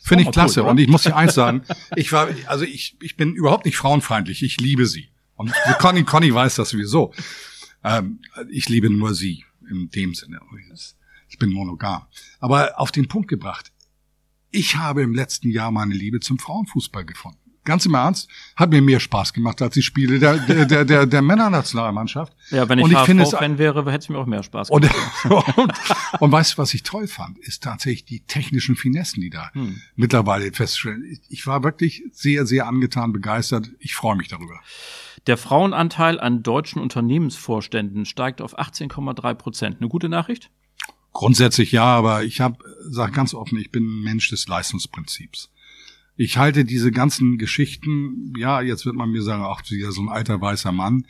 Finde 0.01 0.23
ich 0.23 0.31
klasse. 0.31 0.63
Cool, 0.63 0.69
und 0.69 0.79
ich 0.79 0.87
muss 0.87 1.03
dir 1.03 1.15
eins 1.15 1.35
sagen, 1.35 1.63
ich 1.95 2.11
war, 2.11 2.29
also 2.47 2.65
ich, 2.65 2.97
ich 3.01 3.15
bin 3.15 3.33
überhaupt 3.35 3.65
nicht 3.65 3.77
frauenfeindlich. 3.77 4.43
Ich 4.43 4.59
liebe 4.59 4.85
sie. 4.85 5.09
Und 5.35 5.53
Conny, 5.79 6.03
Conny 6.03 6.33
weiß 6.33 6.55
das 6.55 6.69
sowieso. 6.69 7.13
Ähm, 7.83 8.19
ich 8.49 8.67
liebe 8.67 8.89
nur 8.89 9.13
sie 9.13 9.45
in 9.69 9.89
dem 9.89 10.13
Sinne. 10.13 10.39
Ich 11.29 11.37
bin 11.37 11.51
monogam. 11.51 12.03
Aber 12.39 12.79
auf 12.79 12.91
den 12.91 13.07
Punkt 13.07 13.27
gebracht. 13.27 13.71
Ich 14.51 14.75
habe 14.75 15.03
im 15.03 15.13
letzten 15.13 15.51
Jahr 15.51 15.71
meine 15.71 15.93
Liebe 15.93 16.19
zum 16.19 16.39
Frauenfußball 16.39 17.05
gefunden. 17.05 17.37
Ganz 17.65 17.85
im 17.85 17.93
Ernst, 17.93 18.29
hat 18.55 18.71
mir 18.71 18.81
mehr 18.81 18.99
Spaß 18.99 19.31
gemacht 19.33 19.61
als 19.61 19.75
die 19.75 19.83
Spiele 19.83 20.17
der, 20.17 20.37
der, 20.37 20.65
der, 20.65 20.85
der, 20.85 21.05
der 21.05 21.21
Männernationalmannschaft. 21.21 22.33
Ja, 22.49 22.67
wenn 22.67 22.79
ich, 22.79 22.85
und 22.85 22.91
ich 22.91 22.99
finde 22.99 23.23
es 23.23 23.31
fan 23.31 23.59
wäre, 23.59 23.79
hätte 23.91 23.97
es 23.97 24.09
mir 24.09 24.17
auch 24.17 24.25
mehr 24.25 24.41
Spaß 24.41 24.69
gemacht. 24.69 24.91
Und, 25.25 25.57
und, 25.57 25.73
und 26.19 26.31
weißt 26.31 26.53
du, 26.53 26.57
was 26.57 26.73
ich 26.73 26.81
toll 26.81 27.07
fand, 27.07 27.37
ist 27.37 27.61
tatsächlich 27.61 28.05
die 28.05 28.21
technischen 28.21 28.75
Finessen, 28.75 29.21
die 29.21 29.29
da 29.29 29.51
hm. 29.53 29.81
mittlerweile 29.95 30.51
feststellen. 30.51 31.19
Ich 31.27 31.45
war 31.45 31.63
wirklich 31.63 32.03
sehr, 32.11 32.47
sehr 32.47 32.65
angetan, 32.65 33.13
begeistert. 33.13 33.69
Ich 33.77 33.93
freue 33.93 34.15
mich 34.15 34.29
darüber. 34.29 34.59
Der 35.27 35.37
Frauenanteil 35.37 36.19
an 36.19 36.41
deutschen 36.41 36.81
Unternehmensvorständen 36.81 38.05
steigt 38.05 38.41
auf 38.41 38.57
18,3 38.57 39.33
Prozent. 39.35 39.77
Eine 39.79 39.89
gute 39.89 40.09
Nachricht? 40.09 40.49
Grundsätzlich 41.11 41.71
ja, 41.71 41.85
aber 41.85 42.23
ich 42.23 42.41
habe, 42.41 42.63
sage 42.81 43.11
ganz 43.11 43.33
offen, 43.33 43.57
ich 43.57 43.71
bin 43.71 43.83
ein 43.83 44.03
Mensch 44.03 44.29
des 44.29 44.47
Leistungsprinzips. 44.47 45.49
Ich 46.15 46.37
halte 46.37 46.65
diese 46.65 46.91
ganzen 46.91 47.37
Geschichten, 47.37 48.33
ja, 48.37 48.61
jetzt 48.61 48.85
wird 48.85 48.95
man 48.95 49.09
mir 49.09 49.23
sagen, 49.23 49.43
ach, 49.45 49.61
wieder 49.69 49.91
so 49.91 50.01
ein 50.01 50.09
alter 50.09 50.39
weißer 50.41 50.71
Mann, 50.71 51.05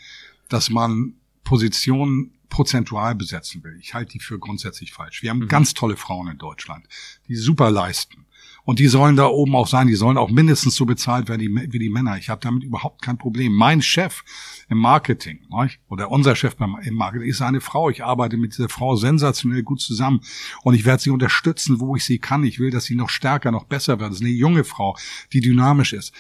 dass 0.50 0.70
man 0.70 1.16
Positionen 1.44 2.32
prozentual 2.50 3.16
besetzen 3.16 3.64
will. 3.64 3.78
Ich 3.80 3.94
halte 3.94 4.14
die 4.14 4.20
für 4.20 4.40
grundsätzlich 4.40 4.94
falsch. 4.94 5.22
Wir 5.22 5.30
haben 5.30 5.40
mhm. 5.40 5.48
ganz 5.48 5.74
tolle 5.74 5.98
Frauen 5.98 6.28
in 6.28 6.38
Deutschland, 6.38 6.86
die 7.28 7.36
super 7.36 7.72
leisten. 7.72 8.26
Und 8.70 8.78
die 8.78 8.88
sollen 8.88 9.16
da 9.16 9.26
oben 9.26 9.56
auch 9.56 9.66
sein, 9.66 9.88
die 9.88 9.96
sollen 9.96 10.20
auch 10.20 10.30
mindestens 10.30 10.76
so 10.76 10.86
bezahlt 10.86 11.28
werden 11.28 11.42
wie, 11.72 11.80
die 11.80 11.90
Männer. 11.90 12.20
Ich 12.20 12.30
habe 12.30 12.40
damit 12.40 12.64
überhaupt 12.64 13.02
kein 13.02 13.18
Problem. 13.18 13.52
Mein 13.52 13.82
Chef 13.82 14.24
im 14.70 14.78
Marketing 14.78 15.40
oder 15.88 16.12
unser 16.12 16.36
Chef 16.36 16.56
im 16.60 16.94
Marketing 16.94 17.28
ist 17.28 17.42
eine 17.42 17.62
Frau. 17.62 17.90
Ich 17.90 18.04
arbeite 18.04 18.38
mit 18.38 18.52
dieser 18.52 18.70
Frau 18.70 18.96
sensationell 18.96 19.64
gut 19.64 19.82
zusammen 19.82 20.22
und 20.62 20.76
ich 20.76 20.86
werde 20.86 21.02
sie 21.02 21.10
unterstützen, 21.10 21.80
wo 21.80 21.96
ich 21.96 22.06
sie 22.06 22.20
kann. 22.20 22.44
Ich 22.44 22.60
will, 22.60 22.70
dass 22.70 22.84
sie 22.84 22.94
noch 22.94 23.10
stärker, 23.10 23.50
noch 23.50 23.64
besser 23.64 24.00
wird. 24.00 24.12
Das 24.12 24.18
ist 24.18 24.24
eine 24.24 24.30
junge 24.30 24.64
Frau, 24.64 24.96
die 25.34 25.42
dynamisch 25.42 25.94
ist. 25.94 26.14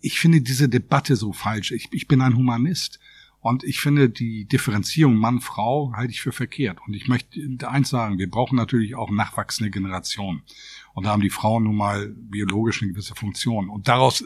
Ich 0.00 0.18
finde 0.18 0.40
diese 0.40 0.68
Debatte 0.68 1.14
so 1.14 1.32
falsch. 1.32 1.70
Ich, 1.70 1.90
ich 1.92 2.08
bin 2.08 2.22
ein 2.22 2.34
Humanist. 2.34 2.98
Und 3.40 3.62
ich 3.62 3.80
finde 3.80 4.10
die 4.10 4.46
Differenzierung 4.46 5.14
Mann-Frau 5.14 5.92
halte 5.94 6.10
ich 6.10 6.20
für 6.20 6.32
verkehrt. 6.32 6.80
Und 6.86 6.94
ich 6.94 7.06
möchte 7.06 7.40
eins 7.68 7.88
sagen, 7.88 8.18
wir 8.18 8.28
brauchen 8.28 8.56
natürlich 8.56 8.96
auch 8.96 9.10
nachwachsende 9.10 9.70
Generationen. 9.70 10.42
Und 10.94 11.04
da 11.04 11.10
haben 11.10 11.22
die 11.22 11.30
Frauen 11.30 11.64
nun 11.64 11.76
mal 11.76 12.08
biologisch 12.08 12.82
eine 12.82 12.92
gewisse 12.92 13.14
Funktion. 13.14 13.68
Und 13.68 13.88
daraus 13.88 14.24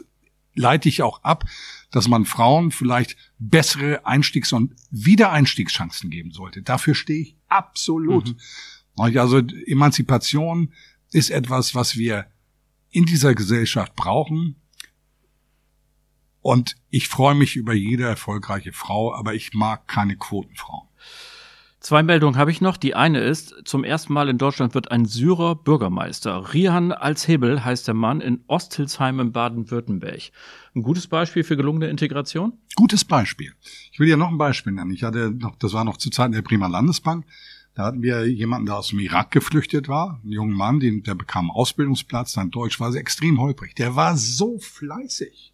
leite 0.55 0.89
ich 0.89 1.01
auch 1.01 1.23
ab, 1.23 1.45
dass 1.91 2.07
man 2.07 2.25
Frauen 2.25 2.71
vielleicht 2.71 3.17
bessere 3.39 4.05
Einstiegs- 4.05 4.53
und 4.53 4.75
Wiedereinstiegschancen 4.91 6.09
geben 6.09 6.31
sollte. 6.31 6.61
Dafür 6.61 6.95
stehe 6.95 7.21
ich 7.21 7.37
absolut. 7.47 8.35
Mhm. 8.95 9.19
Also 9.19 9.39
Emanzipation 9.39 10.73
ist 11.11 11.29
etwas, 11.29 11.75
was 11.75 11.97
wir 11.97 12.27
in 12.89 13.05
dieser 13.05 13.33
Gesellschaft 13.33 13.95
brauchen. 13.95 14.55
Und 16.41 16.75
ich 16.89 17.07
freue 17.07 17.35
mich 17.35 17.55
über 17.55 17.73
jede 17.73 18.03
erfolgreiche 18.03 18.73
Frau, 18.73 19.15
aber 19.15 19.33
ich 19.33 19.53
mag 19.53 19.87
keine 19.87 20.17
Quotenfrauen. 20.17 20.87
Zwei 21.83 22.01
Meldungen 22.01 22.37
habe 22.37 22.49
ich 22.49 22.61
noch. 22.61 22.77
Die 22.77 22.95
eine 22.95 23.19
ist, 23.19 23.55
zum 23.65 23.83
ersten 23.83 24.13
Mal 24.13 24.29
in 24.29 24.37
Deutschland 24.37 24.73
wird 24.73 24.89
ein 24.89 25.03
Syrer 25.03 25.53
Bürgermeister. 25.53 26.53
Rihan 26.53 26.93
Alshebel 26.93 27.65
heißt 27.65 27.89
der 27.89 27.93
Mann 27.93 28.21
in 28.21 28.41
Osthilsheim 28.47 29.19
in 29.19 29.33
Baden-Württemberg. 29.33 30.31
Ein 30.75 30.81
gutes 30.81 31.07
Beispiel 31.07 31.43
für 31.43 31.57
gelungene 31.57 31.89
Integration? 31.89 32.53
Gutes 32.75 33.03
Beispiel. 33.03 33.51
Ich 33.91 33.99
will 33.99 34.07
dir 34.07 34.15
noch 34.15 34.29
ein 34.29 34.37
Beispiel 34.37 34.71
nennen. 34.71 34.91
Ich 34.91 35.03
hatte 35.03 35.31
noch, 35.31 35.57
das 35.57 35.73
war 35.73 35.83
noch 35.83 35.97
zu 35.97 36.09
Zeiten 36.09 36.31
der 36.31 36.41
Bremer 36.41 36.69
Landesbank. 36.69 37.25
Da 37.75 37.83
hatten 37.83 38.01
wir 38.01 38.29
jemanden, 38.29 38.67
der 38.67 38.77
aus 38.77 38.87
dem 38.87 38.99
Irak 38.99 39.31
geflüchtet 39.31 39.89
war, 39.89 40.21
einen 40.23 40.31
jungen 40.31 40.55
Mann, 40.55 40.79
der 40.79 41.15
bekam 41.15 41.51
Ausbildungsplatz, 41.51 42.31
sein 42.31 42.49
Deutsch 42.49 42.79
war 42.79 42.95
extrem 42.95 43.41
holprig. 43.41 43.75
Der 43.75 43.97
war 43.97 44.15
so 44.15 44.57
fleißig 44.57 45.52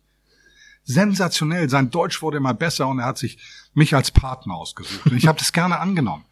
sensationell. 0.89 1.69
Sein 1.69 1.91
Deutsch 1.91 2.21
wurde 2.21 2.38
immer 2.38 2.56
besser 2.56 2.88
und 2.88 2.99
er 2.99 3.06
hat 3.06 3.17
sich 3.19 3.38
mich 3.73 3.95
als 3.95 4.10
Partner 4.10 4.56
ausgesucht. 4.56 5.06
Und 5.06 5.17
ich 5.17 5.28
habe 5.28 5.38
das 5.38 5.54
gerne 5.54 5.80
angenommen. 5.80 6.25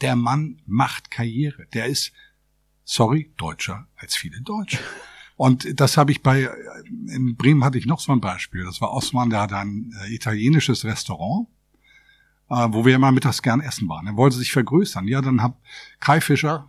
Der 0.00 0.16
Mann 0.16 0.60
macht 0.66 1.10
Karriere. 1.10 1.66
Der 1.74 1.86
ist, 1.86 2.12
sorry, 2.84 3.32
Deutscher 3.36 3.86
als 3.96 4.16
viele 4.16 4.40
Deutsche. 4.40 4.78
Und 5.36 5.80
das 5.80 5.96
habe 5.96 6.10
ich 6.10 6.22
bei, 6.22 6.50
in 7.06 7.36
Bremen 7.36 7.64
hatte 7.64 7.78
ich 7.78 7.86
noch 7.86 8.00
so 8.00 8.12
ein 8.12 8.20
Beispiel. 8.20 8.64
Das 8.64 8.80
war 8.80 8.92
Osman, 8.92 9.30
der 9.30 9.42
hatte 9.42 9.56
ein 9.56 9.94
äh, 10.02 10.12
italienisches 10.12 10.84
Restaurant, 10.84 11.48
äh, 12.50 12.66
wo 12.70 12.84
wir 12.84 12.96
immer 12.96 13.12
mittags 13.12 13.42
gern 13.42 13.60
essen 13.60 13.88
waren. 13.88 14.08
Er 14.08 14.16
wollte 14.16 14.36
sich 14.36 14.52
vergrößern. 14.52 15.06
Ja, 15.06 15.22
dann 15.22 15.40
hab 15.40 15.62
Kai 16.00 16.20
Fischer, 16.20 16.68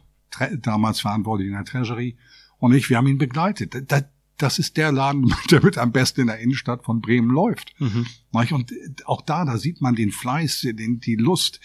damals 0.60 1.01
verantwortlich 1.01 1.47
in 1.47 1.54
der 1.56 1.65
Treasury, 1.65 2.17
und 2.60 2.73
ich, 2.73 2.89
wir 2.91 2.97
haben 2.97 3.08
ihn 3.08 3.17
begleitet. 3.17 3.91
Da, 3.91 4.04
das 4.41 4.60
ist 4.60 4.77
der 4.77 4.91
Laden, 4.91 5.34
der 5.51 5.63
mit 5.63 5.77
am 5.77 5.91
besten 5.91 6.21
in 6.21 6.27
der 6.27 6.39
Innenstadt 6.39 6.84
von 6.84 7.01
Bremen 7.01 7.30
läuft. 7.30 7.73
Mhm. 7.80 8.08
Und 8.32 8.73
auch 9.06 9.21
da, 9.21 9.45
da 9.45 9.58
sieht 9.58 9.82
man 9.82 9.95
den 9.95 10.12
Fleiß, 10.12 10.67
den, 10.73 10.99
die 10.99 11.15
Lust, 11.15 11.60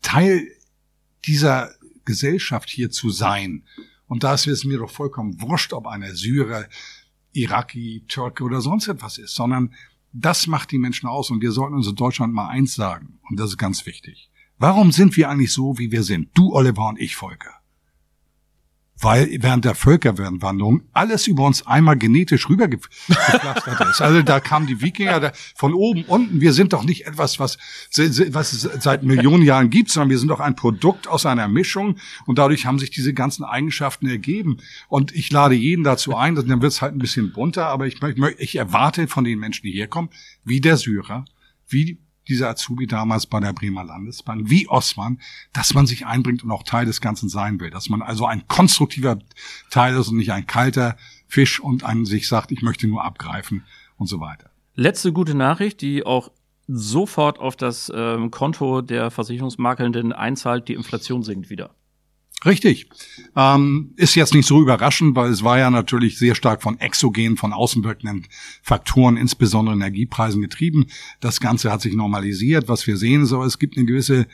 Teil 0.00 0.48
dieser 1.24 1.70
Gesellschaft 2.04 2.68
hier 2.68 2.90
zu 2.90 3.10
sein. 3.10 3.64
Und 4.06 4.24
da 4.24 4.34
ist 4.34 4.46
es 4.46 4.64
mir 4.64 4.78
doch 4.78 4.90
vollkommen 4.90 5.40
wurscht, 5.40 5.72
ob 5.72 5.86
einer 5.86 6.14
Syrer, 6.14 6.66
Iraki, 7.32 8.04
Türke 8.08 8.44
oder 8.44 8.60
sonst 8.60 8.88
etwas 8.88 9.18
ist, 9.18 9.34
sondern 9.34 9.72
das 10.12 10.46
macht 10.46 10.70
die 10.72 10.78
Menschen 10.78 11.08
aus 11.08 11.30
und 11.30 11.40
wir 11.40 11.52
sollten 11.52 11.74
uns 11.74 11.86
in 11.86 11.94
Deutschland 11.94 12.34
mal 12.34 12.48
eins 12.48 12.74
sagen. 12.74 13.18
Und 13.30 13.40
das 13.40 13.50
ist 13.50 13.56
ganz 13.56 13.86
wichtig. 13.86 14.30
Warum 14.58 14.92
sind 14.92 15.16
wir 15.16 15.30
eigentlich 15.30 15.52
so, 15.52 15.78
wie 15.78 15.90
wir 15.90 16.02
sind? 16.02 16.28
Du, 16.34 16.52
Oliver 16.52 16.88
und 16.88 17.00
ich, 17.00 17.16
Volker 17.16 17.61
weil 19.02 19.28
während 19.40 19.64
der 19.64 19.74
Völkerwanderung 19.74 20.82
alles 20.92 21.26
über 21.26 21.44
uns 21.44 21.66
einmal 21.66 21.96
genetisch 21.96 22.48
rübergepflastert 22.48 23.90
ist. 23.90 24.00
Also 24.00 24.22
da 24.22 24.38
kamen 24.38 24.68
die 24.68 24.80
Wikinger 24.80 25.18
da, 25.18 25.32
von 25.56 25.74
oben 25.74 26.04
unten. 26.04 26.40
Wir 26.40 26.52
sind 26.52 26.72
doch 26.72 26.84
nicht 26.84 27.06
etwas, 27.06 27.40
was, 27.40 27.58
was 27.96 28.52
es 28.52 28.62
seit 28.82 29.02
Millionen 29.02 29.42
Jahren 29.42 29.70
gibt, 29.70 29.90
sondern 29.90 30.10
wir 30.10 30.18
sind 30.18 30.28
doch 30.28 30.40
ein 30.40 30.54
Produkt 30.54 31.08
aus 31.08 31.26
einer 31.26 31.48
Mischung 31.48 31.98
und 32.26 32.38
dadurch 32.38 32.64
haben 32.64 32.78
sich 32.78 32.90
diese 32.90 33.12
ganzen 33.12 33.44
Eigenschaften 33.44 34.06
ergeben. 34.06 34.58
Und 34.88 35.12
ich 35.12 35.32
lade 35.32 35.56
jeden 35.56 35.82
dazu 35.82 36.16
ein, 36.16 36.36
dann 36.36 36.62
wird 36.62 36.72
es 36.72 36.80
halt 36.80 36.94
ein 36.94 36.98
bisschen 36.98 37.32
bunter, 37.32 37.66
aber 37.66 37.88
ich, 37.88 38.00
ich 38.38 38.56
erwarte 38.56 39.08
von 39.08 39.24
den 39.24 39.40
Menschen, 39.40 39.66
die 39.66 39.72
herkommen, 39.72 40.10
wie 40.44 40.60
der 40.60 40.76
Syrer, 40.76 41.24
wie 41.68 41.98
dieser 42.28 42.48
Azubi 42.50 42.86
damals 42.86 43.26
bei 43.26 43.40
der 43.40 43.52
Bremer 43.52 43.84
Landesbahn, 43.84 44.48
wie 44.48 44.68
Osman, 44.68 45.20
dass 45.52 45.74
man 45.74 45.86
sich 45.86 46.06
einbringt 46.06 46.44
und 46.44 46.50
auch 46.50 46.62
Teil 46.62 46.86
des 46.86 47.00
Ganzen 47.00 47.28
sein 47.28 47.60
will. 47.60 47.70
Dass 47.70 47.88
man 47.88 48.02
also 48.02 48.26
ein 48.26 48.46
konstruktiver 48.48 49.18
Teil 49.70 49.96
ist 49.96 50.08
und 50.08 50.16
nicht 50.16 50.32
ein 50.32 50.46
kalter 50.46 50.96
Fisch 51.26 51.60
und 51.60 51.84
an 51.84 52.04
sich 52.04 52.28
sagt, 52.28 52.52
ich 52.52 52.62
möchte 52.62 52.86
nur 52.86 53.04
abgreifen 53.04 53.64
und 53.96 54.06
so 54.06 54.20
weiter. 54.20 54.50
Letzte 54.74 55.12
gute 55.12 55.34
Nachricht, 55.34 55.80
die 55.80 56.04
auch 56.04 56.30
sofort 56.66 57.38
auf 57.38 57.56
das 57.56 57.92
ähm, 57.94 58.30
Konto 58.30 58.82
der 58.82 59.10
Versicherungsmakelnden 59.10 60.12
einzahlt, 60.12 60.68
die 60.68 60.74
Inflation 60.74 61.22
sinkt 61.22 61.50
wieder. 61.50 61.74
Richtig. 62.44 62.88
Ähm, 63.36 63.92
ist 63.96 64.14
jetzt 64.16 64.34
nicht 64.34 64.46
so 64.46 64.60
überraschend, 64.60 65.14
weil 65.14 65.30
es 65.30 65.44
war 65.44 65.58
ja 65.58 65.70
natürlich 65.70 66.18
sehr 66.18 66.34
stark 66.34 66.62
von 66.62 66.78
exogen, 66.80 67.36
von 67.36 67.52
außenwirkenden 67.52 68.26
Faktoren, 68.62 69.16
insbesondere 69.16 69.74
Energiepreisen 69.74 70.42
getrieben. 70.42 70.86
Das 71.20 71.40
Ganze 71.40 71.70
hat 71.70 71.82
sich 71.82 71.94
normalisiert. 71.94 72.68
Was 72.68 72.86
wir 72.86 72.96
sehen, 72.96 73.26
so 73.26 73.42
es 73.44 73.58
gibt 73.58 73.76
eine 73.76 73.86
gewisse 73.86 74.26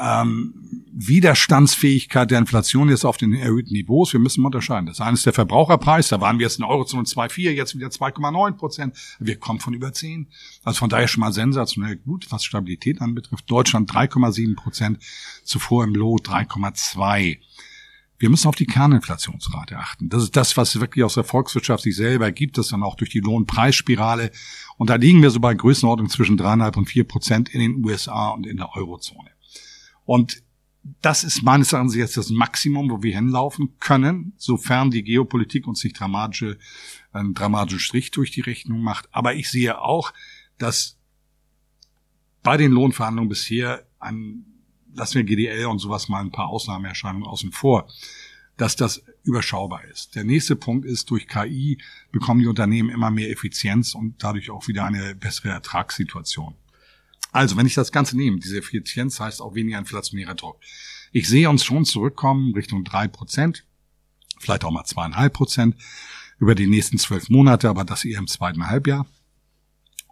ähm, 0.00 0.54
Widerstandsfähigkeit 0.92 2.30
der 2.30 2.38
Inflation 2.38 2.88
jetzt 2.88 3.04
auf 3.04 3.16
den 3.16 3.32
erhöhten 3.32 3.72
Niveaus. 3.72 4.12
Wir 4.12 4.20
müssen 4.20 4.44
unterscheiden. 4.44 4.86
Das 4.86 5.00
eine 5.00 5.14
ist 5.14 5.26
der 5.26 5.32
Verbraucherpreis. 5.32 6.08
Da 6.08 6.20
waren 6.20 6.38
wir 6.38 6.46
jetzt 6.46 6.58
in 6.58 6.64
Eurozone 6.64 7.04
2,4, 7.04 7.50
jetzt 7.50 7.76
wieder 7.76 7.88
2,9 7.88 8.52
Prozent. 8.52 8.96
Wir 9.18 9.36
kommen 9.36 9.60
von 9.60 9.74
über 9.74 9.92
10. 9.92 10.28
Also 10.64 10.78
von 10.78 10.90
daher 10.90 11.08
schon 11.08 11.20
mal 11.20 11.32
sensationell 11.32 11.96
gut, 11.96 12.26
was 12.30 12.44
Stabilität 12.44 13.00
anbetrifft. 13.00 13.50
Deutschland 13.50 13.90
3,7 13.90 14.56
Prozent, 14.56 14.98
zuvor 15.44 15.84
im 15.84 15.94
Low 15.94 16.16
3,2. 16.16 17.38
Wir 18.18 18.28
müssen 18.28 18.48
auf 18.48 18.56
die 18.56 18.66
Kerninflationsrate 18.66 19.78
achten. 19.78 20.10
Das 20.10 20.22
ist 20.22 20.36
das, 20.36 20.56
was 20.58 20.78
wirklich 20.78 21.04
aus 21.04 21.14
der 21.14 21.24
Volkswirtschaft 21.24 21.84
sich 21.84 21.96
selber 21.96 22.30
gibt, 22.32 22.58
das 22.58 22.68
dann 22.68 22.82
auch 22.82 22.96
durch 22.96 23.08
die 23.08 23.20
Lohnpreisspirale. 23.20 24.30
Und 24.76 24.90
da 24.90 24.96
liegen 24.96 25.22
wir 25.22 25.30
so 25.30 25.40
bei 25.40 25.54
Größenordnung 25.54 26.10
zwischen 26.10 26.36
dreieinhalb 26.36 26.76
und 26.76 26.86
vier 26.86 27.04
Prozent 27.04 27.48
in 27.48 27.60
den 27.60 27.84
USA 27.84 28.28
und 28.28 28.46
in 28.46 28.58
der 28.58 28.76
Eurozone. 28.76 29.30
Und 30.10 30.42
das 31.02 31.22
ist 31.22 31.44
meines 31.44 31.72
Erachtens 31.72 31.94
jetzt 31.94 32.16
das 32.16 32.30
Maximum, 32.30 32.90
wo 32.90 33.00
wir 33.00 33.14
hinlaufen 33.14 33.78
können, 33.78 34.32
sofern 34.38 34.90
die 34.90 35.04
Geopolitik 35.04 35.68
uns 35.68 35.84
nicht 35.84 36.00
dramatische 36.00 36.58
einen 37.12 37.32
dramatischen 37.32 37.78
Strich 37.78 38.10
durch 38.10 38.32
die 38.32 38.40
Rechnung 38.40 38.82
macht. 38.82 39.08
Aber 39.12 39.36
ich 39.36 39.48
sehe 39.48 39.80
auch, 39.80 40.12
dass 40.58 40.98
bei 42.42 42.56
den 42.56 42.72
Lohnverhandlungen 42.72 43.28
bisher 43.28 43.86
ein, 44.00 44.46
lassen 44.92 45.14
wir 45.14 45.22
GDL 45.22 45.66
und 45.66 45.78
sowas 45.78 46.08
mal 46.08 46.22
ein 46.22 46.32
paar 46.32 46.48
Ausnahmeerscheinungen 46.48 47.28
außen 47.28 47.52
vor, 47.52 47.86
dass 48.56 48.74
das 48.74 49.04
überschaubar 49.22 49.84
ist. 49.84 50.16
Der 50.16 50.24
nächste 50.24 50.56
Punkt 50.56 50.86
ist, 50.86 51.08
durch 51.10 51.28
KI 51.28 51.78
bekommen 52.10 52.40
die 52.40 52.48
Unternehmen 52.48 52.90
immer 52.90 53.12
mehr 53.12 53.30
Effizienz 53.30 53.94
und 53.94 54.16
dadurch 54.24 54.50
auch 54.50 54.66
wieder 54.66 54.84
eine 54.86 55.14
bessere 55.14 55.50
Ertragssituation. 55.50 56.56
Also, 57.32 57.56
wenn 57.56 57.66
ich 57.66 57.74
das 57.74 57.92
Ganze 57.92 58.16
nehme, 58.16 58.38
diese 58.38 58.58
Effizienz 58.58 59.20
heißt 59.20 59.40
auch 59.40 59.54
weniger 59.54 59.78
inflationärer 59.78 60.34
Druck. 60.34 60.60
Ich 61.12 61.28
sehe 61.28 61.48
uns 61.48 61.64
schon 61.64 61.84
zurückkommen 61.84 62.54
Richtung 62.54 62.84
drei 62.84 63.08
Prozent, 63.08 63.64
vielleicht 64.38 64.64
auch 64.64 64.70
mal 64.70 64.84
zweieinhalb 64.84 65.32
Prozent 65.32 65.76
über 66.38 66.54
die 66.54 66.66
nächsten 66.66 66.98
zwölf 66.98 67.28
Monate, 67.28 67.68
aber 67.68 67.84
das 67.84 68.04
eher 68.04 68.18
im 68.18 68.26
zweiten 68.26 68.66
Halbjahr 68.66 69.06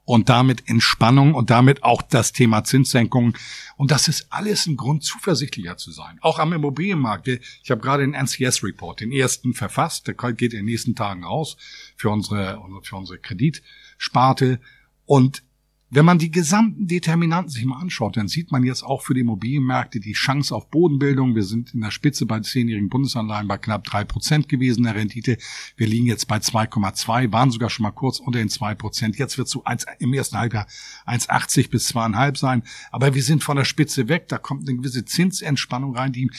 und 0.08 0.30
damit 0.30 0.70
Entspannung 0.70 1.34
und 1.34 1.50
damit 1.50 1.82
auch 1.82 2.00
das 2.00 2.32
Thema 2.32 2.64
Zinssenkungen. 2.64 3.34
Und 3.76 3.90
das 3.90 4.08
ist 4.08 4.28
alles 4.30 4.66
ein 4.66 4.78
Grund, 4.78 5.04
zuversichtlicher 5.04 5.76
zu 5.76 5.92
sein. 5.92 6.18
Auch 6.22 6.38
am 6.38 6.54
Immobilienmarkt. 6.54 7.28
Ich 7.28 7.70
habe 7.70 7.82
gerade 7.82 8.04
den 8.04 8.14
NCS-Report, 8.14 9.00
den 9.00 9.12
ersten 9.12 9.52
verfasst. 9.52 10.06
Der 10.06 10.14
geht 10.14 10.54
in 10.54 10.60
den 10.60 10.64
nächsten 10.64 10.94
Tagen 10.94 11.24
raus 11.24 11.58
für 11.94 12.08
unsere, 12.08 12.58
für 12.84 12.96
unsere 12.96 13.18
Kreditsparte. 13.18 14.60
Und 15.04 15.42
wenn 15.90 16.04
man 16.04 16.18
die 16.18 16.30
gesamten 16.30 16.86
Determinanten 16.86 17.50
sich 17.50 17.64
mal 17.64 17.80
anschaut, 17.80 18.18
dann 18.18 18.28
sieht 18.28 18.52
man 18.52 18.62
jetzt 18.62 18.82
auch 18.82 19.02
für 19.02 19.14
die 19.14 19.20
Immobilienmärkte 19.20 20.00
die 20.00 20.12
Chance 20.12 20.54
auf 20.54 20.70
Bodenbildung. 20.70 21.34
Wir 21.34 21.44
sind 21.44 21.72
in 21.72 21.80
der 21.80 21.90
Spitze 21.90 22.26
bei 22.26 22.40
zehnjährigen 22.40 22.90
Bundesanleihen 22.90 23.48
bei 23.48 23.56
knapp 23.56 23.84
drei 23.84 24.04
Prozent 24.04 24.50
gewesen 24.50 24.84
der 24.84 24.94
Rendite. 24.94 25.38
Wir 25.76 25.86
liegen 25.86 26.06
jetzt 26.06 26.28
bei 26.28 26.36
2,2, 26.36 27.32
waren 27.32 27.50
sogar 27.50 27.70
schon 27.70 27.84
mal 27.84 27.92
kurz 27.92 28.20
unter 28.20 28.38
den 28.38 28.50
zwei 28.50 28.74
Prozent. 28.74 29.16
Jetzt 29.16 29.38
wird 29.38 29.46
es 29.46 29.52
so 29.52 29.64
eins, 29.64 29.86
im 29.98 30.12
ersten 30.12 30.36
Halbjahr 30.36 30.66
1,80 31.06 31.70
bis 31.70 31.88
zweieinhalb 31.88 32.36
sein. 32.36 32.62
Aber 32.90 33.14
wir 33.14 33.22
sind 33.22 33.42
von 33.42 33.56
der 33.56 33.64
Spitze 33.64 34.08
weg. 34.08 34.28
Da 34.28 34.36
kommt 34.36 34.68
eine 34.68 34.76
gewisse 34.76 35.06
Zinsentspannung 35.06 35.96
rein. 35.96 36.12
Die 36.12 36.30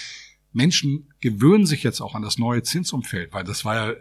Menschen 0.54 1.12
gewöhnen 1.22 1.66
sich 1.66 1.82
jetzt 1.82 2.02
auch 2.02 2.14
an 2.14 2.22
das 2.22 2.38
neue 2.38 2.62
Zinsumfeld, 2.62 3.34
weil 3.34 3.44
das 3.44 3.66
war 3.66 3.76
ja 3.76 3.96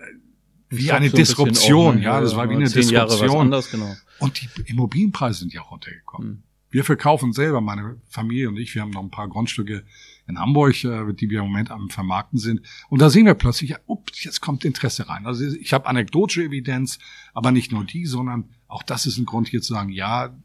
wie 0.71 0.93
eine 0.93 1.09
so 1.09 1.17
ein 1.17 1.21
Disruption, 1.21 1.99
auch, 1.99 2.03
ja, 2.03 2.21
das 2.21 2.37
war 2.37 2.51
wie 2.51 2.57
eine 2.57 2.69
Disruption. 2.69 3.41
Anders, 3.41 3.71
genau. 3.71 3.95
Und 4.19 4.41
die 4.41 4.49
Immobilienpreise 4.67 5.41
sind 5.41 5.53
ja 5.53 5.63
auch 5.63 5.71
runtergekommen. 5.71 6.29
Mhm. 6.29 6.43
Wir 6.71 6.85
verkaufen 6.85 7.33
selber, 7.33 7.61
meine 7.63 7.99
Familie 8.09 8.49
und 8.49 8.59
ich, 8.59 8.75
wir 8.75 8.83
haben 8.83 8.91
noch 8.91 9.03
ein 9.03 9.11
paar 9.11 9.29
Grundstücke 9.29 9.85
in 10.27 10.39
Hamburg, 10.39 10.85
äh, 10.85 11.13
die 11.15 11.31
wir 11.31 11.41
im 11.41 11.47
Moment 11.47 11.71
am 11.71 11.89
Vermarkten 11.89 12.39
sind. 12.39 12.61
Und 12.91 13.01
da 13.01 13.09
sehen 13.09 13.25
wir 13.25 13.35
plötzlich, 13.35 13.75
ups, 13.87 14.23
jetzt 14.25 14.41
kommt 14.41 14.67
Interesse 14.67 15.09
rein. 15.09 15.27
Also 15.27 15.47
ich 15.47 15.73
habe 15.73 15.87
anekdotische 15.87 16.45
Evidenz, 16.45 16.99
aber 17.33 17.53
nicht 17.53 17.73
nur 17.73 17.85
die, 17.85 18.05
sondern 18.05 18.51
auch 18.67 18.83
das 18.83 19.07
ist 19.07 19.17
ein 19.17 19.25
Grund 19.25 19.49
hier 19.49 19.63
zu 19.63 19.73
sagen, 19.73 19.89
ja, 19.89 20.37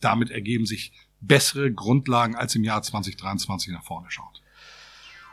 damit 0.00 0.30
ergeben 0.30 0.66
sich 0.66 0.92
bessere 1.20 1.72
Grundlagen 1.72 2.34
als 2.34 2.56
im 2.56 2.64
Jahr 2.64 2.82
2023 2.82 3.72
nach 3.72 3.84
vorne 3.84 4.10
schaut. 4.10 4.41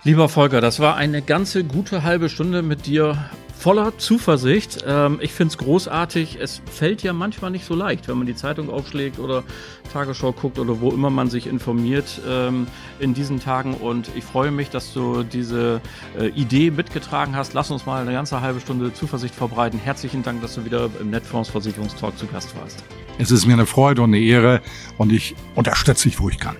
Lieber 0.04 0.30
Volker, 0.30 0.62
das 0.62 0.80
war 0.80 0.96
eine 0.96 1.22
ganze 1.22 1.66
gute 1.66 2.04
halbe 2.04 2.30
Stunde 2.30 2.62
mit 2.62 2.86
dir 2.86 3.18
voller 3.60 3.98
Zuversicht. 3.98 4.86
Ähm, 4.88 5.18
ich 5.22 5.34
finde 5.34 5.52
es 5.52 5.58
großartig. 5.58 6.38
Es 6.40 6.62
fällt 6.72 7.04
ja 7.04 7.12
manchmal 7.12 7.52
nicht 7.52 7.66
so 7.66 7.76
leicht, 7.76 8.08
wenn 8.08 8.18
man 8.18 8.26
die 8.26 8.36
Zeitung 8.36 8.70
aufschlägt 8.70 9.20
oder 9.20 9.44
Tagesschau 9.92 10.32
guckt 10.32 10.58
oder 10.58 10.80
wo 10.80 10.92
immer 10.92 11.10
man 11.10 11.30
sich 11.30 11.48
informiert 11.48 12.22
ähm, 12.26 12.68
in 13.02 13.14
diesen 13.14 13.42
Tagen. 13.42 13.74
Und 13.74 14.10
ich 14.16 14.24
freue 14.24 14.52
mich, 14.52 14.70
dass 14.70 14.94
du 14.94 15.24
diese 15.24 15.82
äh, 16.18 16.28
Idee 16.28 16.72
mitgetragen 16.72 17.36
hast. 17.36 17.54
Lass 17.54 17.70
uns 17.70 17.86
mal 17.86 18.02
eine 18.02 18.14
ganze 18.14 18.40
halbe 18.40 18.62
Stunde 18.62 18.94
Zuversicht 18.94 19.36
verbreiten. 19.36 19.82
Herzlichen 19.84 20.24
Dank, 20.24 20.42
dass 20.42 20.56
du 20.56 20.64
wieder 20.64 20.90
im 21.02 21.10
Netfonds 21.10 21.50
Versicherungstalk 21.50 22.18
zu 22.18 22.26
Gast 22.28 22.56
warst. 22.56 22.86
Es 23.18 23.32
ist 23.32 23.46
mir 23.46 23.52
eine 23.52 23.66
Freude 23.66 24.02
und 24.02 24.12
eine 24.12 24.24
Ehre 24.24 24.62
und 24.98 25.12
ich 25.12 25.36
unterstütze 25.56 26.08
dich, 26.08 26.22
wo 26.22 26.30
ich 26.30 26.40
kann. 26.40 26.56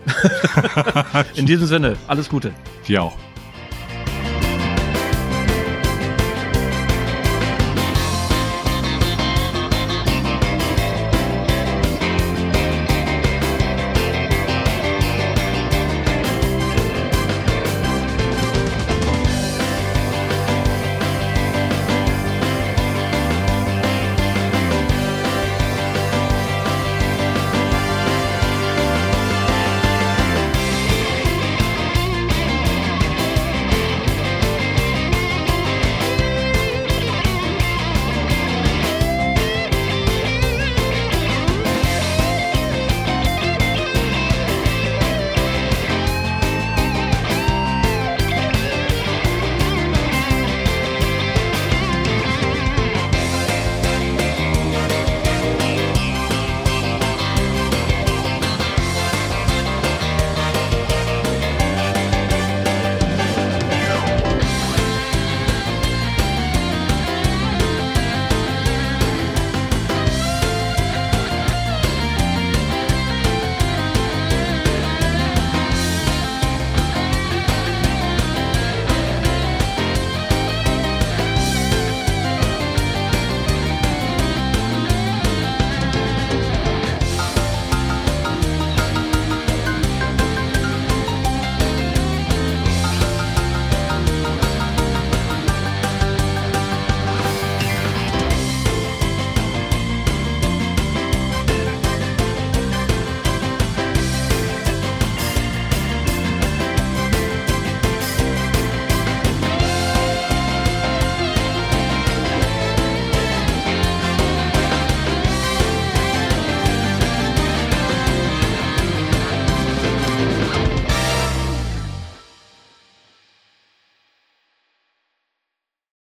in 1.36 1.46
diesem 1.46 1.68
Sinne, 1.68 1.96
alles 2.08 2.28
Gute. 2.28 2.52
Dir 2.86 3.04
auch. 3.04 3.18